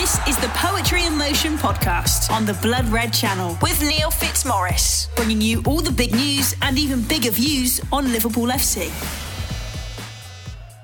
This 0.00 0.28
is 0.28 0.36
the 0.36 0.48
Poetry 0.48 1.06
in 1.06 1.16
Motion 1.16 1.56
podcast 1.56 2.30
on 2.30 2.44
the 2.44 2.52
Blood 2.60 2.86
Red 2.88 3.14
Channel 3.14 3.56
with 3.62 3.80
Neil 3.80 4.10
Fitzmaurice, 4.10 5.08
bringing 5.16 5.40
you 5.40 5.62
all 5.66 5.80
the 5.80 5.90
big 5.90 6.14
news 6.14 6.54
and 6.60 6.78
even 6.78 7.00
bigger 7.00 7.30
views 7.30 7.80
on 7.90 8.12
Liverpool 8.12 8.48
FC. 8.48 8.90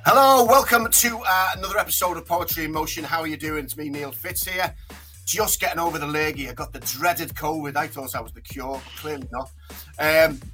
Hello, 0.07 0.47
welcome 0.47 0.91
to 0.91 1.21
uh, 1.29 1.51
another 1.59 1.79
episode 1.79 2.17
of 2.17 2.25
Poetry 2.25 2.65
in 2.65 2.73
Motion. 2.73 3.05
How 3.05 3.21
are 3.21 3.27
you 3.27 3.37
doing? 3.37 3.65
It's 3.65 3.77
me, 3.77 3.91
Neil 3.91 4.13
Fitz 4.13 4.49
here. 4.49 4.75
Just 5.27 5.61
getting 5.61 5.79
over 5.79 5.99
the 5.99 6.07
leggy. 6.07 6.49
I 6.49 6.53
got 6.53 6.73
the 6.73 6.81
dreaded 6.81 7.31
COVID. 7.35 7.77
I 7.77 7.87
thought 7.87 8.15
I 8.15 8.21
was 8.21 8.33
the 8.33 8.41
cure, 8.41 8.81
clearly 8.97 9.29
not. 9.31 9.51
Um, 9.99 10.41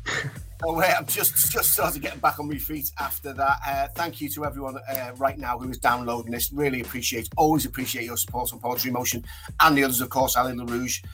Oh, 0.64 0.82
I'm 0.82 1.07
just 1.07 1.53
just 1.53 1.73
started 1.73 2.03
getting 2.03 2.18
back 2.18 2.41
on 2.41 2.48
my 2.48 2.57
feet 2.57 2.91
after 2.99 3.32
that. 3.32 3.59
Uh, 3.64 3.86
thank 3.95 4.21
you 4.21 4.29
to 4.31 4.45
everyone 4.45 4.77
uh, 4.91 5.12
right 5.17 5.39
now 5.39 5.57
who 5.57 5.71
is 5.71 5.79
downloading 5.79 6.32
this. 6.32 6.53
Really 6.53 6.81
appreciate, 6.81 7.29
always 7.36 7.64
appreciate 7.64 8.04
your 8.04 8.17
support 8.17 8.53
on 8.53 8.59
Poetry 8.59 8.90
Motion 8.90 9.25
and 9.61 9.79
the 9.79 9.85
others, 9.85 10.00
of 10.00 10.11
course, 10.11 10.35
Ali 10.36 10.54
LaRouge 10.54 11.04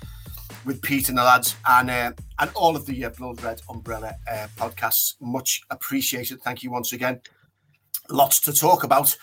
with 0.64 0.80
Pete 0.80 1.10
and 1.10 1.18
the 1.18 1.22
lads, 1.22 1.56
and 1.68 1.90
uh, 1.90 2.12
and 2.38 2.50
all 2.54 2.74
of 2.74 2.86
the 2.86 3.04
uh, 3.04 3.10
Blood 3.10 3.42
Red 3.42 3.60
Umbrella 3.68 4.14
uh, 4.32 4.46
podcasts. 4.56 5.16
Much 5.20 5.60
appreciated. 5.70 6.40
Thank 6.40 6.62
you 6.62 6.70
once 6.70 6.94
again. 6.94 7.20
Lots 8.08 8.40
to 8.40 8.52
talk 8.52 8.82
about. 8.82 9.14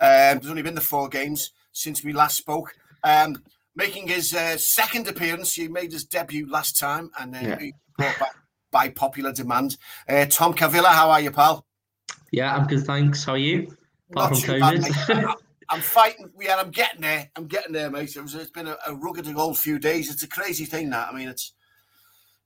Um, 0.00 0.38
there's 0.38 0.48
only 0.48 0.62
been 0.62 0.74
the 0.74 0.80
four 0.80 1.10
games 1.10 1.52
since 1.72 2.02
we 2.02 2.14
last 2.14 2.38
spoke. 2.38 2.74
Um, 3.04 3.42
making 3.76 4.08
his 4.08 4.34
uh, 4.34 4.56
second 4.56 5.06
appearance, 5.06 5.54
he 5.54 5.68
made 5.68 5.92
his 5.92 6.04
debut 6.04 6.48
last 6.48 6.78
time, 6.78 7.10
and 7.20 7.32
then 7.32 7.44
yeah. 7.44 7.58
he 7.58 7.74
brought 7.96 8.18
back 8.18 8.34
by 8.72 8.88
popular 8.88 9.32
demand. 9.32 9.76
Uh, 10.08 10.26
Tom 10.26 10.54
Cavilla, 10.54 10.88
how 10.88 11.10
are 11.10 11.20
you, 11.20 11.30
pal? 11.30 11.64
Yeah, 12.32 12.56
I'm 12.56 12.66
good, 12.66 12.84
thanks. 12.84 13.24
How 13.24 13.32
are 13.32 13.38
you? 13.38 13.76
Apart 14.10 14.32
Not 14.32 14.40
from 14.40 14.54
COVID. 14.54 15.06
Bad, 15.08 15.34
I'm 15.68 15.80
fighting. 15.80 16.30
Yeah, 16.40 16.56
I'm 16.56 16.70
getting 16.70 17.00
there. 17.00 17.30
I'm 17.36 17.46
getting 17.46 17.72
there, 17.72 17.90
mate. 17.90 18.14
It 18.16 18.22
was, 18.22 18.34
it's 18.34 18.50
been 18.50 18.68
a, 18.68 18.76
a 18.86 18.94
rugged 18.94 19.28
old 19.36 19.58
few 19.58 19.78
days. 19.78 20.10
It's 20.10 20.22
a 20.22 20.28
crazy 20.28 20.64
thing 20.64 20.90
that. 20.90 21.08
I 21.08 21.16
mean, 21.16 21.28
it's 21.28 21.52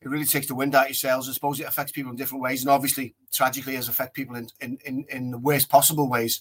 it 0.01 0.09
really 0.09 0.25
takes 0.25 0.47
the 0.47 0.55
wind 0.55 0.75
out 0.75 0.85
of 0.85 0.89
your 0.89 0.95
sails. 0.95 1.29
I 1.29 1.33
suppose 1.33 1.61
it 1.61 1.67
affects 1.67 1.93
people 1.93 2.11
in 2.11 2.17
different 2.17 2.43
ways, 2.43 2.63
and 2.63 2.71
obviously, 2.71 3.15
tragically, 3.31 3.75
has 3.75 3.89
affected 3.89 4.15
people 4.15 4.37
in 4.37 4.49
in, 4.61 4.79
in, 4.87 5.05
in 5.11 5.31
the 5.33 5.39
worst 5.39 5.69
possible 5.69 6.09
ways. 6.09 6.41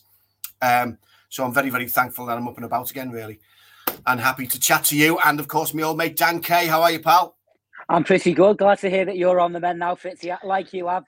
Um, 0.62 0.98
so 1.30 1.44
I'm 1.44 1.54
very, 1.54 1.70
very 1.70 1.88
thankful 1.88 2.26
that 2.26 2.38
I'm 2.38 2.48
up 2.48 2.56
and 2.56 2.66
about 2.66 2.90
again, 2.92 3.12
really, 3.12 3.40
and 4.06 4.20
happy 4.20 4.48
to 4.48 4.60
chat 4.60 4.86
to 4.86 4.98
you. 4.98 5.20
And 5.20 5.40
of 5.40 5.48
course, 5.48 5.74
my 5.74 5.84
old 5.84 5.98
mate 5.98 6.16
Dan 6.16 6.42
Kay. 6.42 6.68
How 6.68 6.82
are 6.82 6.92
you, 6.92 7.00
pal? 7.00 7.36
I'm 7.88 8.04
pretty 8.04 8.34
good. 8.34 8.58
Glad 8.58 8.80
to 8.80 8.90
hear 8.90 9.06
that 9.06 9.18
you're 9.18 9.40
on 9.40 9.54
the 9.54 9.60
men 9.60 9.80
now, 9.80 9.96
Fitzy. 9.96 10.36
Like 10.44 10.74
you, 10.74 10.88
I've 10.88 11.04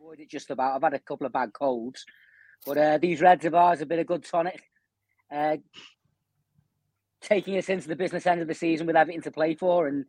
avoided 0.00 0.28
just 0.30 0.50
about. 0.50 0.76
I've 0.76 0.82
had 0.82 0.94
a 0.94 1.00
couple 1.00 1.26
of 1.26 1.32
bad 1.32 1.52
colds, 1.52 2.04
but 2.64 2.78
uh, 2.78 2.98
these 2.98 3.20
Reds 3.20 3.44
of 3.44 3.54
ours 3.54 3.80
have 3.80 3.88
been 3.88 3.98
a 3.98 4.04
good 4.04 4.24
tonic. 4.24 4.62
Uh, 5.34 5.56
taking 7.20 7.56
us 7.56 7.68
into 7.68 7.88
the 7.88 7.96
business 7.96 8.26
end 8.26 8.42
of 8.42 8.48
the 8.48 8.54
season 8.54 8.86
with 8.86 8.96
everything 8.96 9.22
to 9.22 9.30
play 9.30 9.54
for, 9.54 9.88
and 9.88 10.04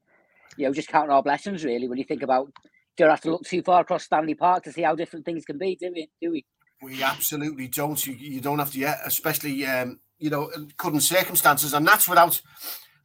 you 0.58 0.68
know, 0.68 0.74
just 0.74 0.90
counting 0.90 1.12
our 1.12 1.24
blessings 1.24 1.64
really. 1.64 1.88
When 1.88 1.98
you 1.98 2.04
think 2.04 2.22
about, 2.22 2.52
don't 2.98 3.10
have 3.10 3.22
to 3.22 3.32
look 3.32 3.44
too 3.44 3.64
far 3.64 3.82
across 3.82 4.04
Stanley 4.04 4.36
Park 4.36 4.64
to 4.66 4.72
see 4.72 4.84
how 4.84 4.96
different 4.96 5.26
things 5.26 5.46
can 5.46 5.58
be, 5.58 5.76
do 5.80 5.92
we? 5.94 6.10
Do 6.22 6.32
we? 6.32 6.46
We 6.82 7.02
absolutely 7.02 7.68
don't. 7.68 8.06
You, 8.06 8.14
you 8.14 8.42
don't 8.42 8.60
have 8.60 8.72
to 8.74 8.80
yet, 8.80 9.00
especially 9.06 9.66
um, 9.66 10.00
you 10.20 10.30
know 10.30 10.50
current 10.78 11.04
circumstances, 11.04 11.74
and 11.74 11.88
that's 11.88 12.08
without 12.08 12.42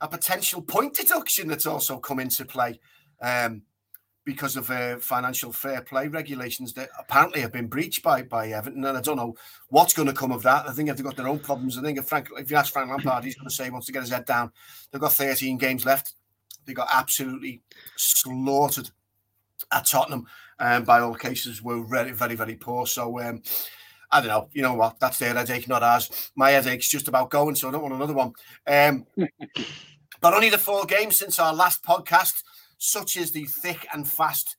a 0.00 0.08
potential 0.08 0.62
point 0.62 0.94
deduction 0.94 1.48
that's 1.48 1.66
also 1.66 1.98
come 1.98 2.20
into 2.20 2.44
play 2.44 2.78
um, 3.20 3.62
because 4.24 4.56
of 4.56 4.70
uh, 4.70 4.98
financial 4.98 5.52
fair 5.52 5.80
play 5.80 6.06
regulations 6.06 6.72
that 6.74 6.90
apparently 6.98 7.40
have 7.40 7.52
been 7.52 7.66
breached 7.66 8.02
by 8.02 8.22
by 8.22 8.48
Everton. 8.48 8.84
And 8.84 8.96
I 8.96 9.00
don't 9.00 9.16
know 9.16 9.34
what's 9.68 9.94
going 9.94 10.08
to 10.08 10.14
come 10.14 10.32
of 10.32 10.42
that. 10.42 10.68
I 10.68 10.72
think 10.72 10.88
they've 10.88 11.04
got 11.04 11.16
their 11.16 11.28
own 11.28 11.38
problems. 11.38 11.78
I 11.78 11.82
think 11.82 11.98
if 11.98 12.06
Frank, 12.06 12.28
if 12.36 12.50
you 12.50 12.56
ask 12.56 12.72
Frank 12.72 12.90
Lampard, 12.90 13.24
he's 13.24 13.36
going 13.36 13.48
to 13.48 13.54
say 13.54 13.64
he 13.64 13.70
wants 13.70 13.86
to 13.86 13.92
get 13.92 14.02
his 14.02 14.10
head 14.10 14.26
down. 14.26 14.52
They've 14.90 15.00
got 15.00 15.12
13 15.12 15.58
games 15.58 15.84
left. 15.84 16.14
They 16.66 16.74
got 16.74 16.88
absolutely 16.92 17.62
slaughtered 17.96 18.90
at 19.72 19.86
Tottenham. 19.86 20.26
Um, 20.60 20.82
by 20.82 21.00
all 21.00 21.14
cases, 21.14 21.62
were 21.62 21.84
very, 21.84 22.12
very, 22.12 22.34
very 22.34 22.56
poor. 22.56 22.86
So. 22.86 23.20
Um, 23.20 23.42
I 24.10 24.20
don't 24.20 24.28
know. 24.28 24.48
You 24.52 24.62
know 24.62 24.74
what? 24.74 24.98
That's 25.00 25.18
their 25.18 25.34
headache, 25.34 25.68
not 25.68 25.82
ours. 25.82 26.30
My 26.34 26.50
headache's 26.50 26.88
just 26.88 27.08
about 27.08 27.30
going, 27.30 27.54
so 27.54 27.68
I 27.68 27.72
don't 27.72 27.82
want 27.82 27.94
another 27.94 28.14
one. 28.14 28.32
Um, 28.66 29.06
but 30.20 30.34
only 30.34 30.50
the 30.50 30.58
four 30.58 30.84
games 30.84 31.18
since 31.18 31.38
our 31.38 31.54
last 31.54 31.82
podcast, 31.82 32.42
such 32.78 33.16
is 33.16 33.32
the 33.32 33.44
thick 33.44 33.86
and 33.92 34.08
fast 34.08 34.56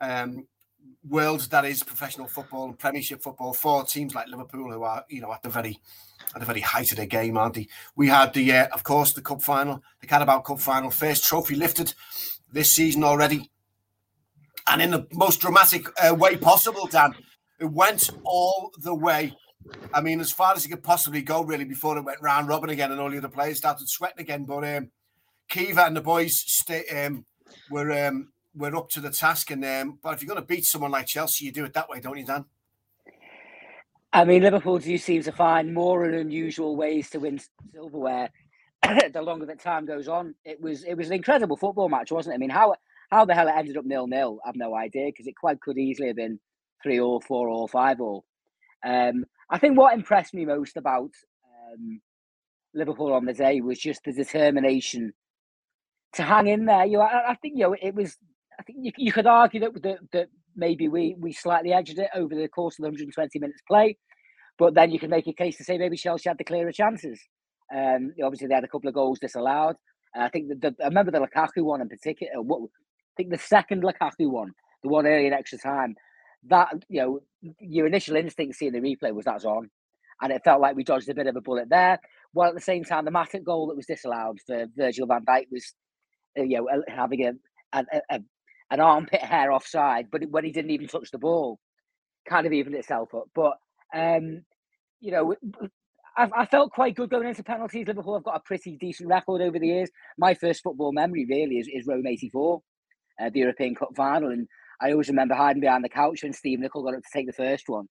um, 0.00 0.46
world 1.08 1.42
that 1.50 1.64
is 1.64 1.82
professional 1.82 2.26
football 2.26 2.64
and 2.64 2.78
Premiership 2.78 3.22
football 3.22 3.52
for 3.52 3.84
teams 3.84 4.14
like 4.14 4.28
Liverpool, 4.28 4.70
who 4.72 4.82
are 4.82 5.04
you 5.08 5.20
know 5.20 5.32
at 5.32 5.42
the 5.42 5.48
very 5.48 5.78
at 6.34 6.40
the 6.40 6.46
very 6.46 6.60
height 6.60 6.90
of 6.90 6.96
their 6.96 7.06
game, 7.06 7.36
aren't 7.36 7.54
they? 7.54 7.68
We 7.96 8.08
had 8.08 8.32
the, 8.32 8.52
uh, 8.52 8.68
of 8.72 8.84
course, 8.84 9.12
the 9.12 9.20
cup 9.20 9.42
final, 9.42 9.82
the 10.00 10.06
Carabao 10.06 10.40
Cup 10.40 10.60
final, 10.60 10.90
first 10.90 11.24
trophy 11.24 11.54
lifted 11.54 11.94
this 12.52 12.72
season 12.72 13.04
already, 13.04 13.50
and 14.66 14.80
in 14.80 14.90
the 14.90 15.06
most 15.12 15.40
dramatic 15.40 15.86
uh, 16.02 16.14
way 16.14 16.36
possible, 16.36 16.86
Dan. 16.86 17.14
It 17.62 17.70
went 17.70 18.10
all 18.24 18.72
the 18.78 18.92
way. 18.92 19.36
I 19.94 20.00
mean, 20.00 20.18
as 20.18 20.32
far 20.32 20.52
as 20.52 20.66
it 20.66 20.70
could 20.70 20.82
possibly 20.82 21.22
go, 21.22 21.44
really, 21.44 21.64
before 21.64 21.96
it 21.96 22.04
went 22.04 22.20
round 22.20 22.48
robin 22.48 22.70
again 22.70 22.90
and 22.90 23.00
all 23.00 23.08
the 23.08 23.18
other 23.18 23.28
players 23.28 23.58
started 23.58 23.88
sweating 23.88 24.18
again. 24.18 24.44
But 24.46 24.64
um, 24.64 24.90
Kiva 25.48 25.84
and 25.84 25.96
the 25.96 26.00
boys 26.00 26.36
stay, 26.44 26.84
um, 26.88 27.24
were 27.70 27.92
um, 27.92 28.32
were 28.52 28.74
up 28.74 28.88
to 28.90 29.00
the 29.00 29.10
task. 29.10 29.52
And 29.52 29.64
um, 29.64 30.00
but 30.02 30.14
if 30.14 30.22
you're 30.22 30.34
going 30.34 30.42
to 30.42 30.54
beat 30.54 30.64
someone 30.64 30.90
like 30.90 31.06
Chelsea, 31.06 31.44
you 31.44 31.52
do 31.52 31.64
it 31.64 31.72
that 31.74 31.88
way, 31.88 32.00
don't 32.00 32.18
you, 32.18 32.26
Dan? 32.26 32.46
I 34.12 34.24
mean, 34.24 34.42
Liverpool 34.42 34.80
do 34.80 34.98
seem 34.98 35.22
to 35.22 35.30
find 35.30 35.72
more 35.72 36.04
and 36.04 36.16
unusual 36.16 36.74
ways 36.74 37.10
to 37.10 37.20
win 37.20 37.40
silverware. 37.72 38.30
the 39.12 39.22
longer 39.22 39.46
that 39.46 39.60
time 39.60 39.86
goes 39.86 40.08
on, 40.08 40.34
it 40.44 40.60
was 40.60 40.82
it 40.82 40.94
was 40.94 41.06
an 41.06 41.14
incredible 41.14 41.56
football 41.56 41.88
match, 41.88 42.10
wasn't 42.10 42.32
it? 42.32 42.38
I 42.38 42.38
mean, 42.38 42.50
how 42.50 42.74
how 43.12 43.24
the 43.24 43.34
hell 43.34 43.46
it 43.46 43.54
ended 43.54 43.76
up 43.76 43.84
nil 43.84 44.08
nil, 44.08 44.40
I've 44.44 44.56
no 44.56 44.74
idea 44.74 45.06
because 45.06 45.28
it 45.28 45.36
quite 45.36 45.60
could 45.60 45.78
easily 45.78 46.08
have 46.08 46.16
been 46.16 46.40
three 46.82 47.00
or 47.00 47.20
four 47.20 47.48
or 47.48 47.68
five 47.68 48.00
or. 48.00 48.22
Um, 48.84 49.24
I 49.50 49.58
think 49.58 49.78
what 49.78 49.94
impressed 49.94 50.34
me 50.34 50.44
most 50.44 50.76
about 50.76 51.10
um, 51.72 52.00
Liverpool 52.74 53.12
on 53.12 53.26
the 53.26 53.32
day 53.32 53.60
was 53.60 53.78
just 53.78 54.00
the 54.04 54.12
determination 54.12 55.12
to 56.14 56.22
hang 56.22 56.48
in 56.48 56.66
there. 56.66 56.84
You 56.84 56.98
know, 56.98 57.04
I, 57.04 57.32
I 57.32 57.34
think 57.36 57.54
you 57.56 57.64
know 57.64 57.76
it 57.80 57.94
was. 57.94 58.16
I 58.58 58.62
think 58.64 58.78
you, 58.82 58.92
you 58.96 59.12
could 59.12 59.26
argue 59.26 59.60
that, 59.60 59.82
that 59.82 59.98
that 60.12 60.28
maybe 60.56 60.88
we 60.88 61.16
we 61.18 61.32
slightly 61.32 61.72
edged 61.72 61.98
it 61.98 62.10
over 62.14 62.34
the 62.34 62.48
course 62.48 62.74
of 62.74 62.82
the 62.82 62.88
120 62.88 63.38
minutes 63.38 63.60
play, 63.68 63.96
but 64.58 64.74
then 64.74 64.90
you 64.90 64.98
can 64.98 65.10
make 65.10 65.26
a 65.26 65.32
case 65.32 65.56
to 65.58 65.64
say 65.64 65.78
maybe 65.78 65.96
Chelsea 65.96 66.28
had 66.28 66.38
the 66.38 66.44
clearer 66.44 66.72
chances. 66.72 67.20
Um, 67.74 68.12
obviously, 68.22 68.48
they 68.48 68.54
had 68.54 68.64
a 68.64 68.68
couple 68.68 68.88
of 68.88 68.94
goals 68.94 69.18
disallowed. 69.18 69.76
I 70.14 70.28
think 70.28 70.48
the, 70.48 70.54
the, 70.56 70.84
I 70.84 70.88
remember 70.88 71.10
the 71.10 71.20
Lukaku 71.20 71.64
one 71.64 71.80
in 71.80 71.88
particular. 71.88 72.42
What 72.42 72.60
I 72.62 73.12
think 73.16 73.30
the 73.30 73.38
second 73.38 73.82
Lukaku 73.82 74.30
one, 74.30 74.52
the 74.82 74.88
one 74.88 75.06
early 75.06 75.26
in 75.26 75.32
extra 75.32 75.58
time, 75.58 75.94
that 76.48 76.72
you 76.88 77.00
know 77.00 77.20
your 77.60 77.86
initial 77.86 78.16
instinct 78.16 78.56
seeing 78.56 78.72
the 78.72 78.80
replay 78.80 79.14
was 79.14 79.24
that's 79.24 79.44
on, 79.44 79.70
and 80.20 80.32
it 80.32 80.42
felt 80.44 80.60
like 80.60 80.76
we 80.76 80.84
dodged 80.84 81.08
a 81.08 81.14
bit 81.14 81.26
of 81.26 81.36
a 81.36 81.40
bullet 81.40 81.68
there. 81.68 81.98
While 82.32 82.48
at 82.48 82.54
the 82.54 82.60
same 82.60 82.84
time, 82.84 83.04
the 83.04 83.10
Matip 83.10 83.44
goal 83.44 83.66
that 83.68 83.76
was 83.76 83.86
disallowed 83.86 84.38
for 84.46 84.66
Virgil 84.76 85.06
Van 85.06 85.24
Dijk 85.24 85.46
was, 85.50 85.74
uh, 86.38 86.42
you 86.42 86.58
know, 86.58 86.82
having 86.88 87.26
a, 87.26 87.32
a, 87.78 87.84
a 88.10 88.20
an 88.70 88.80
armpit 88.80 89.20
hair 89.20 89.52
offside, 89.52 90.06
but 90.10 90.22
when 90.30 90.44
he 90.44 90.50
didn't 90.50 90.70
even 90.70 90.88
touch 90.88 91.10
the 91.10 91.18
ball, 91.18 91.58
kind 92.28 92.46
of 92.46 92.52
evened 92.52 92.74
itself 92.74 93.14
up. 93.14 93.24
But 93.34 93.58
um, 93.94 94.44
you 95.00 95.12
know, 95.12 95.34
I, 96.16 96.28
I, 96.34 96.46
felt 96.46 96.72
quite 96.72 96.94
good 96.94 97.10
going 97.10 97.28
into 97.28 97.42
penalties. 97.42 97.86
Liverpool 97.86 98.14
have 98.14 98.24
got 98.24 98.36
a 98.36 98.40
pretty 98.40 98.78
decent 98.80 99.10
record 99.10 99.42
over 99.42 99.58
the 99.58 99.66
years. 99.66 99.90
My 100.16 100.32
first 100.32 100.62
football 100.62 100.92
memory 100.92 101.26
really 101.28 101.58
is, 101.58 101.68
is 101.68 101.86
Rome 101.86 102.06
'84, 102.06 102.62
uh, 103.20 103.30
the 103.30 103.40
European 103.40 103.74
Cup 103.74 103.90
final, 103.94 104.30
and 104.30 104.48
I 104.82 104.92
always 104.92 105.08
remember 105.08 105.34
hiding 105.34 105.60
behind 105.60 105.84
the 105.84 105.88
couch 105.88 106.22
when 106.22 106.32
Steve 106.32 106.58
Nicol 106.60 106.82
got 106.82 106.94
up 106.94 107.02
to 107.02 107.08
take 107.12 107.26
the 107.26 107.32
first 107.32 107.68
one. 107.68 107.86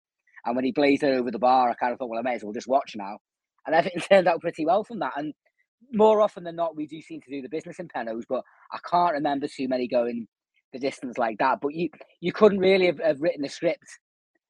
And 0.46 0.56
when 0.56 0.66
he 0.66 0.72
blazed 0.72 1.04
over 1.04 1.32
the 1.32 1.40
bar, 1.40 1.70
I 1.70 1.76
kind 1.76 1.94
of 1.94 2.00
thought, 2.00 2.10
well, 2.10 2.20
I 2.20 2.24
may 2.24 2.36
as 2.36 2.44
well 2.44 2.54
just 2.54 2.68
watch 2.68 2.96
now. 2.96 3.20
And 3.66 3.76
everything 3.76 4.02
turned 4.12 4.28
out 4.28 4.42
pretty 4.42 4.66
well 4.66 4.84
from 4.84 5.00
that. 5.00 5.14
And 5.16 5.34
more 5.94 6.22
often 6.22 6.44
than 6.44 6.56
not, 6.56 6.76
we 6.76 6.88
do 6.88 7.02
seem 7.02 7.22
to 7.22 7.32
do 7.32 7.42
the 7.42 7.50
business 7.50 7.80
in 7.80 7.88
Penos, 7.88 8.26
but 8.28 8.44
I 8.72 8.80
can't 8.90 9.14
remember 9.14 9.48
too 9.48 9.68
many 9.68 9.88
going 9.88 10.28
the 10.74 10.80
distance 10.80 11.18
like 11.18 11.38
that. 11.40 11.60
But 11.62 11.74
you 11.74 11.90
you 12.20 12.32
couldn't 12.32 12.60
really 12.60 12.88
have, 12.88 13.00
have 13.00 13.22
written 13.22 13.42
the 13.42 13.50
script 13.50 14.00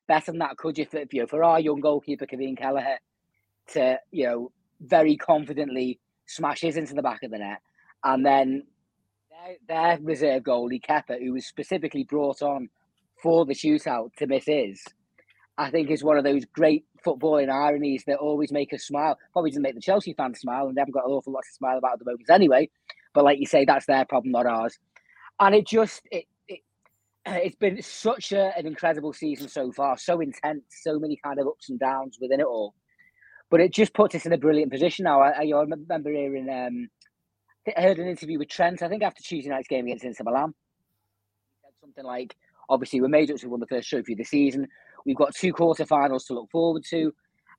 better 0.07 0.31
than 0.31 0.39
that, 0.39 0.57
could 0.57 0.77
you? 0.77 0.85
For, 0.85 1.03
you 1.11 1.21
know, 1.21 1.27
for 1.27 1.43
our 1.43 1.59
young 1.59 1.79
goalkeeper, 1.79 2.25
Caoimhín 2.25 2.57
Kelleher, 2.57 2.97
to, 3.73 3.99
you 4.11 4.25
know, 4.25 4.51
very 4.81 5.15
confidently 5.17 5.99
smash 6.27 6.61
his 6.61 6.77
into 6.77 6.93
the 6.93 7.01
back 7.01 7.23
of 7.23 7.31
the 7.31 7.39
net. 7.39 7.59
And 8.03 8.25
then 8.25 8.63
their, 9.67 9.99
reserve 10.01 10.43
goalie 10.43 10.81
Kepa, 10.81 11.19
who 11.19 11.33
was 11.33 11.47
specifically 11.47 12.03
brought 12.05 12.41
on 12.41 12.69
for 13.21 13.45
the 13.45 13.53
shootout 13.55 14.13
to 14.17 14.27
miss 14.27 14.45
his, 14.45 14.83
I 15.57 15.71
think 15.71 15.91
is 15.91 16.03
one 16.03 16.17
of 16.17 16.23
those 16.25 16.45
great 16.45 16.85
footballing 17.05 17.49
ironies 17.51 18.03
that 18.07 18.17
always 18.17 18.51
make 18.51 18.73
us 18.73 18.83
smile. 18.85 19.17
Probably 19.33 19.51
doesn't 19.51 19.63
make 19.63 19.75
the 19.75 19.81
Chelsea 19.81 20.13
fans 20.13 20.39
smile, 20.39 20.67
and 20.67 20.77
they 20.77 20.81
haven't 20.81 20.93
got 20.93 21.05
an 21.05 21.11
awful 21.11 21.33
lot 21.33 21.43
to 21.43 21.55
smile 21.55 21.77
about 21.77 21.93
at 21.93 21.99
the 21.99 22.05
moment 22.05 22.29
anyway. 22.31 22.69
But 23.13 23.25
like 23.25 23.39
you 23.39 23.47
say, 23.47 23.65
that's 23.65 23.87
their 23.87 24.05
problem, 24.05 24.31
not 24.33 24.47
ours. 24.47 24.77
And 25.39 25.55
it 25.55 25.67
just 25.67 26.01
it, 26.11 26.25
it 26.47 26.61
it's 27.27 27.55
been 27.57 27.81
such 27.81 28.31
a, 28.33 28.57
an 28.57 28.67
incredible 28.67 29.13
season 29.13 29.49
so 29.49 29.71
far, 29.71 29.97
so 29.97 30.21
intense, 30.21 30.63
so 30.83 30.99
many 30.99 31.19
kind 31.23 31.39
of 31.39 31.47
ups 31.47 31.69
and 31.69 31.79
downs 31.79 32.17
within 32.21 32.41
it 32.41 32.45
all. 32.47 32.73
but 33.51 33.61
it 33.61 33.73
just 33.73 33.93
puts 33.95 34.15
us 34.15 34.25
in 34.27 34.33
a 34.33 34.37
brilliant 34.39 34.71
position 34.71 35.05
now. 35.05 35.21
I, 35.21 35.31
I 35.43 35.61
remember 35.61 36.11
hearing, 36.11 36.49
um, 36.49 36.89
I 37.67 37.81
heard 37.81 37.99
an 37.99 38.07
interview 38.07 38.39
with 38.39 38.49
Trent, 38.49 38.81
I 38.81 38.87
think 38.87 39.03
after 39.03 39.21
Tuesday 39.21 39.49
night's 39.49 39.67
game 39.67 39.85
against 39.85 40.03
Inter 40.03 40.23
Milan. 40.23 40.53
He 41.49 41.67
said 41.67 41.73
something 41.79 42.03
like, 42.03 42.35
obviously, 42.69 43.01
we're 43.01 43.07
major 43.07 43.37
to 43.37 43.49
won 43.49 43.59
the 43.59 43.67
first 43.67 43.89
trophy 43.89 44.13
of 44.13 44.17
the 44.17 44.23
season. 44.23 44.67
We've 45.05 45.15
got 45.15 45.35
two 45.35 45.53
quarterfinals 45.53 46.25
to 46.27 46.33
look 46.33 46.49
forward 46.49 46.83
to 46.89 47.13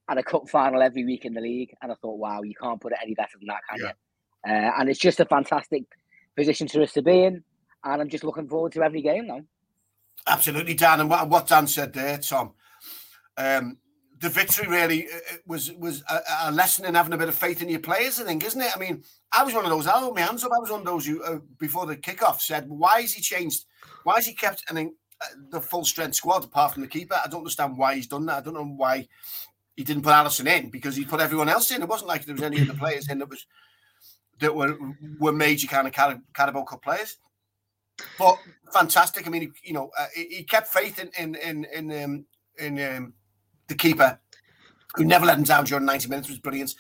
and 0.09 0.19
a 0.19 0.23
cup 0.23 0.49
final 0.49 0.83
every 0.83 1.05
week 1.05 1.25
in 1.25 1.35
the 1.35 1.41
league. 1.41 1.75
And 1.81 1.93
I 1.93 1.95
thought, 1.97 2.19
wow, 2.19 2.43
you 2.43 2.55
can't 2.61 2.81
put 2.81 2.93
it 2.93 2.99
any 3.03 3.15
better 3.15 3.39
than 3.39 3.47
that, 3.49 3.61
can 3.71 3.81
yeah. 3.81 3.93
you? 4.47 4.53
Uh, 4.53 4.73
and 4.81 4.89
it's 4.89 4.99
just 4.99 5.21
a 5.21 5.25
fantastic 5.25 5.85
position 6.37 6.67
for 6.67 6.83
us 6.83 6.93
to 6.93 7.03
be 7.03 7.25
in. 7.25 7.45
And 7.85 8.03
I'm 8.03 8.09
just 8.09 8.25
looking 8.25 8.49
forward 8.49 8.73
to 8.73 8.83
every 8.83 9.03
game 9.03 9.27
now. 9.27 9.41
Absolutely, 10.27 10.75
Dan. 10.75 11.01
And 11.01 11.11
what, 11.11 11.29
what 11.29 11.47
Dan 11.47 11.67
said 11.67 11.93
there, 11.93 12.19
Tom, 12.19 12.53
um, 13.37 13.79
the 14.23 14.29
victory 14.29 14.69
really 14.69 15.09
uh, 15.09 15.17
uh, 15.17 15.37
was 15.47 15.73
was 15.73 16.03
a, 16.09 16.21
a, 16.45 16.53
lesson 16.53 16.85
in 16.85 16.95
having 16.95 17.13
a 17.13 17.19
bit 17.19 17.29
of 17.29 17.35
faith 17.35 17.61
in 17.61 17.69
your 17.69 17.81
players, 17.81 18.21
I 18.21 18.25
think, 18.25 18.45
isn't 18.45 18.61
it? 18.61 18.75
I 18.75 18.79
mean, 18.79 19.03
I 19.33 19.43
was 19.43 19.53
one 19.53 19.65
of 19.65 19.71
those. 19.71 19.89
I 19.89 19.99
hold 19.99 20.15
my 20.15 20.23
hands 20.23 20.45
up. 20.45 20.53
I 20.55 20.61
was 20.61 20.71
one 20.71 20.81
of 20.81 20.87
those 20.87 21.05
who, 21.05 21.23
uh, 21.25 21.41
before 21.59 21.87
the 21.87 21.97
kickoff, 21.97 22.41
said, 22.41 22.69
"Why 22.69 23.01
has 23.01 23.13
he 23.13 23.21
changed? 23.21 23.65
Why 24.05 24.15
has 24.15 24.27
he 24.27 24.33
kept 24.33 24.63
I 24.71 24.75
think, 24.75 24.95
uh, 25.21 25.27
the 25.51 25.61
full 25.61 25.85
strength 25.85 26.15
squad 26.15 26.45
apart 26.45 26.73
from 26.73 26.83
the 26.83 26.89
keeper? 26.89 27.17
I 27.23 27.29
don't 27.29 27.41
understand 27.41 27.77
why 27.77 27.97
he's 27.97 28.07
done 28.07 28.27
that. 28.27 28.39
I 28.39 28.41
don't 28.43 28.55
know 28.55 28.65
why 28.65 29.09
he 29.77 29.83
didn't 29.83 30.05
put 30.05 30.13
Alisson 30.13 30.47
in 30.47 30.71
because 30.71 30.95
he 30.95 31.05
put 31.05 31.21
everyone 31.21 31.49
else 31.49 31.73
in. 31.73 31.83
It 31.83 31.89
wasn't 31.89 32.09
like 32.09 32.25
there 32.25 32.35
was 32.35 32.45
any 32.45 32.61
of 32.61 32.69
the 32.69 32.75
players 32.75 33.09
in 33.09 33.19
that 33.19 33.29
was 33.29 33.45
that 34.39 34.55
were 34.55 34.79
were 35.19 35.33
major 35.33 35.67
kind 35.67 35.89
of 35.89 35.93
Carabao 36.33 36.63
Cup 36.63 36.83
players. 36.83 37.19
But 38.21 38.39
fantastic. 38.73 39.27
I 39.27 39.31
mean, 39.31 39.53
you 39.65 39.73
know, 39.73 39.91
uh, 39.99 40.07
he 40.15 40.45
kept 40.45 40.69
faith 40.69 41.01
in 41.01 41.11
in 41.19 41.35
in 41.35 41.65
in, 41.65 42.05
um, 42.05 42.27
in 42.59 42.81
um, 42.81 43.15
the 43.69 43.75
keeper, 43.75 44.19
who 44.95 45.05
never 45.05 45.27
let 45.27 45.39
him 45.39 45.45
down 45.45 45.65
during 45.65 45.85
90 45.85 46.09
minutes, 46.09 46.29
was 46.29 46.39
brilliant. 46.39 46.75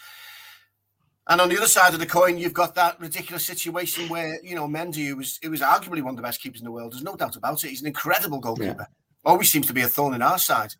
And 1.29 1.40
on 1.40 1.49
the 1.49 1.56
other 1.56 1.69
side 1.69 1.94
of 1.94 2.00
the 2.00 2.06
coin, 2.06 2.37
you've 2.37 2.52
got 2.52 2.75
that 2.75 2.99
ridiculous 3.00 3.44
situation 3.44 4.08
where 4.08 4.38
you 4.43 4.56
know 4.56 4.67
Mendy, 4.67 5.06
who 5.06 5.17
was 5.17 5.38
it 5.43 5.49
was 5.49 5.61
arguably 5.61 6.02
one 6.02 6.11
of 6.11 6.17
the 6.17 6.23
best 6.23 6.43
keepers 6.43 6.61
in 6.61 6.64
the 6.64 6.73
world. 6.73 6.93
There's 6.93 7.05
no 7.05 7.17
doubt 7.17 7.37
about 7.37 7.62
it. 7.62 7.69
He's 7.69 7.81
an 7.81 7.87
incredible 7.87 8.40
goalkeeper. 8.40 8.88
Yeah. 8.88 9.31
Always 9.31 9.52
seems 9.52 9.69
to 9.69 9.73
be 9.73 9.82
a 9.82 9.88
thorn 9.88 10.14
in 10.14 10.23
our 10.23 10.38
side. 10.38 10.75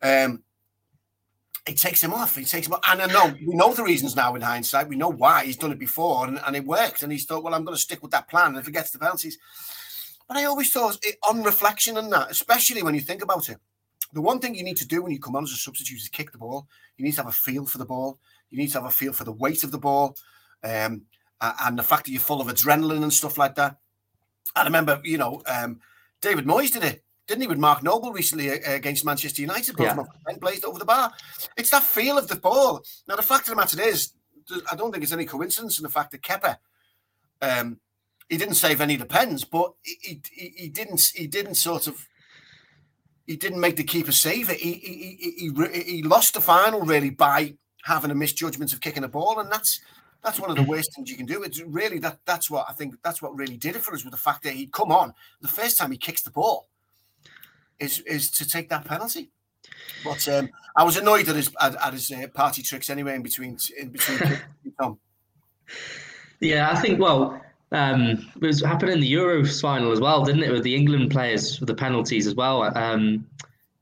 Um, 0.00 0.42
it 1.66 1.76
takes 1.76 2.02
him 2.02 2.12
off. 2.12 2.36
He 2.36 2.44
takes 2.44 2.66
him 2.66 2.74
off. 2.74 2.80
And 2.88 3.02
I 3.02 3.06
know 3.06 3.34
we 3.46 3.54
know 3.54 3.72
the 3.72 3.82
reasons 3.82 4.16
now 4.16 4.34
in 4.34 4.42
hindsight. 4.42 4.88
We 4.88 4.96
know 4.96 5.10
why 5.10 5.44
he's 5.44 5.56
done 5.56 5.72
it 5.72 5.78
before 5.78 6.26
and, 6.26 6.40
and 6.46 6.56
it 6.56 6.64
worked. 6.64 7.02
And 7.02 7.12
he's 7.12 7.24
thought, 7.24 7.42
well, 7.42 7.54
I'm 7.54 7.64
going 7.64 7.76
to 7.76 7.80
stick 7.80 8.02
with 8.02 8.10
that 8.12 8.28
plan. 8.28 8.48
And 8.48 8.58
if 8.58 8.66
he 8.66 8.72
gets 8.72 8.90
the 8.90 8.98
penalties. 8.98 9.38
But 10.28 10.36
I 10.38 10.44
always 10.44 10.72
thought, 10.72 10.98
it, 11.02 11.16
on 11.28 11.42
reflection 11.42 11.96
on 11.96 12.10
that, 12.10 12.30
especially 12.30 12.82
when 12.82 12.94
you 12.94 13.00
think 13.00 13.22
about 13.22 13.48
it, 13.48 13.58
the 14.14 14.22
one 14.22 14.38
thing 14.38 14.54
you 14.54 14.62
need 14.62 14.76
to 14.78 14.86
do 14.86 15.02
when 15.02 15.12
you 15.12 15.18
come 15.18 15.36
on 15.36 15.42
as 15.42 15.50
a 15.50 15.56
substitute 15.56 15.98
is 15.98 16.08
kick 16.08 16.32
the 16.32 16.38
ball. 16.38 16.68
You 16.96 17.04
need 17.04 17.12
to 17.12 17.22
have 17.22 17.28
a 17.28 17.32
feel 17.32 17.66
for 17.66 17.78
the 17.78 17.84
ball. 17.84 18.18
You 18.50 18.58
need 18.58 18.68
to 18.68 18.78
have 18.80 18.88
a 18.88 18.90
feel 18.90 19.12
for 19.12 19.24
the 19.24 19.32
weight 19.32 19.64
of 19.64 19.72
the 19.72 19.78
ball, 19.78 20.16
um, 20.62 21.02
and 21.40 21.78
the 21.78 21.82
fact 21.82 22.04
that 22.04 22.12
you're 22.12 22.20
full 22.20 22.40
of 22.40 22.46
adrenaline 22.46 23.02
and 23.02 23.12
stuff 23.12 23.36
like 23.36 23.56
that. 23.56 23.76
I 24.54 24.64
remember, 24.64 25.00
you 25.04 25.18
know, 25.18 25.42
um, 25.46 25.80
David 26.22 26.46
Moyes 26.46 26.72
did 26.72 26.84
it, 26.84 27.02
didn't 27.26 27.42
he, 27.42 27.48
with 27.48 27.58
Mark 27.58 27.82
Noble 27.82 28.12
recently 28.12 28.50
uh, 28.50 28.72
against 28.72 29.04
Manchester 29.04 29.42
United, 29.42 29.74
yeah. 29.78 29.96
and 30.28 30.40
blazed 30.40 30.64
over 30.64 30.78
the 30.78 30.84
bar. 30.84 31.12
It's 31.56 31.70
that 31.70 31.82
feel 31.82 32.16
of 32.16 32.28
the 32.28 32.36
ball. 32.36 32.84
Now, 33.08 33.16
the 33.16 33.22
fact 33.22 33.48
of 33.48 33.54
the 33.54 33.56
matter 33.56 33.82
is, 33.82 34.12
I 34.70 34.76
don't 34.76 34.92
think 34.92 35.02
it's 35.02 35.12
any 35.12 35.24
coincidence 35.24 35.78
in 35.78 35.82
the 35.82 35.88
fact 35.88 36.12
that 36.12 36.22
Kepa, 36.22 36.58
um, 37.42 37.80
he 38.28 38.36
didn't 38.36 38.54
save 38.54 38.80
any 38.80 38.94
of 38.94 39.00
the 39.00 39.06
pens, 39.06 39.44
but 39.44 39.72
he, 39.82 40.20
he, 40.32 40.54
he 40.56 40.68
didn't 40.68 41.02
he 41.14 41.26
didn't 41.26 41.56
sort 41.56 41.86
of 41.86 42.06
he 43.26 43.36
didn't 43.36 43.60
make 43.60 43.76
the 43.76 43.84
keeper 43.84 44.12
save 44.12 44.50
it. 44.50 44.58
He 44.58 44.74
he, 44.74 45.50
he, 45.50 45.82
he 45.82 46.02
lost 46.02 46.34
the 46.34 46.40
final 46.40 46.82
really 46.82 47.10
by 47.10 47.54
having 47.84 48.10
a 48.10 48.14
misjudgment 48.14 48.72
of 48.72 48.80
kicking 48.80 49.04
a 49.04 49.08
ball, 49.08 49.40
and 49.40 49.50
that's 49.50 49.80
that's 50.22 50.40
one 50.40 50.50
of 50.50 50.56
the 50.56 50.62
worst 50.62 50.94
things 50.94 51.10
you 51.10 51.16
can 51.16 51.26
do. 51.26 51.42
It's 51.42 51.60
really 51.60 51.98
that 52.00 52.18
that's 52.24 52.50
what 52.50 52.66
I 52.68 52.72
think 52.72 52.96
that's 53.02 53.20
what 53.20 53.36
really 53.36 53.56
did 53.56 53.76
it 53.76 53.82
for 53.82 53.94
us 53.94 54.04
with 54.04 54.12
the 54.12 54.18
fact 54.18 54.42
that 54.44 54.54
he'd 54.54 54.72
come 54.72 54.90
on 54.90 55.14
the 55.40 55.48
first 55.48 55.78
time 55.78 55.90
he 55.90 55.98
kicks 55.98 56.22
the 56.22 56.30
ball 56.30 56.68
is 57.78 58.00
is 58.00 58.30
to 58.32 58.48
take 58.48 58.68
that 58.70 58.84
penalty. 58.84 59.30
But 60.02 60.26
um, 60.28 60.50
I 60.76 60.84
was 60.84 60.96
annoyed 60.96 61.28
at 61.28 61.36
his 61.36 61.50
at, 61.60 61.74
at 61.76 61.92
his 61.92 62.10
uh, 62.10 62.26
party 62.34 62.62
tricks 62.62 62.90
anyway 62.90 63.14
in 63.14 63.22
between 63.22 63.58
in 63.78 63.90
between 63.90 64.18
Tom. 64.80 64.98
Yeah, 66.40 66.70
I 66.70 66.76
think 66.80 67.00
well 67.00 67.40
um, 67.74 68.30
it 68.36 68.46
was 68.46 68.62
happened 68.62 68.92
in 68.92 69.00
the 69.00 69.12
Euros 69.12 69.60
final 69.60 69.90
as 69.90 70.00
well, 70.00 70.24
didn't 70.24 70.44
it? 70.44 70.52
With 70.52 70.62
the 70.62 70.74
England 70.74 71.10
players 71.10 71.58
with 71.58 71.66
the 71.66 71.74
penalties 71.74 72.26
as 72.28 72.36
well. 72.36 72.62
Um, 72.78 73.26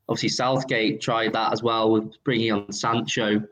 obviously, 0.09 0.31
Southgate 0.31 1.03
tried 1.03 1.35
that 1.35 1.53
as 1.53 1.63
well 1.63 1.93
with 1.93 2.13
bringing 2.25 2.53
on 2.53 2.73
Sancho, 2.73 3.43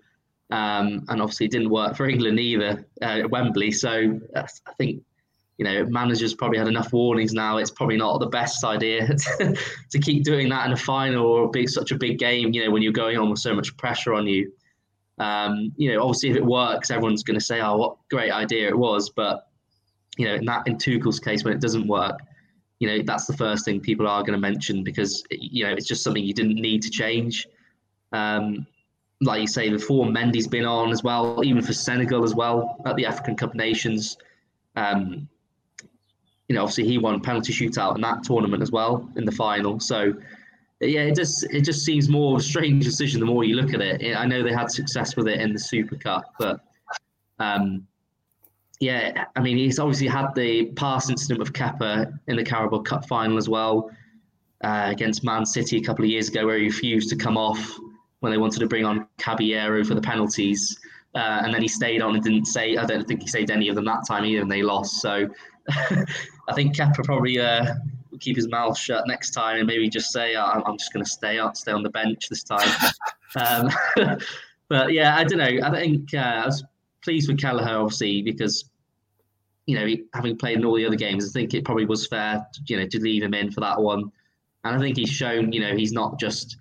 um, 0.50 1.04
and 1.08 1.20
obviously 1.20 1.44
it 1.44 1.52
didn't 1.52 1.68
work 1.68 1.94
for 1.94 2.08
England 2.08 2.40
either 2.40 2.86
uh, 3.02 3.20
at 3.20 3.30
Wembley. 3.30 3.70
So 3.70 4.18
uh, 4.34 4.46
I 4.66 4.72
think 4.78 5.02
you 5.58 5.64
know 5.64 5.84
managers 5.84 6.32
probably 6.32 6.56
had 6.56 6.68
enough 6.68 6.90
warnings 6.90 7.34
now. 7.34 7.58
It's 7.58 7.70
probably 7.70 7.98
not 7.98 8.18
the 8.18 8.26
best 8.26 8.64
idea 8.64 9.08
to, 9.38 9.54
to 9.90 9.98
keep 9.98 10.24
doing 10.24 10.48
that 10.48 10.64
in 10.64 10.72
a 10.72 10.76
final 10.76 11.26
or 11.26 11.50
big, 11.50 11.68
such 11.68 11.90
a 11.90 11.98
big 11.98 12.18
game. 12.18 12.54
You 12.54 12.64
know 12.64 12.70
when 12.70 12.80
you're 12.80 12.92
going 12.92 13.18
on 13.18 13.28
with 13.28 13.40
so 13.40 13.54
much 13.54 13.76
pressure 13.76 14.14
on 14.14 14.26
you. 14.26 14.50
Um, 15.18 15.70
you 15.76 15.92
know, 15.92 16.00
obviously, 16.00 16.30
if 16.30 16.36
it 16.36 16.46
works, 16.46 16.90
everyone's 16.90 17.24
going 17.24 17.38
to 17.38 17.44
say, 17.44 17.60
"Oh, 17.60 17.76
what 17.76 17.96
great 18.08 18.32
idea 18.32 18.68
it 18.68 18.78
was!" 18.78 19.10
But 19.10 19.49
you 20.16 20.26
know, 20.26 20.34
in 20.34 20.44
that 20.46 20.66
in 20.66 20.76
Tuchel's 20.76 21.20
case, 21.20 21.44
when 21.44 21.52
it 21.52 21.60
doesn't 21.60 21.86
work, 21.86 22.20
you 22.78 22.88
know, 22.88 23.02
that's 23.04 23.26
the 23.26 23.36
first 23.36 23.64
thing 23.64 23.80
people 23.80 24.08
are 24.08 24.22
going 24.22 24.32
to 24.32 24.38
mention 24.38 24.82
because 24.82 25.22
you 25.30 25.64
know 25.64 25.72
it's 25.72 25.86
just 25.86 26.02
something 26.02 26.24
you 26.24 26.34
didn't 26.34 26.56
need 26.56 26.82
to 26.82 26.90
change. 26.90 27.46
Um, 28.12 28.66
like 29.22 29.42
you 29.42 29.46
say, 29.46 29.68
before 29.68 30.06
Mendy's 30.06 30.48
been 30.48 30.64
on 30.64 30.90
as 30.90 31.02
well, 31.02 31.44
even 31.44 31.62
for 31.62 31.74
Senegal 31.74 32.24
as 32.24 32.34
well 32.34 32.80
at 32.86 32.96
the 32.96 33.04
African 33.04 33.36
Cup 33.36 33.54
Nations. 33.54 34.16
Um, 34.76 35.28
you 36.48 36.56
know, 36.56 36.62
obviously 36.62 36.84
he 36.84 36.98
won 36.98 37.20
penalty 37.20 37.52
shootout 37.52 37.94
in 37.94 38.00
that 38.00 38.24
tournament 38.24 38.62
as 38.62 38.72
well 38.72 39.08
in 39.16 39.24
the 39.24 39.32
final. 39.32 39.78
So 39.78 40.14
yeah, 40.80 41.02
it 41.02 41.14
just 41.14 41.44
it 41.52 41.60
just 41.62 41.84
seems 41.84 42.08
more 42.08 42.34
of 42.34 42.40
a 42.40 42.42
strange 42.42 42.84
decision 42.84 43.20
the 43.20 43.26
more 43.26 43.44
you 43.44 43.54
look 43.54 43.74
at 43.74 43.82
it. 43.82 44.16
I 44.16 44.24
know 44.24 44.42
they 44.42 44.52
had 44.52 44.70
success 44.70 45.14
with 45.14 45.28
it 45.28 45.40
in 45.40 45.52
the 45.52 45.58
Super 45.58 45.96
Cup, 45.96 46.34
but 46.38 46.60
um, 47.38 47.86
yeah, 48.80 49.26
I 49.36 49.40
mean, 49.40 49.58
he's 49.58 49.78
obviously 49.78 50.08
had 50.08 50.34
the 50.34 50.66
past 50.72 51.10
incident 51.10 51.38
with 51.38 51.52
Kepa 51.52 52.18
in 52.28 52.36
the 52.36 52.44
Carabao 52.44 52.80
Cup 52.80 53.06
final 53.06 53.36
as 53.36 53.48
well 53.48 53.90
uh, 54.64 54.86
against 54.86 55.22
Man 55.22 55.44
City 55.44 55.76
a 55.76 55.82
couple 55.82 56.04
of 56.04 56.10
years 56.10 56.28
ago, 56.28 56.46
where 56.46 56.56
he 56.56 56.64
refused 56.64 57.10
to 57.10 57.16
come 57.16 57.36
off 57.36 57.78
when 58.20 58.32
they 58.32 58.38
wanted 58.38 58.60
to 58.60 58.66
bring 58.66 58.86
on 58.86 59.06
Caballero 59.18 59.84
for 59.84 59.94
the 59.94 60.00
penalties. 60.00 60.78
Uh, 61.14 61.42
and 61.44 61.52
then 61.52 61.60
he 61.60 61.68
stayed 61.68 62.00
on 62.00 62.14
and 62.14 62.24
didn't 62.24 62.46
say, 62.46 62.76
I 62.76 62.86
don't 62.86 63.06
think 63.06 63.20
he 63.20 63.26
saved 63.26 63.50
any 63.50 63.68
of 63.68 63.74
them 63.74 63.84
that 63.84 64.06
time 64.06 64.24
either, 64.24 64.40
and 64.40 64.50
they 64.50 64.62
lost. 64.62 65.00
So 65.02 65.28
I 65.68 66.54
think 66.54 66.76
Kepa 66.76 67.04
probably 67.04 67.38
uh, 67.38 67.74
will 68.10 68.18
keep 68.18 68.36
his 68.36 68.48
mouth 68.48 68.78
shut 68.78 69.06
next 69.06 69.32
time 69.32 69.58
and 69.58 69.66
maybe 69.66 69.90
just 69.90 70.10
say, 70.10 70.36
oh, 70.36 70.62
I'm 70.64 70.78
just 70.78 70.92
going 70.92 71.04
to 71.04 71.10
stay 71.10 71.38
on, 71.38 71.54
stay 71.54 71.72
on 71.72 71.82
the 71.82 71.90
bench 71.90 72.28
this 72.28 72.44
time. 72.44 72.68
um, 73.36 73.68
but 74.68 74.92
yeah, 74.92 75.16
I 75.16 75.24
don't 75.24 75.38
know. 75.38 75.66
I 75.66 75.70
think 75.70 76.14
uh, 76.14 76.18
I 76.18 76.46
was 76.46 76.64
pleased 77.02 77.28
with 77.28 77.38
Kelleher, 77.38 77.78
obviously, 77.78 78.22
because 78.22 78.69
you 79.70 79.78
know, 79.78 79.86
having 80.14 80.36
played 80.36 80.58
in 80.58 80.64
all 80.64 80.74
the 80.74 80.84
other 80.84 80.96
games, 80.96 81.28
I 81.28 81.32
think 81.32 81.54
it 81.54 81.64
probably 81.64 81.86
was 81.86 82.08
fair, 82.08 82.44
to, 82.52 82.60
you 82.66 82.76
know, 82.76 82.86
to 82.88 82.98
leave 82.98 83.22
him 83.22 83.34
in 83.34 83.52
for 83.52 83.60
that 83.60 83.80
one. 83.80 84.10
And 84.64 84.76
I 84.76 84.78
think 84.78 84.96
he's 84.96 85.10
shown, 85.10 85.52
you 85.52 85.60
know, 85.60 85.76
he's 85.76 85.92
not 85.92 86.18
just. 86.18 86.56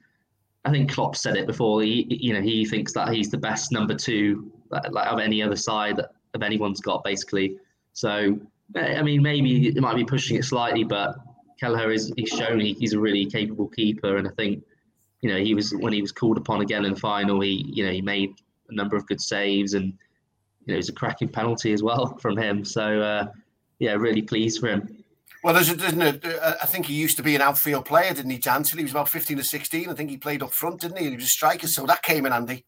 I 0.65 0.71
think 0.71 0.91
Klopp 0.91 1.15
said 1.15 1.37
it 1.37 1.47
before. 1.47 1.81
He, 1.81 2.05
you 2.09 2.33
know, 2.33 2.41
he 2.41 2.65
thinks 2.65 2.93
that 2.93 3.09
he's 3.09 3.31
the 3.31 3.37
best 3.37 3.71
number 3.71 3.95
two, 3.95 4.51
uh, 4.71 4.81
like 4.91 5.07
of 5.07 5.19
any 5.19 5.41
other 5.41 5.55
side 5.55 5.99
of 6.33 6.43
anyone's 6.43 6.81
got, 6.81 7.03
basically. 7.03 7.57
So, 7.93 8.39
eh, 8.75 8.99
I 8.99 9.01
mean, 9.01 9.23
maybe 9.23 9.69
it 9.69 9.81
might 9.81 9.95
be 9.95 10.05
pushing 10.05 10.37
it 10.37 10.43
slightly, 10.43 10.83
but 10.83 11.15
Kelleher 11.59 11.91
is 11.91 12.13
he's 12.15 12.29
shown 12.29 12.59
he, 12.59 12.73
he's 12.73 12.93
a 12.93 12.99
really 12.99 13.25
capable 13.25 13.69
keeper, 13.69 14.17
and 14.17 14.27
I 14.27 14.31
think, 14.31 14.63
you 15.21 15.31
know, 15.31 15.39
he 15.39 15.55
was 15.55 15.73
when 15.73 15.93
he 15.93 16.01
was 16.01 16.11
called 16.11 16.37
upon 16.37 16.61
again 16.61 16.85
in 16.85 16.93
the 16.93 16.99
final, 16.99 17.39
he, 17.39 17.65
you 17.73 17.85
know, 17.85 17.91
he 17.91 18.01
made 18.01 18.35
a 18.69 18.75
number 18.75 18.95
of 18.95 19.07
good 19.07 19.19
saves 19.19 19.73
and 19.73 19.93
you 20.69 20.73
know, 20.73 20.75
it 20.75 20.77
was 20.77 20.89
a 20.89 20.93
cracking 20.93 21.29
penalty 21.29 21.73
as 21.73 21.81
well 21.81 22.15
from 22.21 22.37
him. 22.37 22.63
So 22.63 23.01
uh, 23.01 23.27
yeah, 23.79 23.93
really 23.93 24.21
pleased 24.21 24.59
for 24.59 24.67
him. 24.67 25.03
Well, 25.43 25.53
there's 25.53 25.71
a, 25.71 25.75
there's 25.75 25.93
a, 25.93 26.57
I 26.61 26.65
think 26.65 26.85
he 26.85 26.93
used 26.93 27.17
to 27.17 27.23
be 27.23 27.33
an 27.33 27.41
outfield 27.41 27.85
player, 27.85 28.13
didn't 28.13 28.29
he, 28.29 28.37
Jansen? 28.37 28.77
He 28.77 28.83
was 28.83 28.91
about 28.91 29.09
15 29.09 29.39
or 29.39 29.43
16. 29.43 29.89
I 29.89 29.93
think 29.93 30.09
he 30.09 30.17
played 30.17 30.43
up 30.43 30.51
front, 30.51 30.81
didn't 30.81 30.97
he? 30.97 31.09
He 31.09 31.15
was 31.15 31.23
a 31.23 31.27
striker, 31.27 31.67
so 31.67 31.85
that 31.85 32.03
came 32.03 32.25
in 32.25 32.33
handy. 32.33 32.65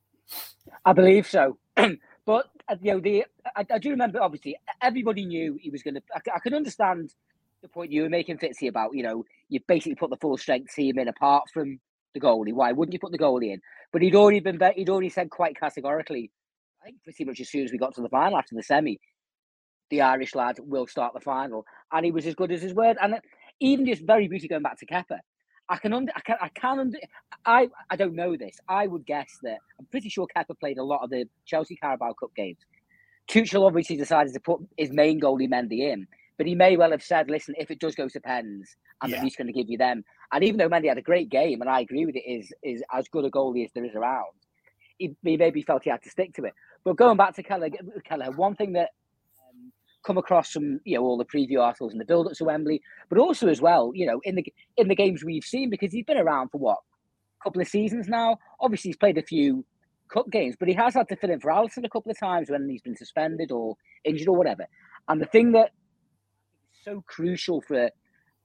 I 0.86 0.94
believe 0.94 1.28
so. 1.28 1.58
but, 1.76 2.50
uh, 2.70 2.78
you 2.82 2.94
know, 2.94 3.00
the 3.02 3.26
I, 3.56 3.66
I, 3.70 3.78
do 3.78 3.90
remember, 3.90 4.22
obviously, 4.22 4.58
everybody 4.82 5.26
knew 5.26 5.60
he 5.62 5.70
was 5.70 5.84
going 5.84 5.96
to. 5.96 6.02
I, 6.16 6.20
I 6.36 6.40
can 6.40 6.54
understand 6.54 7.14
the 7.62 7.68
point 7.68 7.92
you 7.92 8.04
were 8.04 8.10
making, 8.10 8.38
Fitzy, 8.38 8.70
about, 8.70 8.96
you 8.96 9.04
know, 9.04 9.26
you 9.50 9.60
basically 9.68 9.96
put 9.96 10.10
the 10.10 10.18
full 10.18 10.38
strength 10.38 10.74
team 10.74 10.98
in 10.98 11.10
apart 11.10 11.44
from 11.54 11.78
the 12.14 12.22
goalie. 12.22 12.54
Why 12.54 12.72
wouldn't 12.72 12.94
you 12.94 13.00
put 13.00 13.12
the 13.12 13.20
goalie 13.20 13.52
in? 13.52 13.62
But 13.92 14.02
he'd 14.02 14.16
already 14.16 14.40
been, 14.40 14.60
he'd 14.76 14.90
already 14.90 15.10
said 15.10 15.30
quite 15.30 15.60
categorically 15.60 16.32
I 16.82 16.86
think 16.86 17.04
pretty 17.04 17.26
much 17.26 17.40
as 17.40 17.50
soon 17.50 17.64
as 17.64 17.72
we 17.72 17.78
got 17.78 17.94
to 17.96 18.02
the 18.02 18.10
final 18.10 18.38
after 18.38 18.56
the 18.56 18.64
semi, 18.64 19.00
the 19.90 20.02
Irish 20.02 20.34
lad 20.36 20.58
will 20.60 20.88
start 20.88 21.14
the 21.14 21.20
final, 21.20 21.66
and 21.92 22.06
he 22.06 22.12
was 22.12 22.26
as 22.26 22.34
good 22.34 22.52
as 22.52 22.62
his 22.62 22.74
word. 22.74 22.98
And 23.02 23.16
uh, 23.16 23.20
even 23.60 23.86
just 23.86 24.04
very 24.04 24.28
briefly 24.28 24.48
going 24.48 24.64
back 24.64 24.80
to 24.80 24.86
Kepa, 24.86 25.20
I 25.70 25.78
can 25.78 25.94
under, 25.94 26.12
I 26.16 26.22
can, 26.22 26.38
I 26.42 26.50
can 26.50 26.80
under, 26.80 26.98
I, 27.46 27.70
I 27.90 27.96
don't 27.96 28.16
know 28.16 28.36
this. 28.36 28.58
I 28.68 28.88
would 28.88 29.06
guess 29.06 29.38
that 29.44 29.58
I'm 29.80 29.86
pretty 29.86 30.10
sure 30.10 30.28
Kepa 30.36 30.60
played 30.60 30.80
a 30.80 30.84
lot 30.84 31.04
of 31.04 31.10
the 31.10 31.26
Chelsea 31.46 31.76
Carabao 31.76 32.14
Cup 32.14 32.32
games. 32.36 32.58
Tuchel 33.28 33.66
obviously 33.68 33.96
decided 33.96 34.34
to 34.34 34.40
put 34.40 34.62
his 34.78 34.92
main 34.92 35.20
goalie 35.22 35.50
Mendy 35.50 35.92
in, 35.92 36.08
but 36.38 36.48
he 36.48 36.56
may 36.56 36.76
well 36.78 36.92
have 36.92 37.04
said, 37.04 37.30
"Listen, 37.30 37.54
if 37.58 37.70
it 37.70 37.80
does 37.80 37.96
go 37.96 38.10
to 38.10 38.20
pens, 38.20 38.76
I'm 39.02 39.12
yeah. 39.12 39.18
at 39.18 39.24
least 39.24 39.38
going 39.38 39.48
to 39.48 39.54
give 39.54 39.70
you 39.70 39.78
them." 39.78 40.04
And 40.32 40.44
even 40.44 40.58
though 40.58 40.70
Mendy 40.70 40.88
had 40.88 40.98
a 40.98 41.04
great 41.04 41.30
game, 41.30 41.62
and 41.62 41.70
I 41.70 41.82
agree 41.82 42.06
with 42.06 42.16
it, 42.16 42.28
is 42.28 42.52
is 42.64 42.84
as 42.92 43.08
good 43.10 43.26
a 43.26 43.30
goalie 43.30 43.64
as 43.64 43.72
there 43.74 43.86
is 43.86 43.96
around, 43.96 44.34
he, 45.02 45.16
he 45.24 45.38
maybe 45.38 45.62
felt 45.64 45.84
he 45.84 45.90
had 45.90 46.04
to 46.04 46.10
stick 46.10 46.34
to 46.36 46.46
it. 46.46 46.54
But 46.84 46.96
going 46.96 47.18
back 47.18 47.36
to 47.36 47.44
Keller, 47.44 47.70
Keller, 48.06 48.32
one 48.32 48.56
thing 48.56 48.74
that 48.74 48.90
um, 49.50 49.72
come 50.06 50.18
across 50.18 50.52
from 50.52 50.80
you 50.86 50.98
know 50.98 51.04
all 51.04 51.18
the 51.18 51.26
preview 51.26 51.60
articles 51.60 51.92
and 51.92 52.00
the 52.00 52.06
build 52.06 52.28
up 52.28 52.34
to 52.34 52.46
Wembley, 52.46 52.82
but 53.10 53.18
also 53.18 53.48
as 53.48 53.62
well, 53.62 53.92
you 53.94 54.06
know, 54.06 54.22
in 54.24 54.36
the 54.36 54.46
in 54.78 54.88
the 54.88 54.96
games 54.96 55.24
we've 55.24 55.44
seen 55.44 55.70
because 55.70 55.92
he's 55.92 56.06
been 56.06 56.18
around 56.18 56.50
for 56.50 56.60
what 56.60 56.78
a 57.42 57.44
couple 57.44 57.62
of 57.62 57.68
seasons 57.68 58.08
now. 58.08 58.38
Obviously, 58.60 58.90
he's 58.90 58.98
played 58.98 59.18
a 59.18 59.24
few 59.24 59.66
cup 60.12 60.30
games, 60.30 60.56
but 60.60 60.68
he 60.68 60.74
has 60.76 60.94
had 60.94 61.08
to 61.10 61.16
fill 61.16 61.32
in 61.32 61.40
for 61.40 61.52
Alisson 61.52 61.86
a 61.86 61.90
couple 61.90 62.12
of 62.12 62.20
times 62.20 62.50
when 62.50 62.70
he's 62.70 62.82
been 62.82 62.96
suspended 62.96 63.52
or 63.52 63.76
injured 64.06 64.28
or 64.28 64.36
whatever. 64.36 64.66
And 65.08 65.20
the 65.20 65.26
thing 65.26 65.52
that 65.54 65.72
is 66.74 66.80
so 66.86 67.04
crucial 67.08 67.62
for 67.62 67.90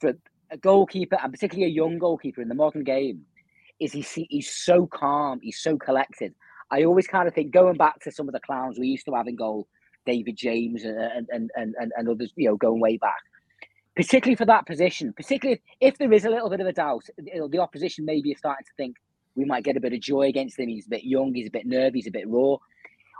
for 0.01 0.15
a 0.51 0.57
goalkeeper 0.57 1.19
and 1.23 1.33
particularly 1.33 1.71
a 1.71 1.75
young 1.75 1.99
goalkeeper 1.99 2.41
in 2.41 2.49
the 2.49 2.55
modern 2.55 2.85
game 2.85 3.25
is 3.81 3.93
he 3.93 4.27
he's 4.31 4.55
so 4.55 4.87
calm, 4.87 5.41
he's 5.43 5.61
so 5.61 5.77
collected. 5.77 6.35
I 6.71 6.85
always 6.85 7.07
kind 7.07 7.29
of 7.29 7.35
think 7.35 7.53
going 7.53 7.77
back 7.77 8.01
to 8.01 8.11
some 8.11 8.29
of 8.29 8.33
the 8.33 8.41
clowns 8.41 8.79
we 8.79 8.89
used 8.89 9.07
to 9.07 9.15
have 9.15 9.29
in 9.29 9.37
goal, 9.37 9.69
David 10.05 10.37
James 10.37 10.85
and 10.85 10.99
and 11.33 11.51
and 11.57 11.75
and, 11.79 11.93
and 11.97 12.09
others, 12.09 12.33
you 12.37 12.49
know, 12.49 12.57
going 12.57 12.81
way 12.81 12.97
back. 12.97 13.23
Particularly 13.95 14.37
for 14.37 14.45
that 14.45 14.67
position, 14.67 15.15
particularly 15.15 15.63
if, 15.81 15.95
if 15.95 15.99
there 15.99 16.13
is 16.13 16.27
a 16.27 16.31
little 16.31 16.51
bit 16.51 16.61
of 16.61 16.67
a 16.67 16.73
doubt, 16.73 17.05
the 17.17 17.59
opposition 17.59 18.05
maybe 18.05 18.31
is 18.31 18.39
starting 18.39 18.65
to 18.67 18.73
think 18.77 18.97
we 19.37 19.45
might 19.45 19.65
get 19.65 19.77
a 19.77 19.81
bit 19.81 19.95
of 19.95 20.01
joy 20.01 20.23
against 20.29 20.59
him. 20.59 20.69
He's 20.69 20.87
a 20.87 20.91
bit 20.91 21.05
young, 21.05 21.33
he's 21.35 21.49
a 21.49 21.51
bit 21.51 21.67
nervy, 21.67 21.99
he's 21.99 22.07
a 22.07 22.11
bit 22.11 22.29
raw. 22.29 22.57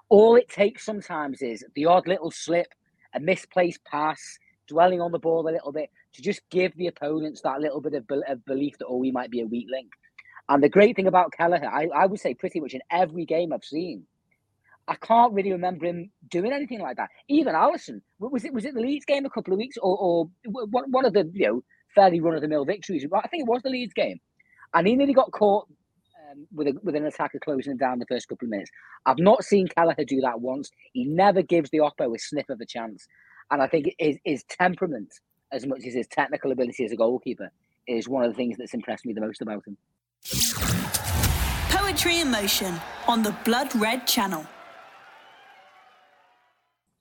All 0.09 0.37
it 0.37 0.49
takes 0.49 0.85
sometimes 0.85 1.41
is 1.43 1.65
the 1.75 1.87
odd 1.87 2.07
little 2.07 2.31
slip, 2.31 2.69
a 3.15 3.21
misplaced 3.21 3.85
pass, 3.85 4.39
dwelling 4.69 5.01
on 5.01 5.13
the 5.13 5.19
ball 5.19 5.49
a 5.49 5.51
little 5.51 5.73
bit 5.73 5.91
to 6.15 6.23
just 6.23 6.41
give 6.51 6.77
the 6.77 6.89
opponents 6.89 7.41
that 7.43 7.61
little 7.61 7.81
bit 7.81 7.95
of, 7.95 8.07
be- 8.07 8.23
of 8.29 8.45
belief 8.45 8.77
that, 8.79 8.87
oh, 8.87 8.97
we 8.97 9.11
might 9.11 9.31
be 9.31 9.41
a 9.41 9.47
weak 9.47 9.67
link. 9.71 9.91
And 10.49 10.63
the 10.63 10.69
great 10.69 10.95
thing 10.95 11.09
about 11.09 11.33
Kelleher, 11.33 11.69
I, 11.69 11.89
I 11.95 12.07
would 12.07 12.21
say 12.21 12.35
pretty 12.35 12.61
much 12.61 12.75
in 12.75 12.81
every 12.91 13.25
game 13.25 13.53
I've 13.53 13.65
seen, 13.65 14.05
I 14.89 14.95
can't 14.95 15.33
really 15.33 15.51
remember 15.53 15.87
him 15.87 16.11
doing 16.31 16.53
anything 16.53 16.81
like 16.81 16.97
that. 16.97 17.11
Even 17.29 17.55
Alisson, 17.55 18.01
was 18.19 18.45
it 18.45 18.53
was 18.53 18.65
it 18.65 18.75
the 18.75 18.81
Leeds 18.81 19.05
game 19.05 19.27
a 19.27 19.31
couple 19.31 19.53
of 19.53 19.59
weeks, 19.59 19.77
or, 19.79 19.97
or 19.99 20.31
one 20.45 21.05
of 21.05 21.13
the 21.13 21.29
you 21.33 21.47
know 21.47 21.65
fairly 21.95 22.21
run 22.21 22.37
of 22.37 22.43
the 22.43 22.49
mill 22.49 22.65
victories? 22.65 23.05
I 23.13 23.27
think 23.29 23.43
it 23.43 23.51
was 23.51 23.63
the 23.63 23.71
Leeds 23.71 23.95
game, 23.95 24.21
and 24.75 24.87
he 24.87 24.95
nearly 24.95 25.13
got 25.13 25.33
caught 25.33 25.67
um, 26.31 26.47
with 26.55 26.69
a, 26.69 26.75
with 26.85 26.95
an 26.95 27.05
attacker 27.05 27.41
closing 27.41 27.77
down 27.77 27.99
the 27.99 28.07
first 28.07 28.29
couple 28.29 28.47
of 28.47 28.51
minutes. 28.51 28.71
I've 29.07 29.19
not 29.19 29.43
seen 29.45 29.67
Kelleher 29.67 30.05
do 30.07 30.21
that 30.21 30.41
once. 30.41 30.71
He 30.93 31.05
never 31.05 31.43
gives 31.43 31.71
the 31.71 31.79
Oppo 31.79 32.15
a 32.15 32.19
sniff 32.21 32.49
of 32.49 32.61
a 32.61 32.67
chance, 32.67 33.09
and 33.51 33.61
I 33.61 33.67
think 33.67 33.93
his, 33.99 34.19
his 34.25 34.45
temperament, 34.45 35.13
as 35.51 35.67
much 35.67 35.85
as 35.85 35.95
his 35.95 36.07
technical 36.07 36.53
ability 36.53 36.85
as 36.85 36.93
a 36.93 36.97
goalkeeper, 36.97 37.51
is 37.89 38.09
one 38.09 38.23
of 38.23 38.31
the 38.31 38.37
things 38.37 38.57
that's 38.57 38.75
impressed 38.75 39.05
me 39.05 39.13
the 39.13 39.21
most 39.21 39.43
about 39.43 39.67
him. 39.67 39.77
Poetry 41.71 42.21
in 42.21 42.31
Motion 42.31 42.81
on 43.07 43.23
the 43.23 43.35
Blood 43.45 43.75
Red 43.77 44.07
Channel. 44.07 44.47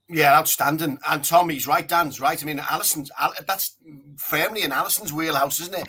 Yeah, 0.08 0.38
outstanding. 0.38 1.00
And 1.10 1.24
Tommy's 1.24 1.66
right, 1.66 1.88
Dan's 1.88 2.22
right. 2.22 2.42
I 2.42 2.46
mean, 2.46 2.60
Alisson's 2.60 3.10
that's 3.48 3.78
firmly 4.18 4.62
in 4.62 4.72
Alisson's 4.72 5.12
wheelhouse, 5.12 5.60
isn't 5.62 5.76
it? 5.76 5.88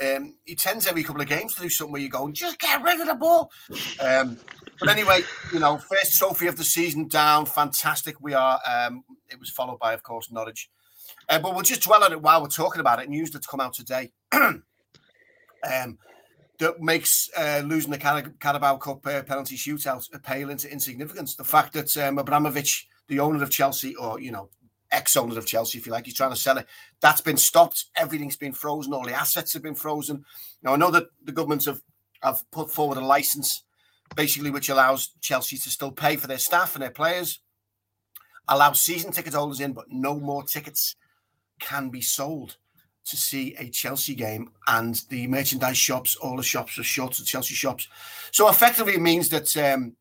Um, 0.00 0.36
he 0.44 0.54
tends 0.54 0.86
every 0.86 1.02
couple 1.02 1.20
of 1.20 1.28
games 1.28 1.54
to 1.54 1.62
do 1.62 1.68
something 1.68 1.92
where 1.92 2.00
you 2.00 2.08
go, 2.08 2.30
just 2.30 2.58
get 2.58 2.82
rid 2.82 3.00
of 3.00 3.08
the 3.08 3.14
ball. 3.14 3.50
Um, 4.00 4.38
but 4.78 4.88
anyway, 4.88 5.20
you 5.52 5.58
know, 5.58 5.76
first 5.76 6.16
trophy 6.18 6.46
of 6.46 6.56
the 6.56 6.64
season 6.64 7.08
down, 7.08 7.46
fantastic. 7.46 8.16
We 8.20 8.32
are. 8.32 8.60
Um, 8.66 9.04
it 9.28 9.38
was 9.38 9.50
followed 9.50 9.78
by, 9.80 9.92
of 9.92 10.02
course, 10.02 10.30
Norwich. 10.30 10.70
Uh, 11.28 11.38
but 11.38 11.54
we'll 11.54 11.62
just 11.62 11.82
dwell 11.82 12.04
on 12.04 12.12
it 12.12 12.22
while 12.22 12.40
we're 12.40 12.48
talking 12.48 12.80
about 12.80 13.02
it. 13.02 13.08
News 13.08 13.30
that's 13.30 13.46
come 13.46 13.60
out 13.60 13.74
today. 13.74 14.12
um, 14.32 14.62
that 16.58 16.80
makes 16.80 17.30
uh, 17.36 17.62
losing 17.64 17.90
the 17.90 17.98
Car- 17.98 18.34
Carabao 18.40 18.76
Cup 18.76 19.06
uh, 19.06 19.22
penalty 19.22 19.56
shootout 19.56 20.06
pale 20.22 20.50
into 20.50 20.70
insignificance. 20.70 21.36
The 21.36 21.44
fact 21.44 21.72
that 21.74 21.96
um, 21.96 22.18
Abramovich, 22.18 22.88
the 23.08 23.20
owner 23.20 23.42
of 23.42 23.50
Chelsea, 23.50 23.94
or 23.94 24.20
you 24.20 24.32
know, 24.32 24.50
ex-owner 24.90 25.38
of 25.38 25.46
Chelsea, 25.46 25.78
if 25.78 25.86
you 25.86 25.92
like, 25.92 26.06
he's 26.06 26.14
trying 26.14 26.30
to 26.30 26.36
sell 26.36 26.58
it. 26.58 26.66
That's 27.00 27.20
been 27.20 27.36
stopped. 27.36 27.86
Everything's 27.96 28.36
been 28.36 28.52
frozen. 28.52 28.92
All 28.92 29.04
the 29.04 29.14
assets 29.14 29.52
have 29.52 29.62
been 29.62 29.74
frozen. 29.74 30.24
Now 30.62 30.74
I 30.74 30.76
know 30.76 30.90
that 30.90 31.06
the 31.24 31.32
governments 31.32 31.66
have 31.66 31.80
have 32.22 32.42
put 32.50 32.70
forward 32.72 32.98
a 32.98 33.04
license, 33.04 33.62
basically, 34.16 34.50
which 34.50 34.68
allows 34.68 35.12
Chelsea 35.20 35.56
to 35.58 35.70
still 35.70 35.92
pay 35.92 36.16
for 36.16 36.26
their 36.26 36.38
staff 36.38 36.74
and 36.74 36.82
their 36.82 36.90
players, 36.90 37.40
allow 38.48 38.72
season 38.72 39.12
ticket 39.12 39.34
holders 39.34 39.60
in, 39.60 39.72
but 39.72 39.90
no 39.90 40.18
more 40.18 40.42
tickets 40.42 40.96
can 41.60 41.90
be 41.90 42.00
sold 42.00 42.56
to 43.08 43.16
see 43.16 43.54
a 43.58 43.68
Chelsea 43.68 44.14
game, 44.14 44.50
and 44.66 45.02
the 45.08 45.26
merchandise 45.26 45.78
shops, 45.78 46.16
all 46.16 46.36
the 46.36 46.42
shops 46.42 46.78
are 46.78 46.84
shut, 46.84 47.14
the 47.14 47.24
Chelsea 47.24 47.54
shops. 47.54 47.88
So 48.30 48.48
effectively, 48.48 48.94
it 48.94 49.00
means 49.00 49.28
that 49.30 49.56
um, 49.56 49.96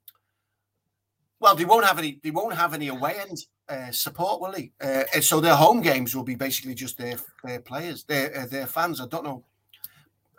well, 1.40 1.56
they 1.56 1.66
won't 1.66 1.86
have 1.86 2.00
any. 2.00 2.20
They 2.24 2.32
won't 2.32 2.56
have 2.56 2.74
any 2.74 2.88
away 2.88 3.16
end 3.20 3.46
uh, 3.70 3.92
support, 3.92 4.42
will 4.42 4.52
they? 4.52 4.72
Uh, 4.82 5.20
so 5.22 5.40
their 5.40 5.56
home 5.56 5.82
games 5.82 6.16
will 6.16 6.24
be 6.24 6.36
basically 6.36 6.74
just 6.74 6.98
their 6.98 7.18
their 7.44 7.60
players, 7.60 8.04
their 8.04 8.36
uh, 8.36 8.46
their 8.48 8.68
fans. 8.68 9.00
I 9.00 9.08
don't 9.08 9.24
know 9.24 9.44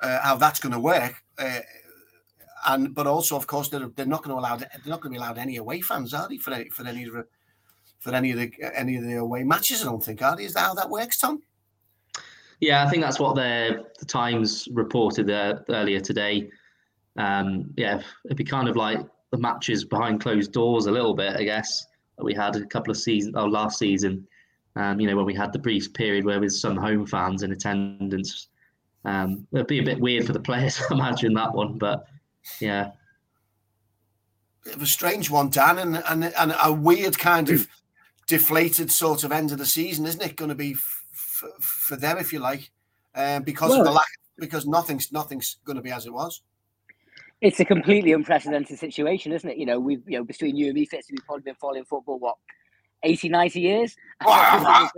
uh, 0.02 0.20
how 0.20 0.36
that's 0.36 0.60
going 0.60 0.72
to 0.72 0.80
work. 0.80 1.14
Uh, 1.38 1.60
and 2.66 2.94
but 2.94 3.06
also, 3.06 3.36
of 3.36 3.46
course, 3.46 3.68
they're, 3.68 3.88
they're 3.94 4.06
not 4.06 4.24
going 4.24 4.34
to 4.34 4.40
allow 4.40 4.56
they're 4.56 4.68
not 4.86 5.00
going 5.00 5.12
to 5.12 5.18
be 5.18 5.22
allowed 5.22 5.38
any 5.38 5.56
away 5.56 5.80
fans, 5.80 6.12
are 6.12 6.28
they? 6.28 6.38
For 6.38 6.52
any 6.52 6.68
for 6.70 6.86
any 6.86 7.08
for 8.00 8.14
any 8.14 8.32
of 8.32 8.38
the 8.38 8.52
any 8.74 8.96
of 8.96 9.04
the 9.04 9.14
away 9.14 9.44
matches, 9.44 9.82
I 9.82 9.84
don't 9.84 10.02
think, 10.02 10.20
are 10.22 10.36
they? 10.36 10.44
Is 10.44 10.54
that 10.54 10.60
how 10.60 10.74
that 10.74 10.90
works, 10.90 11.18
Tom? 11.18 11.42
Yeah, 12.60 12.84
I 12.84 12.90
think 12.90 13.02
that's 13.02 13.20
what 13.20 13.36
the 13.36 13.86
Times 14.06 14.68
reported 14.72 15.30
uh, 15.30 15.60
earlier 15.68 16.00
today. 16.00 16.50
Um, 17.16 17.72
yeah, 17.76 18.00
it'd 18.24 18.36
be 18.36 18.44
kind 18.44 18.68
of 18.68 18.76
like 18.76 19.00
the 19.30 19.38
matches 19.38 19.84
behind 19.84 20.20
closed 20.20 20.52
doors 20.52 20.86
a 20.86 20.90
little 20.90 21.14
bit, 21.14 21.36
I 21.36 21.44
guess. 21.44 21.86
We 22.18 22.34
had 22.34 22.56
a 22.56 22.66
couple 22.66 22.90
of 22.90 22.96
seasons, 22.96 23.36
or 23.36 23.48
last 23.48 23.78
season, 23.78 24.26
um, 24.74 24.98
you 24.98 25.06
know, 25.06 25.16
when 25.16 25.26
we 25.26 25.34
had 25.34 25.52
the 25.52 25.58
brief 25.58 25.92
period 25.92 26.24
where 26.24 26.40
with 26.40 26.52
some 26.52 26.76
home 26.76 27.06
fans 27.06 27.42
in 27.42 27.52
attendance. 27.52 28.48
Um, 29.04 29.46
it'd 29.52 29.68
be 29.68 29.78
a 29.78 29.84
bit 29.84 30.00
weird 30.00 30.26
for 30.26 30.32
the 30.32 30.40
players, 30.48 30.80
I 30.90 30.94
imagine 30.94 31.34
that 31.34 31.54
one, 31.54 31.78
but 31.78 32.06
yeah. 32.60 32.90
Bit 34.64 34.76
of 34.76 34.82
a 34.82 34.86
strange 34.86 35.30
one, 35.30 35.50
Dan, 35.50 35.78
and, 35.78 36.02
and, 36.08 36.24
and 36.24 36.54
a 36.62 36.72
weird 36.72 37.18
kind 37.18 37.50
of 37.50 37.68
deflated 38.26 38.90
sort 38.90 39.22
of 39.22 39.30
end 39.30 39.52
of 39.52 39.58
the 39.58 39.66
season, 39.66 40.06
isn't 40.06 40.22
it? 40.22 40.36
Going 40.36 40.50
to 40.50 40.54
be 40.54 40.76
for 41.60 41.96
them, 41.96 42.18
if 42.18 42.32
you 42.32 42.38
like, 42.38 42.70
um, 43.14 43.42
because 43.42 43.70
well, 43.70 43.80
of 43.80 43.86
the 43.86 43.92
lack, 43.92 44.08
because 44.38 44.66
nothing's 44.66 45.12
nothing's 45.12 45.58
going 45.64 45.76
to 45.76 45.82
be 45.82 45.90
as 45.90 46.06
it 46.06 46.12
was. 46.12 46.42
It's 47.40 47.60
a 47.60 47.64
completely 47.64 48.12
unprecedented 48.12 48.78
situation, 48.78 49.32
isn't 49.32 49.48
it? 49.48 49.58
You 49.58 49.66
know, 49.66 49.78
we've 49.78 50.02
you 50.06 50.18
know 50.18 50.24
between 50.24 50.56
you 50.56 50.66
and 50.66 50.74
me, 50.74 50.86
Fitzy, 50.86 51.10
we've 51.10 51.24
probably 51.26 51.42
been 51.42 51.54
following 51.54 51.84
football 51.84 52.18
what 52.18 52.36
80, 53.02 53.28
90 53.28 53.60
years. 53.60 53.96
that, 54.20 54.90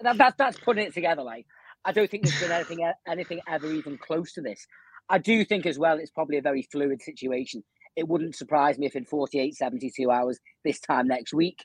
that, 0.00 0.34
that's 0.38 0.58
putting 0.60 0.86
it 0.86 0.94
together. 0.94 1.22
Like, 1.22 1.46
I 1.84 1.92
don't 1.92 2.10
think 2.10 2.24
there's 2.24 2.40
been 2.40 2.52
anything 2.52 2.92
anything 3.06 3.40
ever 3.48 3.72
even 3.72 3.98
close 3.98 4.32
to 4.34 4.40
this. 4.40 4.66
I 5.08 5.18
do 5.18 5.44
think 5.44 5.66
as 5.66 5.78
well, 5.78 5.98
it's 5.98 6.10
probably 6.10 6.38
a 6.38 6.42
very 6.42 6.62
fluid 6.62 7.00
situation. 7.00 7.62
It 7.94 8.08
wouldn't 8.08 8.36
surprise 8.36 8.78
me 8.78 8.86
if 8.86 8.96
in 8.96 9.04
48, 9.04 9.54
72 9.54 10.10
hours 10.10 10.38
this 10.64 10.80
time 10.80 11.06
next 11.06 11.32
week, 11.32 11.64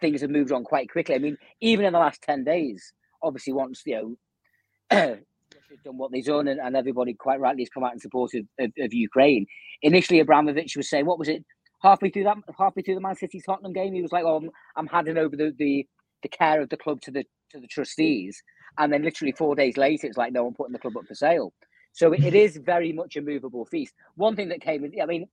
things 0.00 0.22
have 0.22 0.30
moved 0.30 0.50
on 0.50 0.64
quite 0.64 0.90
quickly. 0.90 1.14
I 1.14 1.18
mean, 1.18 1.36
even 1.60 1.84
in 1.84 1.92
the 1.92 1.98
last 1.98 2.22
10 2.22 2.44
days, 2.44 2.92
obviously 3.24 3.52
once 3.52 3.82
you 3.86 4.16
know 4.90 5.16
Russia's 5.54 5.84
done 5.84 5.98
what 5.98 6.12
they've 6.12 6.24
done, 6.24 6.48
and, 6.48 6.60
and, 6.60 6.76
everybody 6.76 7.14
quite 7.14 7.40
rightly 7.40 7.62
has 7.62 7.70
come 7.70 7.84
out 7.84 7.92
in 7.92 7.98
support 7.98 8.32
of, 8.34 8.46
of, 8.58 8.70
of, 8.78 8.92
Ukraine. 8.92 9.46
Initially, 9.82 10.20
Abramovich 10.20 10.76
was 10.76 10.88
saying, 10.88 11.06
"What 11.06 11.18
was 11.18 11.28
it?" 11.28 11.44
Halfway 11.82 12.10
through 12.10 12.24
that, 12.24 12.36
halfway 12.58 12.82
through 12.82 12.94
the 12.94 13.00
Man 13.00 13.16
City 13.16 13.40
Tottenham 13.44 13.72
game, 13.72 13.94
he 13.94 14.02
was 14.02 14.12
like, 14.12 14.24
"Oh, 14.24 14.36
I'm, 14.36 14.50
I'm 14.76 14.86
handing 14.86 15.18
over 15.18 15.36
the, 15.36 15.54
the 15.58 15.86
the 16.22 16.28
care 16.28 16.60
of 16.60 16.68
the 16.68 16.76
club 16.76 17.00
to 17.02 17.10
the 17.10 17.24
to 17.50 17.60
the 17.60 17.66
trustees," 17.66 18.42
and 18.78 18.92
then 18.92 19.02
literally 19.02 19.32
four 19.32 19.54
days 19.54 19.76
later, 19.76 20.06
it's 20.06 20.18
like, 20.18 20.32
"No, 20.32 20.46
I'm 20.46 20.54
putting 20.54 20.72
the 20.72 20.78
club 20.78 20.96
up 20.96 21.06
for 21.06 21.14
sale." 21.14 21.52
So 21.92 22.12
it, 22.12 22.24
it 22.24 22.34
is 22.46 22.56
very 22.56 22.92
much 22.92 23.16
a 23.16 23.22
movable 23.22 23.64
feast. 23.64 23.94
One 24.16 24.36
thing 24.36 24.48
that 24.50 24.60
came, 24.60 24.84
I 25.00 25.06
mean, 25.06 25.26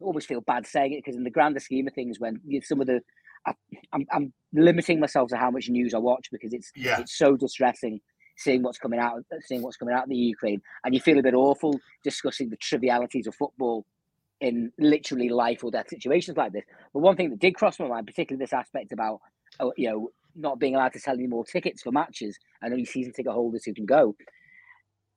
I 0.00 0.04
always 0.04 0.26
feel 0.26 0.40
bad 0.40 0.66
saying 0.66 0.92
it 0.92 1.04
because 1.04 1.16
in 1.16 1.24
the 1.24 1.30
grander 1.30 1.60
scheme 1.60 1.86
of 1.86 1.94
things, 1.94 2.18
when 2.18 2.40
some 2.62 2.80
of 2.80 2.86
the 2.86 3.00
I, 3.46 3.54
am 3.92 4.06
I'm 4.12 4.32
limiting 4.52 5.00
myself 5.00 5.28
to 5.30 5.36
how 5.36 5.50
much 5.50 5.68
news 5.68 5.94
I 5.94 5.98
watch 5.98 6.28
because 6.30 6.52
it's 6.52 6.70
yeah. 6.76 7.00
it's 7.00 7.16
so 7.16 7.36
distressing 7.36 8.00
seeing 8.36 8.62
what's 8.62 8.78
coming 8.78 9.00
out, 9.00 9.22
seeing 9.42 9.62
what's 9.62 9.76
coming 9.76 9.94
out 9.94 10.04
of 10.04 10.08
the 10.08 10.16
Ukraine, 10.16 10.60
and 10.84 10.94
you 10.94 11.00
feel 11.00 11.18
a 11.18 11.22
bit 11.22 11.34
awful 11.34 11.78
discussing 12.02 12.50
the 12.50 12.56
trivialities 12.56 13.26
of 13.26 13.34
football 13.34 13.84
in 14.40 14.72
literally 14.78 15.28
life 15.28 15.62
or 15.62 15.70
death 15.70 15.88
situations 15.88 16.36
like 16.36 16.52
this. 16.52 16.64
But 16.92 17.00
one 17.00 17.16
thing 17.16 17.30
that 17.30 17.38
did 17.38 17.54
cross 17.54 17.78
my 17.78 17.86
mind, 17.86 18.06
particularly 18.06 18.42
this 18.42 18.52
aspect 18.52 18.92
about 18.92 19.20
uh, 19.60 19.70
you 19.76 19.88
know 19.88 20.10
not 20.36 20.58
being 20.58 20.74
allowed 20.74 20.92
to 20.92 21.00
sell 21.00 21.14
any 21.14 21.28
more 21.28 21.44
tickets 21.44 21.82
for 21.82 21.92
matches 21.92 22.36
and 22.60 22.72
only 22.72 22.84
season 22.84 23.12
ticket 23.12 23.32
holders 23.32 23.64
who 23.64 23.72
can 23.72 23.86
go. 23.86 24.16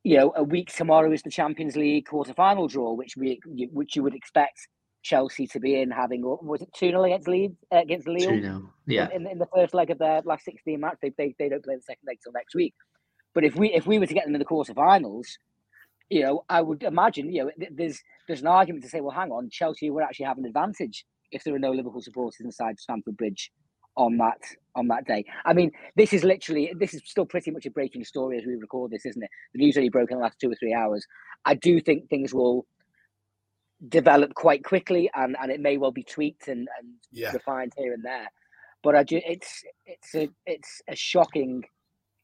you 0.04 0.16
know, 0.18 0.32
a 0.36 0.44
week 0.44 0.72
tomorrow 0.72 1.12
is 1.12 1.24
the 1.24 1.32
Champions 1.32 1.76
League 1.76 2.06
quarter 2.06 2.34
final 2.34 2.68
draw, 2.68 2.94
which 2.94 3.18
we 3.18 3.40
which 3.46 3.96
you 3.96 4.04
would 4.04 4.16
expect 4.16 4.68
Chelsea 5.08 5.48
to 5.48 5.60
be 5.60 5.82
in, 5.82 5.90
having 5.90 6.22
was 6.22 6.62
it 6.62 6.70
two 6.74 6.90
0 6.90 7.04
against 7.04 7.28
Leeds 7.28 7.56
uh, 7.74 7.78
against 7.78 8.08
Lille? 8.08 8.30
Two 8.30 8.42
0 8.42 8.74
yeah. 8.86 9.08
In, 9.14 9.26
in, 9.28 9.40
the 9.40 9.48
first 9.54 9.74
leg 9.74 9.90
of 9.90 10.00
their 10.00 10.22
last 10.26 10.44
sixteen 10.44 10.82
match, 10.82 10.98
they, 11.02 11.12
they 11.18 11.34
they 11.40 11.50
don't 11.50 11.64
play 11.64 11.76
the 11.76 11.82
second 11.82 12.06
leg 12.06 12.20
till 12.22 12.34
next 12.34 12.54
week. 12.56 12.74
But 13.34 13.44
if 13.44 13.56
we 13.56 13.74
if 13.74 13.88
we 13.88 14.00
were 14.00 14.06
to 14.06 14.14
get 14.14 14.26
them 14.26 14.36
in 14.36 14.40
the 14.40 14.46
quarterfinals, 14.46 15.28
you 16.10 16.24
know, 16.24 16.44
I 16.50 16.62
would 16.62 16.84
imagine 16.84 17.32
you 17.32 17.46
know 17.46 17.52
there's 17.72 18.02
there's 18.28 18.42
an 18.42 18.48
argument 18.48 18.84
to 18.84 18.90
say, 18.90 19.02
well, 19.02 19.16
hang 19.16 19.32
on, 19.32 19.50
Chelsea 19.50 19.90
would 19.90 20.04
actually 20.04 20.26
have 20.26 20.38
an 20.38 20.46
advantage 20.46 21.06
if 21.32 21.44
there 21.44 21.56
are 21.56 21.60
no 21.60 21.72
Liverpool 21.72 22.02
supporters 22.02 22.42
inside 22.42 22.80
Stamford 22.80 23.18
Bridge 23.18 23.52
on 23.96 24.18
that 24.18 24.42
on 24.76 24.88
that 24.90 25.06
day. 25.06 25.26
I 25.46 25.54
mean, 25.54 25.72
this 25.96 26.14
is 26.14 26.24
literally 26.24 26.74
this 26.78 26.94
is 26.94 27.02
still 27.06 27.26
pretty 27.26 27.52
much 27.52 27.66
a 27.66 27.72
breaking 27.72 28.04
story 28.04 28.38
as 28.38 28.46
we 28.46 28.56
record 28.56 28.92
this, 28.92 29.06
isn't 29.06 29.24
it? 29.24 29.30
The 29.54 29.60
news 29.60 29.78
only 29.78 29.90
broke 29.90 30.12
in 30.12 30.18
the 30.18 30.24
last 30.24 30.40
two 30.40 30.52
or 30.52 30.56
three 30.56 30.74
hours. 30.74 31.06
I 31.46 31.56
do 31.56 31.80
think 31.80 32.10
things 32.10 32.34
will 32.34 32.66
develop 33.88 34.34
quite 34.34 34.64
quickly, 34.64 35.10
and, 35.14 35.36
and 35.42 35.52
it 35.52 35.60
may 35.60 35.78
well 35.78 35.92
be 35.92 36.04
tweaked 36.04 36.48
and, 36.48 36.68
and 36.80 36.94
yeah. 37.12 37.32
refined 37.32 37.74
here 37.78 37.94
and 37.94 38.04
there. 38.04 38.28
But 38.84 38.96
I 38.96 39.04
do, 39.04 39.20
it's 39.26 39.64
it's 39.86 40.16
a 40.16 40.30
it's 40.46 40.82
a 40.88 40.96
shocking 40.96 41.64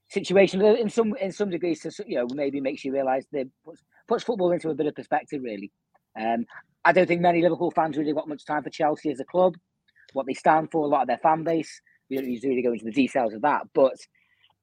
situation 0.09 0.61
in 0.61 0.89
some 0.89 1.15
in 1.15 1.31
some 1.31 1.49
degrees. 1.49 1.81
To, 1.81 1.91
you 2.05 2.17
know, 2.17 2.27
maybe 2.33 2.61
makes 2.61 2.85
you 2.85 2.93
realise 2.93 3.25
that 3.31 3.47
puts, 3.65 3.81
puts 4.07 4.23
football 4.23 4.51
into 4.51 4.69
a 4.69 4.75
bit 4.75 4.85
of 4.85 4.95
perspective. 4.95 5.41
Really, 5.43 5.71
um, 6.19 6.45
I 6.85 6.93
don't 6.93 7.07
think 7.07 7.21
many 7.21 7.41
Liverpool 7.41 7.71
fans 7.71 7.97
really 7.97 8.13
got 8.13 8.29
much 8.29 8.45
time 8.45 8.63
for 8.63 8.69
Chelsea 8.69 9.11
as 9.11 9.19
a 9.19 9.25
club 9.25 9.55
what 10.13 10.25
they 10.25 10.33
stand 10.33 10.71
for, 10.71 10.85
a 10.85 10.87
lot 10.87 11.01
of 11.01 11.07
their 11.07 11.17
fan 11.17 11.43
base. 11.43 11.81
We 12.09 12.17
don't 12.17 12.29
usually 12.29 12.61
go 12.61 12.71
into 12.71 12.85
the 12.85 12.91
details 12.91 13.33
of 13.33 13.41
that. 13.41 13.63
But 13.73 13.97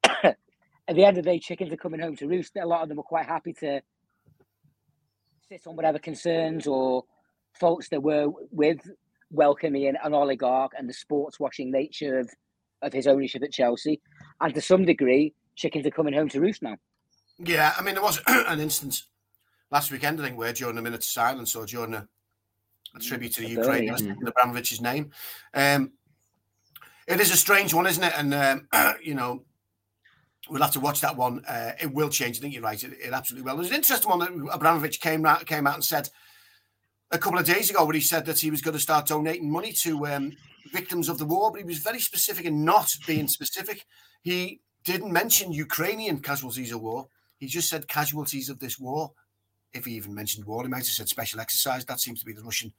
at 0.25 0.37
the 0.89 1.05
end 1.05 1.19
of 1.19 1.25
the 1.25 1.31
day, 1.31 1.39
chickens 1.39 1.73
are 1.73 1.77
coming 1.77 2.01
home 2.01 2.17
to 2.17 2.29
roost. 2.29 2.57
A 2.57 2.67
lot 2.67 2.83
of 2.83 2.89
them 2.89 2.99
are 2.99 3.05
quite 3.05 3.27
happy 3.27 3.53
to 3.55 3.81
sit 5.51 5.67
on 5.67 5.75
whatever 5.75 5.99
concerns 5.99 6.69
or 6.69 7.05
faults 7.59 7.89
there 7.89 8.01
were 8.01 8.29
with 8.53 8.79
welcoming 9.33 9.89
an 9.89 10.15
oligarch 10.15 10.71
and 10.79 10.89
the 10.89 10.93
sports 10.93 11.41
washing 11.41 11.73
nature 11.73 12.21
of, 12.21 12.31
of 12.83 12.93
his 12.93 13.09
ownership 13.09 13.43
at 13.43 13.53
Chelsea. 13.53 14.01
And 14.41 14.55
to 14.55 14.61
some 14.61 14.85
degree, 14.85 15.35
chickens 15.57 15.85
are 15.87 15.91
coming 15.91 16.15
home 16.15 16.29
to 16.29 16.41
roost 16.41 16.63
now. 16.63 16.77
Yeah, 17.39 17.75
I 17.77 17.83
mean, 17.83 17.95
there 17.95 18.03
was 18.03 18.21
an 18.29 18.61
instance 18.61 19.09
last 19.73 19.91
weekend, 19.91 20.21
I 20.21 20.25
think, 20.25 20.39
where 20.39 20.53
during 20.53 20.79
a 20.79 20.83
minute 20.83 20.99
of 20.99 21.05
silence 21.05 21.57
or 21.57 21.67
during 21.67 21.95
a 21.95 22.07
a 22.97 22.99
tribute 22.99 23.33
to 23.33 23.43
the 23.43 23.49
Ukraine 23.49 23.89
in 23.89 24.17
Abramovich's 24.27 24.81
name. 24.81 25.13
Um, 25.55 25.93
it 27.07 27.21
is 27.21 27.31
a 27.31 27.37
strange 27.37 27.73
one, 27.73 27.87
isn't 27.87 28.03
it? 28.03 28.13
And 28.17 28.35
um, 28.35 28.69
you 29.03 29.15
know, 29.15 29.45
we'll 30.51 30.63
have 30.63 30.73
to 30.73 30.81
watch 30.81 31.01
that 31.01 31.17
one. 31.17 31.45
Uh, 31.47 31.73
it 31.81 31.93
will 31.93 32.09
change. 32.09 32.39
I 32.39 32.41
think 32.41 32.55
you're 32.55 32.63
right. 32.63 32.83
It, 32.83 32.93
it 33.01 33.13
absolutely 33.13 33.51
will. 33.51 33.57
There's 33.57 33.71
an 33.71 33.77
interesting 33.77 34.11
one 34.11 34.19
that 34.19 34.53
Abramovich 34.53 35.01
came 35.01 35.25
out, 35.25 35.47
came 35.47 35.67
out 35.67 35.75
and 35.75 35.85
said 35.85 36.09
a 37.11 37.19
couple 37.19 37.39
of 37.39 37.47
days 37.47 37.71
ago, 37.71 37.85
where 37.85 37.95
he 37.95 38.01
said 38.01 38.27
that 38.27 38.39
he 38.39 38.51
was 38.51 38.63
going 38.63 38.75
to 38.75 38.81
start 38.81 39.07
donating 39.07 39.51
money 39.51 39.73
to 39.83 40.07
um, 40.07 40.33
victims 40.73 41.09
of 41.09 41.19
the 41.19 41.25
war, 41.25 41.51
but 41.51 41.61
he 41.61 41.67
was 41.67 41.79
very 41.79 42.01
specific 42.01 42.45
in 42.45 42.65
not 42.65 42.89
being 43.07 43.29
specific. 43.29 43.85
He 44.23 44.61
didn't 44.85 45.13
mention 45.13 45.53
Ukrainian 45.53 46.21
casualties 46.21 46.73
of 46.73 46.83
war. 46.83 47.09
He 47.39 47.47
just 47.47 47.69
said 47.69 47.89
casualties 47.89 48.49
of 48.49 48.59
this 48.59 48.79
war 48.79 49.13
if 49.73 49.85
he 49.85 49.93
even 49.93 50.15
mentioned 50.15 50.47
war, 50.47 50.63
he 50.63 50.69
might 50.69 50.79
have 50.79 50.87
said 50.87 51.09
special 51.09 51.41
exercise. 51.41 51.85
That 51.85 52.01
seems 52.01 52.21
to 52.21 52.27
be 52.27 52.33
the 52.33 52.43
Russian 52.43 52.73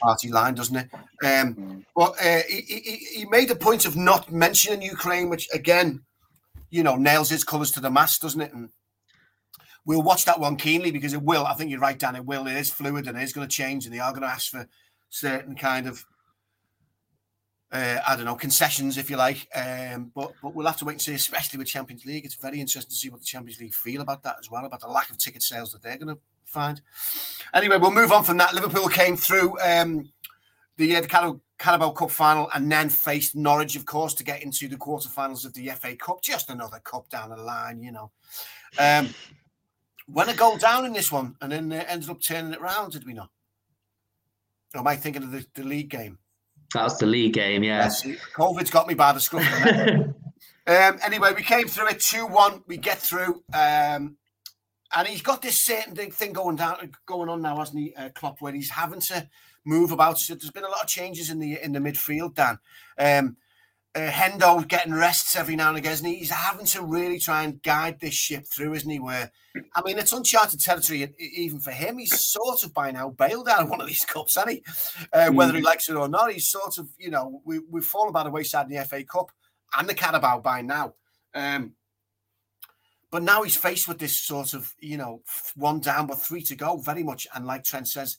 party 0.00 0.30
line, 0.30 0.54
doesn't 0.54 0.76
it? 0.76 0.88
Um. 1.24 1.84
But 1.94 2.12
uh, 2.20 2.40
he, 2.48 2.62
he, 2.62 2.96
he, 3.18 3.26
made 3.26 3.50
a 3.50 3.56
point 3.56 3.84
of 3.84 3.96
not 3.96 4.32
mentioning 4.32 4.82
Ukraine, 4.82 5.28
which 5.28 5.48
again, 5.52 6.02
you 6.74 6.82
know, 6.82 6.96
nails 6.96 7.30
his 7.30 7.44
colours 7.44 7.70
to 7.70 7.80
the 7.80 7.90
mast, 7.90 8.20
doesn't 8.20 8.40
it? 8.40 8.52
And 8.52 8.68
we'll 9.86 10.02
watch 10.02 10.24
that 10.24 10.40
one 10.40 10.56
keenly 10.56 10.90
because 10.90 11.12
it 11.12 11.22
will. 11.22 11.46
I 11.46 11.54
think 11.54 11.70
you're 11.70 11.78
right, 11.78 11.96
Dan. 11.96 12.16
It 12.16 12.26
will. 12.26 12.48
It 12.48 12.56
is 12.56 12.72
fluid 12.72 13.06
and 13.06 13.16
it 13.16 13.22
is 13.22 13.32
going 13.32 13.48
to 13.48 13.56
change, 13.56 13.84
and 13.84 13.94
they 13.94 14.00
are 14.00 14.10
going 14.10 14.22
to 14.22 14.28
ask 14.28 14.50
for 14.50 14.66
certain 15.08 15.54
kind 15.54 15.86
of 15.86 16.04
uh, 17.70 18.00
I 18.06 18.16
don't 18.16 18.24
know, 18.24 18.34
concessions, 18.34 18.98
if 18.98 19.08
you 19.08 19.16
like. 19.16 19.46
Um, 19.54 20.10
but 20.14 20.32
but 20.42 20.54
we'll 20.54 20.66
have 20.66 20.78
to 20.78 20.84
wait 20.84 20.94
and 20.94 21.02
see, 21.02 21.14
especially 21.14 21.58
with 21.58 21.68
Champions 21.68 22.04
League. 22.04 22.24
It's 22.24 22.34
very 22.34 22.60
interesting 22.60 22.90
to 22.90 22.96
see 22.96 23.08
what 23.08 23.20
the 23.20 23.26
Champions 23.26 23.60
League 23.60 23.74
feel 23.74 24.00
about 24.00 24.24
that 24.24 24.36
as 24.40 24.50
well, 24.50 24.64
about 24.64 24.80
the 24.80 24.88
lack 24.88 25.10
of 25.10 25.18
ticket 25.18 25.44
sales 25.44 25.72
that 25.72 25.82
they're 25.82 25.98
going 25.98 26.14
to 26.14 26.20
find. 26.44 26.80
Anyway, 27.52 27.76
we'll 27.76 27.92
move 27.92 28.10
on 28.10 28.24
from 28.24 28.36
that. 28.38 28.52
Liverpool 28.52 28.88
came 28.88 29.16
through 29.16 29.56
um, 29.60 30.08
the, 30.76 30.96
uh, 30.96 31.00
the 31.00 31.40
Carabao 31.58 31.90
Cup 31.90 32.10
final 32.10 32.50
and 32.54 32.70
then 32.70 32.88
faced 32.88 33.36
Norwich, 33.36 33.76
of 33.76 33.86
course, 33.86 34.14
to 34.14 34.24
get 34.24 34.42
into 34.42 34.68
the 34.68 34.76
quarterfinals 34.76 35.44
of 35.44 35.54
the 35.54 35.68
FA 35.70 35.96
Cup. 35.96 36.22
Just 36.22 36.50
another 36.50 36.80
cup 36.80 37.08
down 37.08 37.30
the 37.30 37.36
line, 37.36 37.82
you 37.82 37.92
know. 37.92 38.10
Um, 38.78 39.14
went 40.08 40.30
a 40.30 40.34
goal 40.34 40.56
down 40.56 40.84
in 40.84 40.92
this 40.92 41.12
one 41.12 41.36
and 41.40 41.52
then 41.52 41.72
uh, 41.72 41.84
ended 41.88 42.10
up 42.10 42.20
turning 42.20 42.52
it 42.52 42.60
around, 42.60 42.92
did 42.92 43.06
we 43.06 43.12
not? 43.12 43.30
Or 44.74 44.80
am 44.80 44.86
I 44.86 44.96
thinking 44.96 45.22
of 45.22 45.30
the, 45.30 45.46
the 45.54 45.62
league 45.62 45.88
game? 45.88 46.18
That 46.74 46.84
was 46.84 46.98
the 46.98 47.06
league 47.06 47.34
game, 47.34 47.62
yeah. 47.62 47.84
Yes, 47.84 48.04
COVID's 48.34 48.70
got 48.70 48.88
me 48.88 48.94
by 48.94 49.12
the 49.12 49.20
scruff 49.20 49.44
um, 50.66 50.98
anyway, 51.04 51.32
we 51.34 51.42
came 51.42 51.68
through 51.68 51.88
it 51.88 52.00
2 52.00 52.26
1. 52.26 52.64
We 52.66 52.78
get 52.78 52.98
through. 52.98 53.44
Um, 53.52 54.16
and 54.96 55.08
he's 55.08 55.22
got 55.22 55.40
this 55.40 55.62
certain 55.62 55.94
thing 55.94 56.32
going 56.32 56.56
down, 56.56 56.90
going 57.06 57.28
on 57.28 57.42
now, 57.42 57.58
hasn't 57.58 57.78
he, 57.78 57.94
uh, 57.94 58.10
Klopp, 58.10 58.40
where 58.40 58.52
he's 58.52 58.70
having 58.70 59.00
to 59.00 59.28
move 59.64 59.92
about. 59.92 60.18
So 60.18 60.34
there's 60.34 60.50
been 60.50 60.64
a 60.64 60.68
lot 60.68 60.82
of 60.82 60.88
changes 60.88 61.30
in 61.30 61.38
the 61.38 61.62
in 61.62 61.72
the 61.72 61.80
midfield, 61.80 62.34
Dan. 62.34 62.58
Um, 62.98 63.36
uh, 63.94 64.10
Hendo 64.10 64.66
getting 64.66 64.92
rests 64.92 65.36
every 65.36 65.54
now 65.54 65.68
and 65.68 65.78
again, 65.78 65.92
isn't 65.92 66.06
he? 66.06 66.16
He's 66.16 66.30
having 66.30 66.66
to 66.66 66.82
really 66.82 67.20
try 67.20 67.44
and 67.44 67.62
guide 67.62 68.00
this 68.00 68.14
ship 68.14 68.44
through, 68.44 68.74
isn't 68.74 68.90
he? 68.90 68.98
Where, 68.98 69.30
I 69.76 69.82
mean, 69.82 69.98
it's 69.98 70.12
uncharted 70.12 70.60
territory 70.60 71.14
even 71.18 71.60
for 71.60 71.70
him. 71.70 71.98
He's 71.98 72.20
sort 72.20 72.64
of 72.64 72.74
by 72.74 72.90
now 72.90 73.10
bailed 73.10 73.48
out 73.48 73.62
of 73.62 73.70
one 73.70 73.80
of 73.80 73.86
these 73.86 74.04
cups, 74.08 74.34
hasn't 74.34 74.52
he? 74.52 74.64
Uh, 75.12 75.28
mm. 75.28 75.34
Whether 75.36 75.54
he 75.54 75.62
likes 75.62 75.88
it 75.88 75.94
or 75.94 76.08
not, 76.08 76.32
he's 76.32 76.48
sort 76.48 76.78
of, 76.78 76.88
you 76.98 77.10
know, 77.10 77.40
we, 77.44 77.60
we've 77.70 77.84
fallen 77.84 78.12
by 78.12 78.24
the 78.24 78.30
wayside 78.30 78.66
in 78.68 78.76
the 78.76 78.84
FA 78.84 79.04
Cup 79.04 79.30
and 79.78 79.88
the 79.88 79.94
Carabao 79.94 80.40
by 80.40 80.60
now. 80.60 80.94
Um, 81.32 81.74
but 83.12 83.22
now 83.22 83.44
he's 83.44 83.56
faced 83.56 83.86
with 83.86 84.00
this 84.00 84.16
sort 84.16 84.54
of, 84.54 84.74
you 84.80 84.96
know, 84.96 85.22
one 85.54 85.78
down 85.78 86.08
but 86.08 86.20
three 86.20 86.42
to 86.42 86.56
go, 86.56 86.78
very 86.78 87.04
much. 87.04 87.28
And 87.32 87.46
like 87.46 87.62
Trent 87.62 87.86
says, 87.86 88.18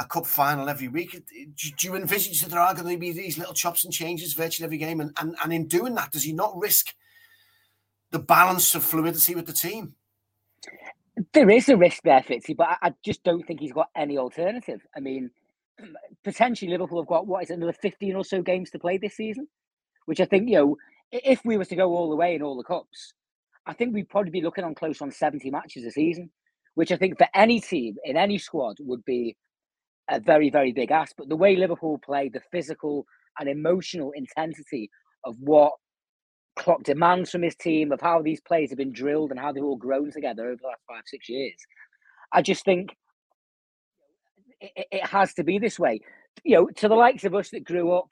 a 0.00 0.04
cup 0.06 0.26
final 0.26 0.68
every 0.68 0.88
week. 0.88 1.22
Do 1.30 1.86
you 1.86 1.94
envisage 1.94 2.40
that 2.40 2.50
there 2.50 2.60
are 2.60 2.74
going 2.74 2.88
to 2.88 2.98
be 2.98 3.12
these 3.12 3.38
little 3.38 3.54
chops 3.54 3.84
and 3.84 3.92
changes 3.92 4.32
virtually 4.32 4.64
every 4.64 4.78
game? 4.78 5.00
And, 5.00 5.12
and, 5.20 5.36
and 5.44 5.52
in 5.52 5.68
doing 5.68 5.94
that, 5.94 6.10
does 6.10 6.24
he 6.24 6.32
not 6.32 6.56
risk 6.56 6.94
the 8.10 8.18
balance 8.18 8.74
of 8.74 8.82
fluidity 8.82 9.34
with 9.34 9.46
the 9.46 9.52
team? 9.52 9.94
There 11.34 11.50
is 11.50 11.68
a 11.68 11.76
risk 11.76 12.02
there, 12.02 12.20
Fitzy, 12.20 12.56
but 12.56 12.78
I, 12.80 12.94
just 13.04 13.22
don't 13.24 13.46
think 13.46 13.60
he's 13.60 13.74
got 13.74 13.90
any 13.94 14.16
alternative. 14.16 14.80
I 14.96 15.00
mean, 15.00 15.30
potentially 16.24 16.70
Liverpool 16.70 17.02
have 17.02 17.08
got 17.08 17.26
what 17.26 17.44
is 17.44 17.50
it, 17.50 17.54
another 17.54 17.74
15 17.74 18.16
or 18.16 18.24
so 18.24 18.40
games 18.40 18.70
to 18.70 18.78
play 18.78 18.96
this 18.96 19.16
season, 19.16 19.46
which 20.06 20.20
I 20.20 20.24
think, 20.24 20.48
you 20.48 20.56
know, 20.56 20.76
if 21.12 21.44
we 21.44 21.58
were 21.58 21.66
to 21.66 21.76
go 21.76 21.94
all 21.94 22.08
the 22.08 22.16
way 22.16 22.34
in 22.34 22.42
all 22.42 22.56
the 22.56 22.64
cups, 22.64 23.12
I 23.66 23.74
think 23.74 23.92
we'd 23.92 24.08
probably 24.08 24.30
be 24.30 24.40
looking 24.40 24.64
on 24.64 24.74
close 24.74 25.02
on 25.02 25.10
70 25.10 25.50
matches 25.50 25.84
a 25.84 25.90
season, 25.90 26.30
which 26.74 26.90
I 26.90 26.96
think 26.96 27.18
for 27.18 27.28
any 27.34 27.60
team 27.60 27.96
in 28.04 28.16
any 28.16 28.38
squad 28.38 28.78
would 28.80 29.04
be 29.04 29.36
a 30.10 30.20
very, 30.20 30.50
very 30.50 30.72
big 30.72 30.90
ask. 30.90 31.14
But 31.16 31.28
the 31.28 31.36
way 31.36 31.56
Liverpool 31.56 31.98
play, 32.04 32.28
the 32.28 32.42
physical 32.52 33.06
and 33.38 33.48
emotional 33.48 34.12
intensity 34.14 34.90
of 35.24 35.36
what 35.38 35.72
Klopp 36.56 36.82
demands 36.82 37.30
from 37.30 37.42
his 37.42 37.54
team, 37.54 37.92
of 37.92 38.00
how 38.00 38.20
these 38.20 38.40
players 38.40 38.70
have 38.70 38.78
been 38.78 38.92
drilled 38.92 39.30
and 39.30 39.40
how 39.40 39.52
they've 39.52 39.64
all 39.64 39.76
grown 39.76 40.10
together 40.10 40.46
over 40.46 40.56
the 40.60 40.66
last 40.66 40.82
five, 40.88 41.02
six 41.06 41.28
years, 41.28 41.54
I 42.32 42.42
just 42.42 42.64
think 42.64 42.90
it, 44.60 44.86
it 44.90 45.06
has 45.06 45.32
to 45.34 45.44
be 45.44 45.58
this 45.58 45.78
way. 45.78 46.00
You 46.44 46.56
know, 46.56 46.66
to 46.76 46.88
the 46.88 46.94
likes 46.94 47.24
of 47.24 47.34
us 47.34 47.50
that 47.50 47.64
grew 47.64 47.92
up 47.92 48.08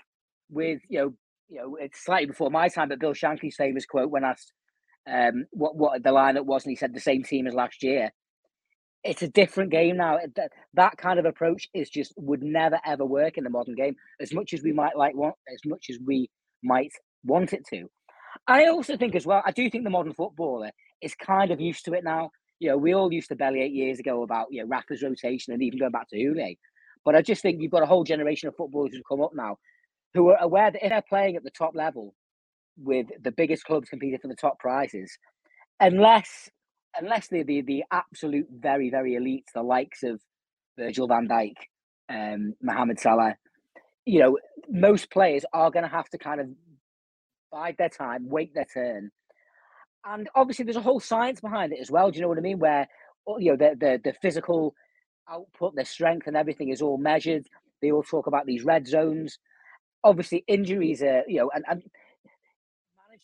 with, 0.50 0.80
you 0.88 0.98
know, 0.98 1.14
you 1.48 1.60
know, 1.60 1.76
it's 1.76 2.04
slightly 2.04 2.26
before 2.26 2.50
my 2.50 2.68
time, 2.68 2.90
but 2.90 3.00
Bill 3.00 3.14
Shankly's 3.14 3.56
famous 3.56 3.86
quote 3.86 4.10
when 4.10 4.24
asked 4.24 4.52
um, 5.10 5.46
what 5.50 5.76
what 5.76 6.02
the 6.02 6.10
lineup 6.10 6.44
was, 6.44 6.64
and 6.64 6.70
he 6.70 6.76
said 6.76 6.94
the 6.94 7.00
same 7.00 7.22
team 7.22 7.46
as 7.46 7.54
last 7.54 7.82
year 7.82 8.10
it's 9.08 9.22
a 9.22 9.28
different 9.28 9.70
game 9.70 9.96
now. 9.96 10.18
That, 10.36 10.52
that 10.74 10.98
kind 10.98 11.18
of 11.18 11.24
approach 11.24 11.66
is 11.72 11.88
just 11.88 12.12
would 12.16 12.42
never 12.42 12.78
ever 12.84 13.06
work 13.06 13.38
in 13.38 13.44
the 13.44 13.50
modern 13.50 13.74
game. 13.74 13.96
As 14.20 14.34
much 14.34 14.52
as 14.52 14.62
we 14.62 14.72
might 14.72 14.96
like 14.96 15.14
want, 15.14 15.34
as 15.52 15.60
much 15.64 15.86
as 15.88 15.98
we 16.04 16.30
might 16.62 16.92
want 17.24 17.54
it 17.54 17.64
to. 17.70 17.88
I 18.46 18.66
also 18.66 18.98
think 18.98 19.14
as 19.14 19.26
well. 19.26 19.42
I 19.46 19.52
do 19.52 19.68
think 19.70 19.84
the 19.84 19.90
modern 19.90 20.12
footballer 20.12 20.70
is 21.00 21.14
kind 21.14 21.50
of 21.50 21.60
used 21.60 21.86
to 21.86 21.94
it 21.94 22.04
now. 22.04 22.30
You 22.60 22.68
know, 22.68 22.76
we 22.76 22.92
all 22.92 23.10
used 23.10 23.30
to 23.30 23.36
belly 23.36 23.62
eight 23.62 23.72
years 23.72 23.98
ago 23.98 24.22
about 24.22 24.48
you 24.50 24.60
know 24.60 24.68
Rafa's 24.68 25.02
rotation 25.02 25.54
and 25.54 25.62
even 25.62 25.78
going 25.78 25.92
back 25.92 26.10
to 26.10 26.16
Houllier. 26.16 26.56
But 27.04 27.14
I 27.16 27.22
just 27.22 27.40
think 27.40 27.62
you've 27.62 27.72
got 27.72 27.82
a 27.82 27.86
whole 27.86 28.04
generation 28.04 28.48
of 28.48 28.56
footballers 28.56 28.92
who've 28.92 29.02
come 29.08 29.22
up 29.22 29.32
now 29.34 29.56
who 30.12 30.28
are 30.28 30.38
aware 30.40 30.70
that 30.70 30.84
if 30.84 30.90
they're 30.90 31.02
playing 31.08 31.36
at 31.36 31.44
the 31.44 31.50
top 31.50 31.74
level 31.74 32.14
with 32.76 33.06
the 33.22 33.32
biggest 33.32 33.64
clubs 33.64 33.88
competing 33.88 34.18
for 34.18 34.28
the 34.28 34.34
top 34.34 34.58
prizes, 34.58 35.16
unless 35.80 36.50
unless 37.00 37.28
they're 37.28 37.44
the, 37.44 37.62
the 37.62 37.84
absolute 37.92 38.48
very, 38.50 38.90
very 38.90 39.14
elite, 39.14 39.46
the 39.54 39.62
likes 39.62 40.02
of 40.02 40.20
Virgil 40.78 41.08
van 41.08 41.28
Dijk, 41.28 41.54
um, 42.10 42.54
Mohamed 42.62 43.00
Salah, 43.00 43.36
you 44.06 44.20
know, 44.20 44.38
most 44.70 45.10
players 45.10 45.44
are 45.52 45.70
going 45.70 45.84
to 45.84 45.90
have 45.90 46.08
to 46.10 46.18
kind 46.18 46.40
of 46.40 46.48
bide 47.52 47.76
their 47.78 47.88
time, 47.90 48.28
wait 48.28 48.54
their 48.54 48.66
turn. 48.66 49.10
and 50.04 50.28
obviously 50.34 50.64
there's 50.64 50.76
a 50.76 50.82
whole 50.82 51.00
science 51.00 51.40
behind 51.40 51.72
it 51.72 51.80
as 51.80 51.90
well. 51.90 52.10
Do 52.10 52.16
you 52.16 52.22
know 52.22 52.28
what 52.28 52.38
I 52.38 52.42
mean? 52.42 52.58
Where 52.58 52.88
oh, 53.26 53.38
you 53.38 53.52
know 53.52 53.56
the 53.56 53.76
the, 53.78 54.00
the 54.04 54.14
physical 54.22 54.74
output, 55.30 55.74
their 55.74 55.84
strength, 55.84 56.26
and 56.26 56.36
everything 56.36 56.70
is 56.70 56.82
all 56.82 56.98
measured. 56.98 57.46
They 57.82 57.92
all 57.92 58.02
talk 58.02 58.26
about 58.26 58.46
these 58.46 58.64
red 58.64 58.86
zones. 58.86 59.38
Obviously, 60.04 60.44
injuries 60.46 61.02
are 61.02 61.24
you 61.28 61.40
know 61.40 61.50
and, 61.54 61.64
and 61.68 61.82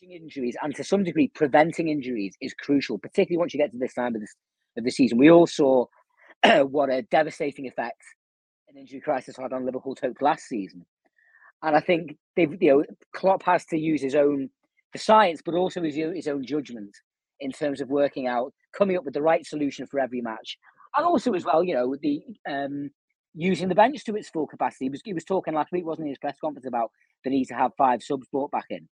managing 0.05 0.23
injuries 0.23 0.57
and 0.63 0.75
to 0.75 0.85
some 0.85 1.05
degree 1.05 1.29
preventing 1.35 1.89
injuries 1.89 2.35
is 2.41 2.55
crucial, 2.55 2.99
particularly 2.99 3.39
once 3.39 3.55
you 3.55 3.61
get 3.61 3.73
to 3.73 3.79
this 3.79 3.95
time 3.95 4.15
of 4.15 4.21
the, 4.21 4.29
of 4.79 4.85
the 4.85 4.91
season. 4.91 5.19
We 5.19 5.31
all 5.31 5.47
saw 5.47 5.87
what 6.45 6.91
a 6.91 7.03
devastating 7.03 7.67
effect 7.67 8.03
an 8.69 8.79
injury 8.79 9.01
crisis 9.01 9.37
had 9.37 9.53
on 9.53 9.65
Liverpool's 9.65 10.01
hope 10.01 10.21
last 10.21 10.49
season. 10.49 10.85
And 11.63 11.77
I 11.77 11.81
think 11.81 12.17
they've, 12.37 12.57
you 12.61 12.71
know, 12.71 12.85
Klopp 13.15 13.43
has 13.45 13.65
to 13.67 13.79
use 13.79 14.03
his 14.03 14.15
own 14.15 14.51
the 14.93 14.99
science, 14.99 15.43
but 15.45 15.55
also 15.55 15.83
his, 15.83 15.97
his 15.97 16.29
own 16.29 16.45
judgment 16.45 16.95
in 17.41 17.51
terms 17.51 17.81
of 17.81 17.89
working 17.89 18.29
out, 18.29 18.53
coming 18.77 18.97
up 18.97 19.05
with 19.05 19.15
the 19.15 19.23
right 19.23 19.45
solution 19.45 19.87
for 19.87 19.99
every 19.99 20.21
match, 20.21 20.57
and 20.97 21.05
also 21.05 21.33
as 21.33 21.45
well, 21.45 21.65
you 21.65 21.75
know, 21.75 21.97
the 22.01 22.23
um, 22.49 22.91
using 23.35 23.69
the 23.69 23.75
bench 23.75 24.05
to 24.05 24.15
its 24.15 24.29
full 24.29 24.47
capacity. 24.47 24.85
He 24.85 24.91
was, 24.91 25.01
he 25.05 25.13
was 25.13 25.25
talking 25.25 25.55
last 25.55 25.73
week, 25.73 25.85
wasn't 25.85 26.07
he, 26.07 26.11
his 26.11 26.19
press 26.19 26.37
conference 26.41 26.67
about 26.67 26.91
the 27.25 27.31
need 27.31 27.47
to 27.47 27.55
have 27.55 27.73
five 27.77 28.03
subs 28.03 28.29
brought 28.31 28.53
back 28.53 28.67
in, 28.71 28.89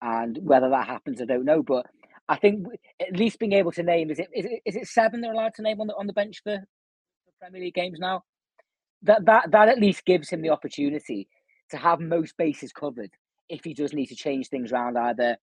and 0.00 0.38
whether 0.42 0.70
that 0.70 0.86
happens, 0.86 1.20
I 1.20 1.24
don't 1.24 1.44
know, 1.44 1.62
but 1.62 1.86
I 2.28 2.36
think 2.36 2.66
at 3.00 3.16
least 3.16 3.38
being 3.38 3.52
able 3.52 3.72
to 3.72 3.82
name 3.82 4.10
is 4.10 4.18
it 4.18 4.28
is 4.34 4.44
it, 4.44 4.62
is 4.64 4.76
it 4.76 4.86
seven 4.86 5.20
they're 5.20 5.32
allowed 5.32 5.54
to 5.54 5.62
name 5.62 5.80
on 5.80 5.86
the 5.86 5.94
on 5.96 6.06
the 6.06 6.12
bench 6.12 6.42
for, 6.42 6.56
for 6.56 7.32
Premier 7.40 7.62
League 7.62 7.74
games 7.74 7.98
now? 7.98 8.22
That 9.02 9.24
that 9.26 9.50
that 9.50 9.68
at 9.68 9.80
least 9.80 10.04
gives 10.04 10.28
him 10.28 10.42
the 10.42 10.50
opportunity 10.50 11.28
to 11.70 11.76
have 11.76 12.00
most 12.00 12.36
bases 12.36 12.72
covered 12.72 13.10
if 13.48 13.64
he 13.64 13.74
does 13.74 13.92
need 13.92 14.06
to 14.06 14.14
change 14.14 14.48
things 14.48 14.72
around 14.72 14.96
either 14.98 15.36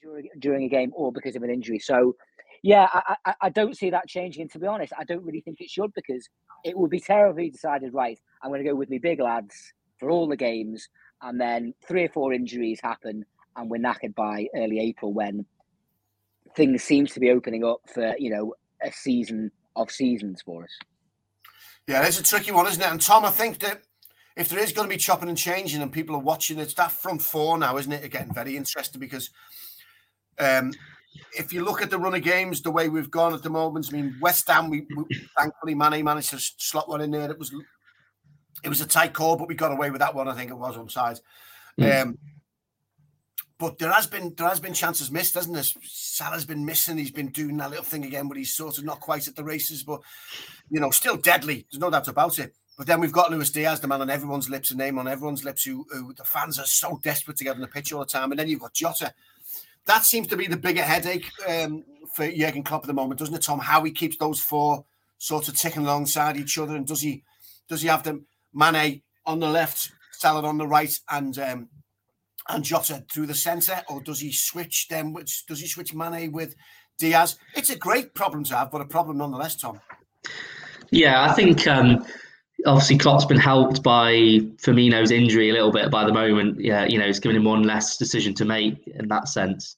during, 0.00 0.28
during 0.38 0.64
a 0.64 0.68
game 0.68 0.92
or 0.94 1.12
because 1.12 1.36
of 1.36 1.42
an 1.42 1.50
injury. 1.50 1.78
So, 1.78 2.16
yeah, 2.62 2.88
I, 2.92 3.16
I, 3.24 3.34
I, 3.42 3.48
don't 3.50 3.76
see 3.76 3.90
that 3.90 4.08
changing. 4.08 4.42
And 4.42 4.50
to 4.52 4.58
be 4.58 4.66
honest, 4.66 4.92
I 4.98 5.04
don't 5.04 5.24
really 5.24 5.40
think 5.40 5.60
it 5.60 5.70
should 5.70 5.92
because 5.94 6.28
it 6.64 6.76
would 6.76 6.90
be 6.90 7.00
terribly 7.00 7.50
decided, 7.50 7.94
right, 7.94 8.18
I'm 8.42 8.50
going 8.50 8.62
to 8.62 8.68
go 8.68 8.74
with 8.74 8.90
me 8.90 8.98
big 8.98 9.20
lads 9.20 9.54
for 9.98 10.10
all 10.10 10.26
the 10.28 10.36
games. 10.36 10.88
And 11.22 11.40
then 11.40 11.74
three 11.86 12.04
or 12.04 12.08
four 12.08 12.32
injuries 12.32 12.80
happen 12.82 13.24
and 13.56 13.70
we're 13.70 13.78
knackered 13.78 14.14
by 14.14 14.46
early 14.54 14.80
April 14.80 15.12
when 15.12 15.44
things 16.54 16.82
seems 16.82 17.12
to 17.12 17.20
be 17.20 17.30
opening 17.30 17.64
up 17.64 17.80
for, 17.92 18.14
you 18.18 18.30
know, 18.30 18.54
a 18.82 18.92
season 18.92 19.50
of 19.76 19.90
seasons 19.90 20.42
for 20.42 20.64
us. 20.64 20.70
Yeah, 21.86 22.06
it's 22.06 22.20
a 22.20 22.22
tricky 22.22 22.52
one, 22.52 22.66
isn't 22.66 22.82
it? 22.82 22.90
And 22.90 23.00
Tom, 23.00 23.24
I 23.24 23.30
think 23.30 23.58
that 23.60 23.82
if 24.36 24.48
there 24.48 24.58
is 24.58 24.72
going 24.72 24.88
to 24.88 24.94
be 24.94 24.98
chopping 24.98 25.28
and 25.28 25.36
changing 25.36 25.82
and 25.82 25.92
people 25.92 26.16
are 26.16 26.20
watching, 26.20 26.58
it's 26.58 26.74
that 26.74 26.92
front 26.92 27.22
four 27.22 27.58
now, 27.58 27.76
isn't 27.76 27.92
it? 27.92 28.04
Again, 28.04 28.30
very 28.32 28.56
interesting 28.56 29.00
because 29.00 29.30
um, 30.38 30.72
if 31.36 31.52
you 31.52 31.64
look 31.64 31.82
at 31.82 31.90
the 31.90 31.98
run 31.98 32.14
of 32.14 32.22
games, 32.22 32.62
the 32.62 32.70
way 32.70 32.88
we've 32.88 33.10
gone 33.10 33.34
at 33.34 33.42
the 33.42 33.50
moment, 33.50 33.88
I 33.90 33.96
mean, 33.96 34.16
West 34.20 34.48
Ham, 34.48 34.70
we, 34.70 34.86
we 34.96 35.04
thankfully 35.36 35.74
Mane 35.74 36.04
managed 36.04 36.30
to 36.30 36.38
slot 36.38 36.88
one 36.88 37.00
in 37.00 37.10
there. 37.10 37.28
that 37.28 37.38
was 37.38 37.52
it 38.62 38.68
was 38.68 38.80
a 38.80 38.86
tight 38.86 39.12
call, 39.12 39.36
but 39.36 39.48
we 39.48 39.54
got 39.54 39.72
away 39.72 39.90
with 39.90 40.00
that 40.00 40.14
one. 40.14 40.28
I 40.28 40.34
think 40.34 40.50
it 40.50 40.58
was 40.58 40.76
on 40.76 40.88
side. 40.88 41.20
Mm. 41.78 42.02
Um, 42.02 42.18
but 43.58 43.78
there 43.78 43.92
has 43.92 44.06
been 44.06 44.34
there 44.36 44.48
has 44.48 44.58
been 44.58 44.72
chances 44.72 45.10
missed, 45.10 45.34
hasn't 45.34 45.54
there? 45.54 45.64
Salah's 45.82 46.46
been 46.46 46.64
missing. 46.64 46.96
He's 46.96 47.10
been 47.10 47.28
doing 47.28 47.58
that 47.58 47.70
little 47.70 47.84
thing 47.84 48.04
again, 48.06 48.26
but 48.26 48.38
he's 48.38 48.56
sort 48.56 48.78
of 48.78 48.84
not 48.84 49.00
quite 49.00 49.28
at 49.28 49.36
the 49.36 49.44
races. 49.44 49.82
But 49.82 50.00
you 50.70 50.80
know, 50.80 50.90
still 50.90 51.16
deadly. 51.16 51.66
There's 51.70 51.80
no 51.80 51.90
doubt 51.90 52.08
about 52.08 52.38
it. 52.38 52.54
But 52.78 52.86
then 52.86 53.00
we've 53.00 53.12
got 53.12 53.30
Luis 53.30 53.50
Diaz, 53.50 53.80
the 53.80 53.88
man 53.88 54.00
on 54.00 54.08
everyone's 54.08 54.48
lips, 54.48 54.70
a 54.70 54.76
name 54.76 54.98
on 54.98 55.06
everyone's 55.06 55.44
lips, 55.44 55.64
who, 55.64 55.84
who 55.90 56.14
the 56.14 56.24
fans 56.24 56.58
are 56.58 56.64
so 56.64 56.98
desperate 57.02 57.36
to 57.36 57.44
get 57.44 57.54
on 57.54 57.60
the 57.60 57.66
pitch 57.66 57.92
all 57.92 58.00
the 58.00 58.06
time. 58.06 58.32
And 58.32 58.38
then 58.38 58.48
you've 58.48 58.60
got 58.60 58.72
Jota. 58.72 59.12
That 59.84 60.06
seems 60.06 60.28
to 60.28 60.36
be 60.38 60.46
the 60.46 60.56
bigger 60.56 60.82
headache 60.82 61.26
um, 61.46 61.84
for 62.14 62.30
Jurgen 62.30 62.62
Klopp 62.62 62.84
at 62.84 62.86
the 62.86 62.94
moment, 62.94 63.20
doesn't 63.20 63.34
it, 63.34 63.42
Tom? 63.42 63.58
How 63.58 63.84
he 63.84 63.90
keeps 63.90 64.16
those 64.16 64.40
four 64.40 64.86
sort 65.18 65.48
of 65.48 65.58
ticking 65.58 65.82
alongside 65.82 66.38
each 66.38 66.56
other, 66.56 66.74
and 66.74 66.86
does 66.86 67.02
he 67.02 67.22
does 67.68 67.82
he 67.82 67.88
have 67.88 68.02
them 68.02 68.24
Mane 68.54 69.02
on 69.26 69.40
the 69.40 69.48
left, 69.48 69.92
Salah 70.12 70.46
on 70.46 70.58
the 70.58 70.66
right, 70.66 70.98
and 71.10 71.38
um, 71.38 71.68
and 72.48 72.64
Jota 72.64 73.04
through 73.12 73.26
the 73.26 73.34
centre, 73.34 73.82
or 73.88 74.00
does 74.00 74.20
he 74.20 74.32
switch 74.32 74.88
them? 74.88 75.12
Which 75.12 75.46
does 75.46 75.60
he 75.60 75.66
switch 75.66 75.94
Mane 75.94 76.32
with 76.32 76.54
Diaz? 76.98 77.38
It's 77.54 77.70
a 77.70 77.76
great 77.76 78.14
problem 78.14 78.44
to 78.44 78.56
have, 78.56 78.70
but 78.70 78.80
a 78.80 78.86
problem 78.86 79.18
nonetheless, 79.18 79.56
Tom. 79.56 79.80
Yeah, 80.90 81.22
I 81.22 81.32
think 81.32 81.66
um, 81.68 82.04
obviously 82.66 82.98
Klopp's 82.98 83.24
been 83.24 83.38
helped 83.38 83.82
by 83.82 84.12
Firmino's 84.56 85.10
injury 85.10 85.50
a 85.50 85.52
little 85.52 85.70
bit 85.70 85.90
by 85.90 86.04
the 86.04 86.12
moment. 86.12 86.60
Yeah, 86.60 86.84
you 86.86 86.98
know, 86.98 87.06
it's 87.06 87.20
given 87.20 87.36
him 87.36 87.44
one 87.44 87.62
less 87.62 87.96
decision 87.96 88.34
to 88.34 88.44
make 88.44 88.86
in 88.88 89.08
that 89.08 89.28
sense. 89.28 89.76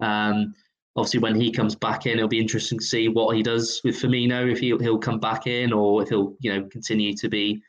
Um, 0.00 0.54
obviously, 0.96 1.20
when 1.20 1.34
he 1.34 1.50
comes 1.50 1.74
back 1.74 2.06
in, 2.06 2.18
it'll 2.18 2.28
be 2.28 2.40
interesting 2.40 2.78
to 2.78 2.84
see 2.84 3.08
what 3.08 3.36
he 3.36 3.42
does 3.42 3.80
with 3.84 3.96
Firmino. 3.96 4.50
If 4.50 4.58
he'll 4.58 4.78
he'll 4.78 4.98
come 4.98 5.20
back 5.20 5.46
in, 5.46 5.72
or 5.72 6.02
if 6.02 6.08
he'll 6.08 6.34
you 6.40 6.52
know 6.52 6.68
continue 6.68 7.14
to 7.16 7.28
be 7.28 7.62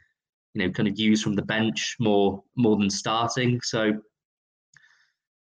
you 0.54 0.64
know 0.64 0.72
kind 0.72 0.88
of 0.88 1.00
used 1.00 1.24
from 1.24 1.36
the 1.36 1.42
bench 1.42 1.96
more 2.00 2.44
more 2.56 2.78
than 2.78 2.90
starting. 2.90 3.60
So. 3.64 3.94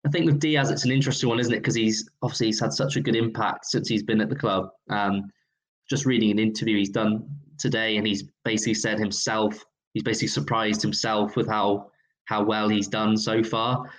I 0.02 0.08
think 0.08 0.24
with 0.24 0.40
Diaz, 0.40 0.70
it's 0.70 0.86
an 0.86 0.92
interesting 0.92 1.28
one, 1.28 1.38
isn't 1.40 1.52
it? 1.52 1.58
Because 1.58 1.74
he's 1.74 2.08
obviously 2.22 2.46
he's 2.46 2.58
had 2.58 2.72
such 2.72 2.96
a 2.96 3.02
good 3.02 3.14
impact 3.14 3.66
since 3.66 3.86
he's 3.86 4.02
been 4.02 4.22
at 4.22 4.30
the 4.30 4.34
club. 4.34 4.70
Um, 4.88 5.30
just 5.90 6.06
reading 6.06 6.30
an 6.30 6.38
interview 6.38 6.78
he's 6.78 6.88
done 6.88 7.28
today, 7.58 7.98
and 7.98 8.06
he's 8.06 8.24
basically 8.42 8.72
said 8.72 8.98
himself 8.98 9.62
he's 9.94 10.02
basically 10.02 10.28
surprised 10.28 10.82
himself 10.82 11.36
with 11.36 11.48
how 11.48 11.90
how 12.26 12.42
well 12.44 12.68
he's 12.68 12.88
done 12.88 13.16
so 13.16 13.42
far. 13.42 13.90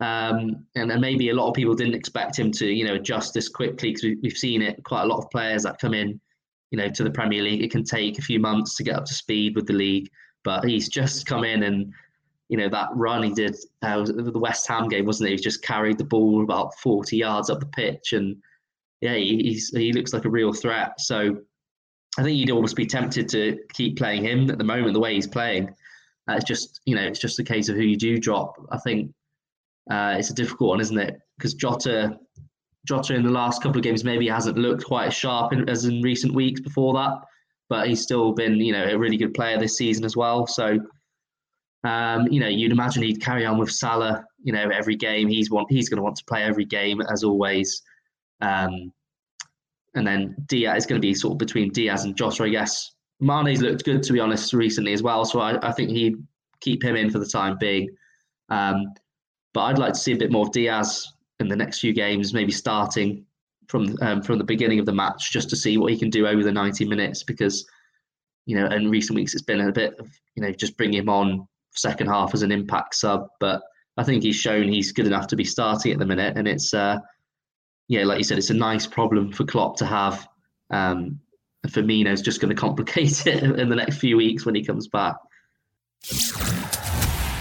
Um, 0.00 0.66
and, 0.74 1.00
maybe 1.00 1.28
a 1.28 1.34
lot 1.34 1.48
of 1.48 1.54
people 1.54 1.74
didn't 1.74 1.94
expect 1.94 2.38
him 2.38 2.50
to, 2.52 2.66
you 2.66 2.84
know, 2.84 2.94
adjust 2.94 3.32
this 3.32 3.48
quickly 3.48 3.90
because 3.90 4.02
we, 4.02 4.16
we've 4.22 4.36
seen 4.36 4.60
it 4.60 4.82
quite 4.84 5.02
a 5.02 5.06
lot 5.06 5.18
of 5.18 5.30
players 5.30 5.62
that 5.62 5.78
come 5.78 5.94
in, 5.94 6.20
you 6.70 6.78
know, 6.78 6.88
to 6.88 7.04
the 7.04 7.10
Premier 7.10 7.42
League. 7.42 7.62
It 7.62 7.70
can 7.70 7.84
take 7.84 8.18
a 8.18 8.22
few 8.22 8.40
months 8.40 8.74
to 8.76 8.82
get 8.82 8.96
up 8.96 9.04
to 9.04 9.14
speed 9.14 9.54
with 9.54 9.66
the 9.66 9.72
league, 9.74 10.10
but 10.44 10.64
he's 10.64 10.88
just 10.88 11.26
come 11.26 11.44
in 11.44 11.64
and, 11.64 11.92
you 12.48 12.56
know, 12.56 12.68
that 12.68 12.88
run 12.94 13.22
he 13.22 13.32
did 13.32 13.56
uh, 13.82 14.04
the 14.04 14.38
West 14.38 14.68
Ham 14.68 14.88
game, 14.88 15.06
wasn't 15.06 15.28
it? 15.28 15.32
He 15.32 15.38
just 15.38 15.62
carried 15.62 15.98
the 15.98 16.04
ball 16.04 16.42
about 16.42 16.74
40 16.78 17.16
yards 17.16 17.50
up 17.50 17.60
the 17.60 17.66
pitch 17.66 18.12
and 18.12 18.36
yeah, 19.00 19.14
he's 19.16 19.70
he 19.70 19.92
looks 19.92 20.12
like 20.12 20.24
a 20.24 20.30
real 20.30 20.52
threat. 20.52 20.98
So 21.00 21.38
I 22.18 22.22
think 22.22 22.38
you'd 22.38 22.50
almost 22.50 22.76
be 22.76 22.86
tempted 22.86 23.28
to 23.30 23.58
keep 23.72 23.98
playing 23.98 24.24
him 24.24 24.50
at 24.50 24.58
the 24.58 24.64
moment, 24.64 24.94
the 24.94 25.00
way 25.00 25.14
he's 25.14 25.26
playing. 25.26 25.68
Uh, 26.28 26.34
it's 26.34 26.44
just, 26.44 26.80
you 26.86 26.94
know, 26.94 27.02
it's 27.02 27.18
just 27.18 27.38
a 27.38 27.44
case 27.44 27.68
of 27.68 27.76
who 27.76 27.82
you 27.82 27.96
do 27.96 28.18
drop. 28.18 28.56
I 28.70 28.78
think 28.78 29.12
uh, 29.90 30.14
it's 30.18 30.30
a 30.30 30.34
difficult 30.34 30.70
one, 30.70 30.80
isn't 30.80 30.98
it? 30.98 31.18
Because 31.36 31.54
Jota, 31.54 32.18
Jota 32.86 33.14
in 33.14 33.24
the 33.24 33.30
last 33.30 33.62
couple 33.62 33.78
of 33.78 33.84
games 33.84 34.04
maybe 34.04 34.28
hasn't 34.28 34.56
looked 34.56 34.84
quite 34.84 35.08
as 35.08 35.14
sharp 35.14 35.52
in, 35.52 35.68
as 35.68 35.84
in 35.84 36.00
recent 36.02 36.32
weeks 36.32 36.60
before 36.60 36.94
that, 36.94 37.18
but 37.68 37.88
he's 37.88 38.02
still 38.02 38.32
been, 38.32 38.56
you 38.56 38.72
know, 38.72 38.84
a 38.84 38.98
really 38.98 39.16
good 39.16 39.34
player 39.34 39.58
this 39.58 39.76
season 39.76 40.04
as 40.04 40.16
well. 40.16 40.46
So, 40.46 40.78
um, 41.84 42.28
you 42.28 42.40
know, 42.40 42.48
you'd 42.48 42.72
imagine 42.72 43.02
he'd 43.02 43.20
carry 43.20 43.44
on 43.44 43.58
with 43.58 43.70
Salah, 43.70 44.24
you 44.42 44.52
know, 44.52 44.68
every 44.70 44.96
game. 44.96 45.28
He's 45.28 45.50
want 45.50 45.70
he's 45.70 45.88
going 45.88 45.98
to 45.98 46.02
want 46.02 46.16
to 46.16 46.24
play 46.24 46.42
every 46.42 46.64
game 46.64 47.00
as 47.02 47.24
always. 47.24 47.82
Um, 48.40 48.92
and 49.94 50.06
then 50.06 50.34
Diaz 50.46 50.78
is 50.78 50.86
going 50.86 51.00
to 51.00 51.06
be 51.06 51.14
sort 51.14 51.32
of 51.32 51.38
between 51.38 51.70
Diaz 51.70 52.04
and 52.04 52.16
Jota, 52.16 52.44
I 52.44 52.48
guess. 52.48 52.92
Mane's 53.20 53.62
looked 53.62 53.84
good, 53.84 54.02
to 54.02 54.12
be 54.12 54.20
honest, 54.20 54.52
recently 54.52 54.92
as 54.92 55.02
well. 55.02 55.24
So 55.24 55.38
I, 55.40 55.66
I 55.66 55.72
think 55.72 55.90
he'd 55.90 56.16
keep 56.60 56.82
him 56.82 56.96
in 56.96 57.10
for 57.10 57.18
the 57.18 57.26
time 57.26 57.56
being. 57.58 57.88
Um, 58.48 58.92
but 59.52 59.62
I'd 59.62 59.78
like 59.78 59.92
to 59.92 59.98
see 59.98 60.12
a 60.12 60.16
bit 60.16 60.32
more 60.32 60.46
of 60.46 60.52
Diaz 60.52 61.06
in 61.38 61.48
the 61.48 61.56
next 61.56 61.78
few 61.78 61.92
games, 61.92 62.34
maybe 62.34 62.50
starting 62.50 63.24
from 63.68 63.96
um, 64.00 64.22
from 64.22 64.38
the 64.38 64.44
beginning 64.44 64.78
of 64.78 64.86
the 64.86 64.92
match, 64.92 65.32
just 65.32 65.50
to 65.50 65.56
see 65.56 65.76
what 65.76 65.92
he 65.92 65.98
can 65.98 66.10
do 66.10 66.26
over 66.26 66.42
the 66.42 66.52
90 66.52 66.84
minutes. 66.86 67.22
Because, 67.22 67.66
you 68.46 68.56
know, 68.56 68.66
in 68.66 68.90
recent 68.90 69.16
weeks 69.16 69.34
it's 69.34 69.42
been 69.42 69.60
a 69.60 69.72
bit 69.72 69.98
of, 69.98 70.08
you 70.34 70.42
know, 70.42 70.52
just 70.52 70.76
bring 70.76 70.92
him 70.92 71.08
on 71.08 71.46
second 71.74 72.08
half 72.08 72.34
as 72.34 72.42
an 72.42 72.52
impact 72.52 72.94
sub. 72.94 73.28
But 73.40 73.62
I 73.96 74.04
think 74.04 74.22
he's 74.22 74.36
shown 74.36 74.68
he's 74.68 74.92
good 74.92 75.06
enough 75.06 75.26
to 75.28 75.36
be 75.36 75.44
starting 75.44 75.92
at 75.92 75.98
the 75.98 76.06
minute. 76.06 76.36
And 76.36 76.48
it's, 76.48 76.74
uh, 76.74 76.98
yeah, 77.88 78.04
like 78.04 78.18
you 78.18 78.24
said, 78.24 78.38
it's 78.38 78.50
a 78.50 78.54
nice 78.54 78.86
problem 78.86 79.32
for 79.32 79.44
Klopp 79.44 79.76
to 79.78 79.86
have. 79.86 80.26
Um, 80.70 81.20
and 81.62 81.72
Firmino's 81.72 82.22
just 82.22 82.40
going 82.40 82.54
to 82.54 82.60
complicate 82.60 83.26
it 83.26 83.42
in 83.42 83.68
the 83.68 83.76
next 83.76 83.98
few 83.98 84.16
weeks 84.16 84.44
when 84.44 84.54
he 84.54 84.64
comes 84.64 84.88
back. 84.88 85.16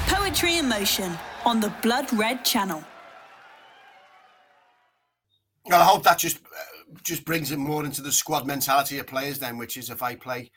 Poetry 0.08 0.58
in 0.58 0.70
motion 0.70 1.18
on 1.46 1.60
the 1.60 1.74
Blood 1.82 2.12
Red 2.14 2.46
Channel. 2.46 2.84
Well, 5.68 5.82
I 5.82 5.86
hope 5.86 6.04
that 6.04 6.18
just 6.18 6.38
uh, 6.38 7.00
just 7.04 7.26
brings 7.26 7.52
it 7.52 7.58
more 7.58 7.86
into 7.86 8.02
the 8.02 8.12
squad 8.12 8.46
mentality 8.46 9.00
of 9.00 9.08
players. 9.08 9.40
Then, 9.40 9.58
which 9.58 9.78
is 9.78 9.90
if 9.90 10.04
I 10.04 10.16
play 10.16 10.52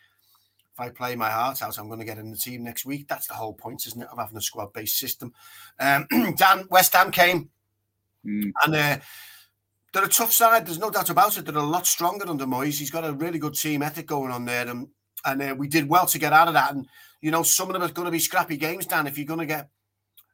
if 0.73 0.81
I 0.81 0.91
play 0.91 1.17
my 1.17 1.31
heart 1.31 1.63
out, 1.63 1.79
I'm 1.79 1.87
going 1.87 2.01
to 2.01 2.05
get 2.05 2.19
in 2.19 2.31
the 2.31 2.37
team 2.37 2.65
next 2.65 2.85
week. 2.85 3.09
That's 3.09 3.27
the 3.27 3.35
whole 3.35 3.55
point, 3.55 3.87
isn't 3.87 4.03
it, 4.03 4.09
of 4.11 4.19
having 4.19 4.37
a 4.37 4.43
squad 4.43 4.73
based 4.73 4.99
system? 4.99 5.33
Um, 5.79 6.07
Dan 6.37 6.67
West 6.71 6.95
Ham 6.95 7.11
came 7.11 7.51
mm. 8.25 8.53
and. 8.65 8.75
Uh, 8.75 8.99
they're 9.93 10.05
a 10.05 10.09
tough 10.09 10.33
side. 10.33 10.67
There's 10.67 10.79
no 10.79 10.91
doubt 10.91 11.09
about 11.09 11.39
it. 11.39 11.47
They're 11.47 11.57
a 11.57 11.63
lot 11.63 11.87
stronger 11.87 12.29
under 12.29 12.45
Moyes. 12.45 12.79
He's 12.79 12.91
got 12.91 13.07
a 13.07 13.15
really 13.15 13.39
good 13.39 13.55
team 13.55 13.83
ethic 13.83 14.07
going 14.07 14.31
on 14.31 14.45
there, 14.45 14.69
and 14.69 14.89
and 15.25 15.41
uh, 15.41 15.55
we 15.57 15.69
did 15.69 15.89
well 15.89 16.05
to 16.05 16.19
get 16.19 16.35
out 16.35 16.49
of 16.49 16.55
that. 16.55 16.75
And 16.75 16.87
you 17.23 17.31
know, 17.31 17.43
some 17.43 17.69
of 17.69 17.73
them 17.73 17.83
are 17.83 17.91
going 17.91 18.05
to 18.05 18.13
be 18.13 18.19
scrappy 18.19 18.59
games, 18.59 18.85
Dan. 18.85 19.07
If 19.07 19.17
you're 19.17 19.27
going 19.27 19.41
to 19.41 19.47
get, 19.47 19.71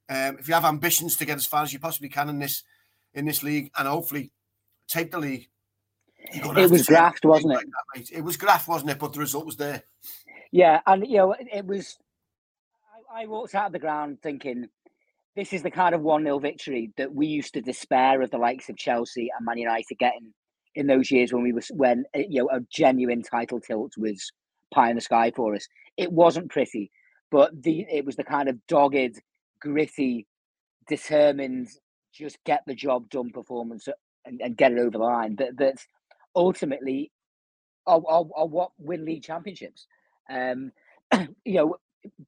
um, 0.09 0.37
if 0.41 0.49
you 0.49 0.55
have 0.55 0.65
ambitions 0.65 1.17
to 1.17 1.25
get 1.25 1.37
as 1.37 1.47
far 1.47 1.63
as 1.63 1.73
you 1.73 1.79
possibly 1.79 2.09
can 2.09 2.29
in 2.29 2.41
this 2.41 2.65
in 3.15 3.25
this 3.25 3.45
league 3.45 3.71
and 3.79 3.87
hopefully 3.87 4.33
take 4.89 5.11
the 5.11 5.19
league. 5.19 5.49
It 6.19 6.71
was 6.71 6.87
graft, 6.87 7.25
wasn't 7.25 7.55
it? 7.55 7.67
Like 7.95 8.07
that, 8.07 8.17
it 8.17 8.23
was 8.23 8.37
graft, 8.37 8.69
wasn't 8.69 8.93
it? 8.93 8.99
But 8.99 9.13
the 9.13 9.21
result 9.21 9.47
was 9.47 9.57
there. 9.57 9.83
Yeah, 10.51 10.81
and 10.87 11.07
you 11.07 11.17
know, 11.17 11.35
it 11.35 11.67
was. 11.67 11.99
I, 13.13 13.23
I 13.23 13.27
walked 13.27 13.55
out 13.55 13.67
of 13.67 13.73
the 13.73 13.79
ground 13.79 14.19
thinking, 14.23 14.69
this 15.35 15.53
is 15.53 15.63
the 15.63 15.71
kind 15.71 15.95
of 15.95 16.03
one 16.03 16.25
0 16.25 16.39
victory 16.39 16.93
that 16.97 17.13
we 17.15 17.27
used 17.27 17.55
to 17.55 17.61
despair 17.61 18.23
of 18.23 18.31
the 18.31 18.39
likes 18.39 18.69
of 18.69 18.77
Chelsea 18.77 19.31
and 19.37 19.47
Man 19.47 19.59
United 19.59 19.99
getting 19.99 20.33
in 20.75 20.87
those 20.87 21.11
years 21.11 21.33
when 21.33 21.43
we 21.43 21.53
was 21.53 21.71
when 21.75 22.05
uh, 22.15 22.21
you 22.29 22.43
know 22.43 22.51
a 22.51 22.61
genuine 22.71 23.23
title 23.23 23.61
tilt 23.61 23.93
was 23.97 24.31
pie 24.73 24.91
in 24.91 24.97
the 24.97 25.01
sky 25.01 25.33
for 25.35 25.55
us. 25.55 25.67
It 25.97 26.13
wasn't 26.13 26.51
pretty, 26.51 26.91
but 27.31 27.63
the 27.63 27.87
it 27.91 28.05
was 28.05 28.17
the 28.17 28.25
kind 28.25 28.49
of 28.49 28.65
dogged, 28.67 29.21
gritty, 29.61 30.27
determined, 30.89 31.69
just 32.13 32.39
get 32.45 32.63
the 32.67 32.75
job 32.75 33.09
done 33.11 33.31
performance 33.31 33.89
and, 34.25 34.41
and 34.41 34.57
get 34.57 34.73
it 34.73 34.79
over 34.79 34.91
the 34.91 34.99
line. 34.99 35.37
That 35.37 35.57
that 35.59 35.77
ultimately 36.35 37.11
are, 37.87 38.03
are, 38.07 38.25
are 38.37 38.47
what 38.47 38.71
win 38.79 39.05
league 39.05 39.23
championships. 39.23 39.87
Um, 40.31 40.73
you 41.45 41.55
know, 41.55 41.77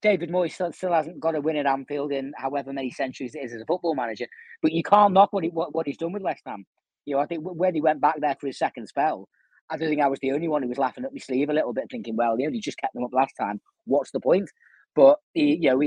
David 0.02 0.30
Moyes 0.30 0.52
still, 0.52 0.72
still 0.72 0.92
hasn't 0.92 1.20
got 1.20 1.34
a 1.34 1.40
win 1.40 1.56
at 1.56 1.66
Anfield 1.66 2.12
in 2.12 2.32
however 2.36 2.72
many 2.72 2.90
centuries 2.90 3.34
it 3.34 3.44
is 3.44 3.52
as 3.52 3.62
a 3.62 3.66
football 3.66 3.94
manager, 3.94 4.26
but 4.62 4.72
you 4.72 4.82
can't 4.82 5.12
knock 5.12 5.32
what, 5.32 5.44
he, 5.44 5.50
what, 5.50 5.74
what 5.74 5.86
he's 5.86 5.96
done 5.96 6.12
with 6.12 6.22
West 6.22 6.42
Ham. 6.46 6.64
You 7.06 7.16
know, 7.16 7.20
I 7.20 7.26
think 7.26 7.42
when 7.44 7.74
he 7.74 7.80
went 7.80 8.00
back 8.00 8.16
there 8.20 8.36
for 8.40 8.46
his 8.46 8.58
second 8.58 8.86
spell, 8.86 9.28
I 9.70 9.76
don't 9.76 9.88
think 9.88 10.00
I 10.00 10.08
was 10.08 10.20
the 10.20 10.32
only 10.32 10.48
one 10.48 10.62
who 10.62 10.68
was 10.68 10.78
laughing 10.78 11.04
at 11.04 11.12
my 11.12 11.18
sleeve 11.18 11.48
a 11.48 11.54
little 11.54 11.72
bit, 11.72 11.88
thinking, 11.90 12.16
well, 12.16 12.38
you 12.38 12.46
know, 12.46 12.52
he 12.52 12.60
just 12.60 12.78
kept 12.78 12.94
them 12.94 13.04
up 13.04 13.12
last 13.12 13.34
time. 13.38 13.60
What's 13.86 14.10
the 14.10 14.20
point? 14.20 14.50
But 14.94 15.18
he, 15.32 15.56
you 15.56 15.70
know, 15.70 15.82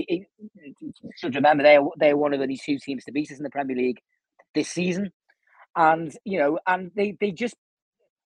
should 1.16 1.36
remember 1.36 1.64
they're 1.64 1.82
they're 1.98 2.18
one 2.18 2.34
of 2.34 2.40
the 2.40 2.58
two 2.58 2.78
teams 2.80 3.06
to 3.06 3.12
beat 3.12 3.32
us 3.32 3.38
in 3.38 3.44
the 3.44 3.50
Premier 3.50 3.76
League 3.76 4.02
this 4.54 4.68
season, 4.68 5.12
and 5.78 6.18
you 6.26 6.40
know, 6.40 6.60
and 6.68 6.92
they 6.96 7.16
they 7.22 7.32
just 7.32 7.56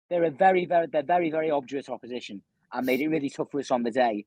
they're 0.10 0.24
a 0.24 0.32
very 0.32 0.66
very 0.66 0.88
they're 0.88 1.04
very 1.04 1.30
very 1.30 1.52
obdurate 1.52 1.90
opposition 1.90 2.42
and 2.74 2.86
made 2.86 3.02
it 3.02 3.10
really 3.10 3.30
tough 3.30 3.52
for 3.52 3.60
us 3.60 3.70
on 3.70 3.84
the 3.84 3.92
day. 3.92 4.26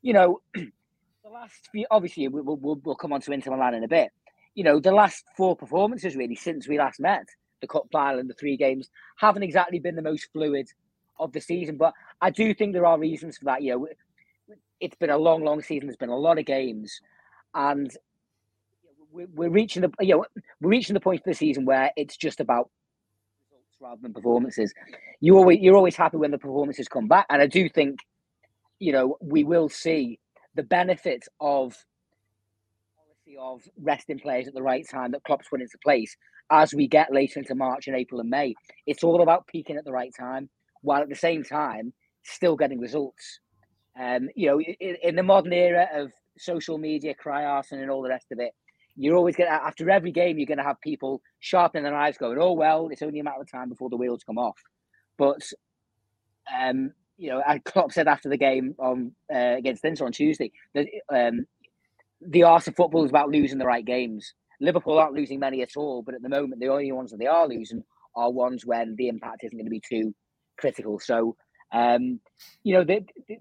You 0.00 0.14
know, 0.14 0.40
the 0.54 1.30
last 1.30 1.68
few 1.70 1.86
obviously 1.90 2.26
we'll, 2.28 2.56
we'll 2.56 2.80
we'll 2.82 2.96
come 2.96 3.12
on 3.12 3.20
to 3.20 3.32
Inter 3.32 3.52
Milan 3.52 3.74
in 3.74 3.84
a 3.84 3.88
bit. 3.88 4.10
You 4.54 4.64
know, 4.64 4.80
the 4.80 4.90
last 4.90 5.24
four 5.36 5.54
performances 5.54 6.16
really 6.16 6.34
since 6.34 6.66
we 6.66 6.78
last 6.78 6.98
met 6.98 7.26
the 7.60 7.68
cup 7.68 7.86
final 7.92 8.18
and 8.18 8.28
the 8.28 8.34
three 8.34 8.56
games 8.56 8.90
haven't 9.16 9.44
exactly 9.44 9.78
been 9.78 9.94
the 9.94 10.02
most 10.02 10.28
fluid 10.32 10.68
of 11.20 11.32
the 11.32 11.40
season. 11.40 11.76
But 11.76 11.92
I 12.20 12.30
do 12.30 12.54
think 12.54 12.72
there 12.72 12.86
are 12.86 12.98
reasons 12.98 13.38
for 13.38 13.44
that. 13.44 13.62
You 13.62 13.72
know, 13.74 13.88
it's 14.80 14.96
been 14.96 15.10
a 15.10 15.18
long, 15.18 15.44
long 15.44 15.62
season. 15.62 15.86
There's 15.86 15.96
been 15.96 16.08
a 16.08 16.16
lot 16.16 16.38
of 16.38 16.46
games, 16.46 17.00
and 17.54 17.94
we're 19.12 19.50
reaching 19.50 19.82
the 19.82 19.90
you 20.00 20.16
know 20.16 20.24
we're 20.60 20.70
reaching 20.70 20.94
the 20.94 21.00
point 21.00 21.20
of 21.20 21.24
the 21.24 21.34
season 21.34 21.64
where 21.64 21.90
it's 21.96 22.16
just 22.16 22.40
about 22.40 22.70
results 23.50 23.76
rather 23.80 24.00
than 24.00 24.12
performances. 24.14 24.72
You 25.20 25.36
always 25.36 25.60
you're 25.60 25.76
always 25.76 25.96
happy 25.96 26.16
when 26.16 26.30
the 26.30 26.38
performances 26.38 26.88
come 26.88 27.08
back, 27.08 27.26
and 27.30 27.42
I 27.42 27.46
do 27.46 27.68
think 27.68 28.00
you 28.78 28.92
know 28.92 29.16
we 29.20 29.44
will 29.44 29.68
see 29.68 30.18
the 30.54 30.62
benefit 30.62 31.24
of 31.40 31.76
policy 32.96 33.36
of 33.38 33.62
resting 33.80 34.18
players 34.18 34.48
at 34.48 34.54
the 34.54 34.62
right 34.62 34.86
time 34.88 35.12
that 35.12 35.24
Klopp's 35.24 35.48
put 35.48 35.60
into 35.60 35.78
place 35.82 36.16
as 36.50 36.74
we 36.74 36.86
get 36.86 37.12
later 37.12 37.38
into 37.38 37.54
March 37.54 37.86
and 37.86 37.96
April 37.96 38.20
and 38.20 38.30
May. 38.30 38.54
It's 38.86 39.04
all 39.04 39.22
about 39.22 39.46
peaking 39.46 39.76
at 39.76 39.84
the 39.84 39.92
right 39.92 40.12
time, 40.18 40.48
while 40.82 41.02
at 41.02 41.08
the 41.08 41.14
same 41.14 41.44
time 41.44 41.92
still 42.24 42.56
getting 42.56 42.80
results. 42.80 43.40
Um, 43.98 44.28
you 44.34 44.48
know, 44.48 44.60
in, 44.60 44.96
in 45.02 45.16
the 45.16 45.22
modern 45.22 45.52
era 45.52 45.88
of 45.94 46.12
social 46.38 46.78
media, 46.78 47.14
cry 47.14 47.44
arson, 47.44 47.80
and 47.80 47.90
all 47.90 48.02
the 48.02 48.08
rest 48.08 48.26
of 48.32 48.38
it, 48.38 48.52
you're 48.96 49.16
always 49.16 49.36
going 49.36 49.48
to, 49.48 49.54
after 49.54 49.88
every 49.90 50.12
game, 50.12 50.38
you're 50.38 50.46
going 50.46 50.58
to 50.58 50.64
have 50.64 50.80
people 50.80 51.22
sharpening 51.40 51.84
their 51.84 51.96
eyes 51.96 52.18
going, 52.18 52.38
oh, 52.38 52.52
well, 52.52 52.88
it's 52.90 53.02
only 53.02 53.20
a 53.20 53.24
matter 53.24 53.40
of 53.40 53.50
time 53.50 53.68
before 53.68 53.88
the 53.88 53.96
wheels 53.96 54.22
come 54.24 54.38
off. 54.38 54.58
But, 55.18 55.42
um, 56.54 56.92
you 57.16 57.30
know, 57.30 57.42
I 57.46 57.58
Klopp 57.58 57.92
said 57.92 58.08
after 58.08 58.28
the 58.28 58.36
game 58.36 58.74
on 58.78 59.12
uh, 59.32 59.56
against 59.56 59.84
Inter 59.84 60.06
on 60.06 60.12
Tuesday 60.12 60.52
that 60.74 60.86
um, 61.12 61.46
the 62.20 62.42
art 62.42 62.68
of 62.68 62.76
football 62.76 63.04
is 63.04 63.10
about 63.10 63.30
losing 63.30 63.58
the 63.58 63.66
right 63.66 63.84
games. 63.84 64.34
Liverpool 64.60 64.98
aren't 64.98 65.14
losing 65.14 65.40
many 65.40 65.62
at 65.62 65.76
all, 65.76 66.02
but 66.02 66.14
at 66.14 66.22
the 66.22 66.28
moment, 66.28 66.60
the 66.60 66.68
only 66.68 66.92
ones 66.92 67.10
that 67.10 67.18
they 67.18 67.26
are 67.26 67.48
losing 67.48 67.82
are 68.14 68.30
ones 68.30 68.66
when 68.66 68.94
the 68.96 69.08
impact 69.08 69.44
isn't 69.44 69.56
going 69.56 69.66
to 69.66 69.70
be 69.70 69.82
too 69.86 70.14
critical. 70.58 71.00
So, 71.00 71.36
um, 71.72 72.20
you 72.62 72.74
know, 72.74 72.84
the, 72.84 73.04
the, 73.28 73.38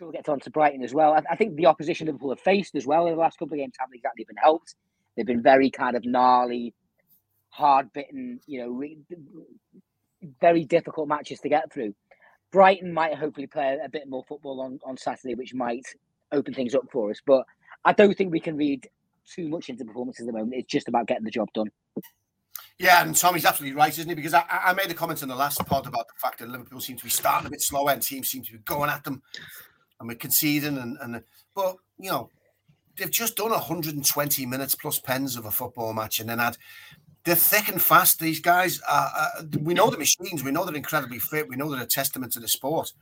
sure 0.00 0.06
we'll 0.06 0.12
get 0.12 0.28
on 0.30 0.40
to 0.40 0.50
Brighton 0.50 0.82
as 0.82 0.94
well. 0.94 1.12
I, 1.12 1.22
I, 1.30 1.36
think 1.36 1.56
the 1.56 1.66
opposition 1.66 2.06
Liverpool 2.06 2.30
have 2.30 2.40
faced 2.40 2.74
as 2.74 2.86
well 2.86 3.06
in 3.06 3.12
the 3.12 3.20
last 3.20 3.38
couple 3.38 3.54
of 3.54 3.58
games 3.58 3.74
haven't 3.78 3.96
exactly 3.96 4.24
been 4.24 4.36
helped. 4.36 4.74
They've 5.14 5.26
been 5.26 5.42
very 5.42 5.70
kind 5.70 5.94
of 5.94 6.06
gnarly, 6.06 6.72
hard 7.50 7.92
bitten, 7.92 8.40
you 8.46 8.62
know, 8.62 8.70
re- 8.70 8.98
very 10.40 10.64
difficult 10.64 11.06
matches 11.06 11.40
to 11.40 11.50
get 11.50 11.70
through. 11.70 11.94
Brighton 12.50 12.92
might 12.92 13.14
hopefully 13.14 13.46
play 13.46 13.78
a 13.84 13.88
bit 13.90 14.08
more 14.08 14.24
football 14.26 14.62
on, 14.62 14.80
on 14.84 14.96
Saturday, 14.96 15.34
which 15.34 15.52
might 15.52 15.84
open 16.32 16.54
things 16.54 16.74
up 16.74 16.90
for 16.90 17.10
us. 17.10 17.20
But 17.24 17.44
I 17.84 17.92
don't 17.92 18.16
think 18.16 18.32
we 18.32 18.40
can 18.40 18.56
read 18.56 18.88
too 19.30 19.48
much 19.48 19.68
into 19.68 19.84
performances 19.84 20.26
at 20.26 20.32
the 20.32 20.38
moment. 20.38 20.54
It's 20.54 20.72
just 20.72 20.88
about 20.88 21.08
getting 21.08 21.24
the 21.24 21.30
job 21.30 21.48
done. 21.52 21.70
Yeah, 22.78 23.02
and 23.02 23.14
Tommy's 23.14 23.44
absolutely 23.44 23.76
right, 23.76 23.92
isn't 23.92 24.08
he? 24.08 24.14
Because 24.14 24.32
I, 24.32 24.44
I 24.48 24.72
made 24.72 24.90
a 24.90 24.94
comment 24.94 25.22
in 25.22 25.28
the 25.28 25.36
last 25.36 25.62
pod 25.66 25.86
about 25.86 26.08
the 26.08 26.14
fact 26.18 26.38
that 26.38 26.48
Liverpool 26.48 26.80
seem 26.80 26.96
to 26.96 27.04
be 27.04 27.10
starting 27.10 27.46
a 27.46 27.50
bit 27.50 27.60
slower 27.60 27.90
and 27.90 28.02
teams 28.02 28.30
seem 28.30 28.42
to 28.44 28.52
be 28.52 28.58
going 28.58 28.88
at 28.88 29.04
them 29.04 29.20
and 30.00 30.08
we're 30.08 30.16
conceding 30.16 30.78
and, 30.78 30.98
and 31.00 31.22
but 31.54 31.76
you 31.98 32.10
know, 32.10 32.30
they've 32.98 33.10
just 33.10 33.36
done 33.36 33.50
120 33.50 34.46
minutes 34.46 34.74
plus 34.74 34.98
pens 34.98 35.36
of 35.36 35.44
a 35.44 35.50
football 35.50 35.92
match 35.92 36.18
and 36.18 36.28
then 36.28 36.38
had 36.38 36.56
they're 37.24 37.34
thick 37.34 37.68
and 37.68 37.80
fast. 37.80 38.18
These 38.18 38.40
guys 38.40 38.80
are, 38.88 39.10
uh, 39.14 39.42
we 39.60 39.74
know 39.74 39.90
the 39.90 39.98
machines, 39.98 40.42
we 40.42 40.50
know 40.50 40.64
they're 40.64 40.74
incredibly 40.74 41.18
fit, 41.18 41.48
we 41.48 41.56
know 41.56 41.70
they're 41.70 41.82
a 41.82 41.86
testament 41.86 42.32
to 42.32 42.40
the 42.40 42.48
sport. 42.48 42.92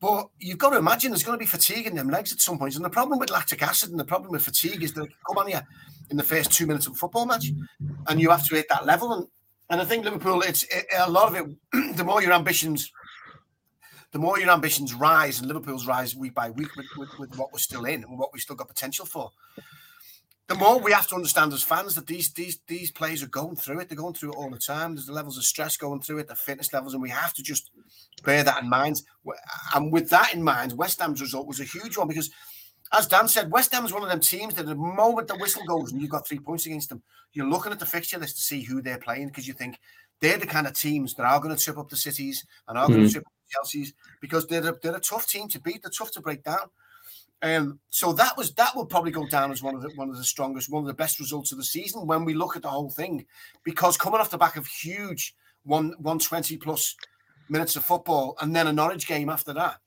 But 0.00 0.30
you've 0.38 0.58
got 0.58 0.70
to 0.70 0.78
imagine 0.78 1.10
there's 1.10 1.22
going 1.22 1.38
to 1.38 1.42
be 1.42 1.46
fatigue 1.46 1.86
in 1.86 1.94
them 1.94 2.08
legs 2.08 2.32
at 2.32 2.40
some 2.40 2.58
point. 2.58 2.74
And 2.74 2.84
the 2.84 2.90
problem 2.90 3.18
with 3.18 3.30
lactic 3.30 3.62
acid 3.62 3.90
and 3.90 4.00
the 4.00 4.04
problem 4.04 4.32
with 4.32 4.42
fatigue 4.42 4.82
is 4.82 4.94
that 4.94 5.08
come 5.26 5.38
on 5.38 5.46
here 5.46 5.64
in 6.10 6.16
the 6.16 6.22
first 6.22 6.52
two 6.52 6.66
minutes 6.66 6.86
of 6.86 6.94
a 6.94 6.96
football 6.96 7.26
match, 7.26 7.52
and 8.08 8.20
you 8.20 8.30
have 8.30 8.46
to 8.48 8.54
hit 8.56 8.66
that 8.70 8.86
level. 8.86 9.12
And 9.12 9.26
and 9.70 9.80
I 9.80 9.84
think 9.84 10.04
Liverpool, 10.04 10.42
it's 10.42 10.64
it, 10.64 10.86
a 10.98 11.08
lot 11.08 11.28
of 11.28 11.36
it. 11.36 11.94
The 11.96 12.04
more 12.04 12.22
your 12.22 12.32
ambitions, 12.32 12.90
the 14.12 14.18
more 14.18 14.38
your 14.38 14.50
ambitions 14.50 14.94
rise, 14.94 15.38
and 15.38 15.48
Liverpool's 15.48 15.86
rise 15.86 16.16
week 16.16 16.34
by 16.34 16.50
week 16.50 16.74
with, 16.76 16.86
with, 16.96 17.10
with 17.18 17.38
what 17.38 17.52
we're 17.52 17.58
still 17.58 17.84
in 17.84 18.04
and 18.04 18.18
what 18.18 18.32
we 18.32 18.40
still 18.40 18.56
got 18.56 18.68
potential 18.68 19.06
for 19.06 19.30
the 20.50 20.56
more 20.56 20.80
we 20.80 20.90
have 20.90 21.06
to 21.06 21.14
understand 21.14 21.52
as 21.52 21.62
fans 21.62 21.94
that 21.94 22.08
these 22.08 22.32
these 22.32 22.58
these 22.66 22.90
players 22.90 23.22
are 23.22 23.28
going 23.28 23.54
through 23.54 23.78
it. 23.78 23.88
They're 23.88 23.96
going 23.96 24.14
through 24.14 24.32
it 24.32 24.36
all 24.36 24.50
the 24.50 24.58
time. 24.58 24.96
There's 24.96 25.06
the 25.06 25.12
levels 25.12 25.38
of 25.38 25.44
stress 25.44 25.76
going 25.76 26.00
through 26.00 26.18
it, 26.18 26.26
the 26.26 26.34
fitness 26.34 26.72
levels, 26.72 26.92
and 26.92 27.00
we 27.00 27.08
have 27.08 27.32
to 27.34 27.42
just 27.42 27.70
bear 28.24 28.42
that 28.42 28.60
in 28.60 28.68
mind. 28.68 29.00
And 29.76 29.92
with 29.92 30.10
that 30.10 30.34
in 30.34 30.42
mind, 30.42 30.72
West 30.72 31.00
Ham's 31.00 31.20
result 31.20 31.46
was 31.46 31.60
a 31.60 31.64
huge 31.64 31.96
one 31.96 32.08
because, 32.08 32.32
as 32.92 33.06
Dan 33.06 33.28
said, 33.28 33.52
West 33.52 33.72
Ham 33.72 33.84
is 33.84 33.92
one 33.92 34.02
of 34.02 34.08
them 34.08 34.18
teams 34.18 34.54
that 34.54 34.66
the 34.66 34.74
moment 34.74 35.28
the 35.28 35.36
whistle 35.36 35.62
goes 35.68 35.92
and 35.92 36.00
you've 36.00 36.10
got 36.10 36.26
three 36.26 36.40
points 36.40 36.66
against 36.66 36.88
them, 36.88 37.00
you're 37.32 37.48
looking 37.48 37.70
at 37.70 37.78
the 37.78 37.86
fixture 37.86 38.18
list 38.18 38.34
to 38.34 38.42
see 38.42 38.64
who 38.64 38.82
they're 38.82 38.98
playing 38.98 39.28
because 39.28 39.46
you 39.46 39.54
think 39.54 39.78
they're 40.20 40.36
the 40.36 40.48
kind 40.48 40.66
of 40.66 40.72
teams 40.72 41.14
that 41.14 41.26
are 41.26 41.38
going 41.38 41.56
to 41.56 41.62
trip 41.62 41.78
up 41.78 41.88
the 41.88 41.96
cities 41.96 42.44
and 42.66 42.76
are 42.76 42.86
mm-hmm. 42.86 42.94
going 42.94 43.06
to 43.06 43.12
trip 43.12 43.24
up 43.24 43.32
Chelsea's 43.50 43.92
because 44.20 44.46
they're 44.46 44.68
a, 44.68 44.78
they're 44.82 44.96
a 44.96 45.00
tough 45.00 45.26
team 45.26 45.48
to 45.48 45.60
beat. 45.60 45.82
They're 45.82 45.90
tough 45.90 46.12
to 46.12 46.20
break 46.20 46.42
down. 46.42 46.70
Um, 47.42 47.80
so 47.88 48.12
that 48.12 48.36
was 48.36 48.52
that 48.54 48.76
will 48.76 48.84
probably 48.84 49.12
go 49.12 49.26
down 49.26 49.50
as 49.50 49.62
one 49.62 49.74
of 49.74 49.80
the 49.80 49.88
one 49.94 50.10
of 50.10 50.16
the 50.16 50.24
strongest, 50.24 50.70
one 50.70 50.82
of 50.82 50.86
the 50.86 50.94
best 50.94 51.18
results 51.18 51.52
of 51.52 51.58
the 51.58 51.64
season 51.64 52.06
when 52.06 52.24
we 52.24 52.34
look 52.34 52.54
at 52.54 52.62
the 52.62 52.68
whole 52.68 52.90
thing, 52.90 53.24
because 53.64 53.96
coming 53.96 54.20
off 54.20 54.30
the 54.30 54.36
back 54.38 54.56
of 54.56 54.66
huge 54.66 55.34
one 55.64 55.94
one 55.98 56.18
twenty 56.18 56.56
plus 56.56 56.94
minutes 57.48 57.76
of 57.76 57.84
football 57.84 58.36
and 58.40 58.54
then 58.54 58.66
a 58.66 58.72
Norwich 58.72 59.06
game 59.06 59.30
after 59.30 59.54
that, 59.54 59.78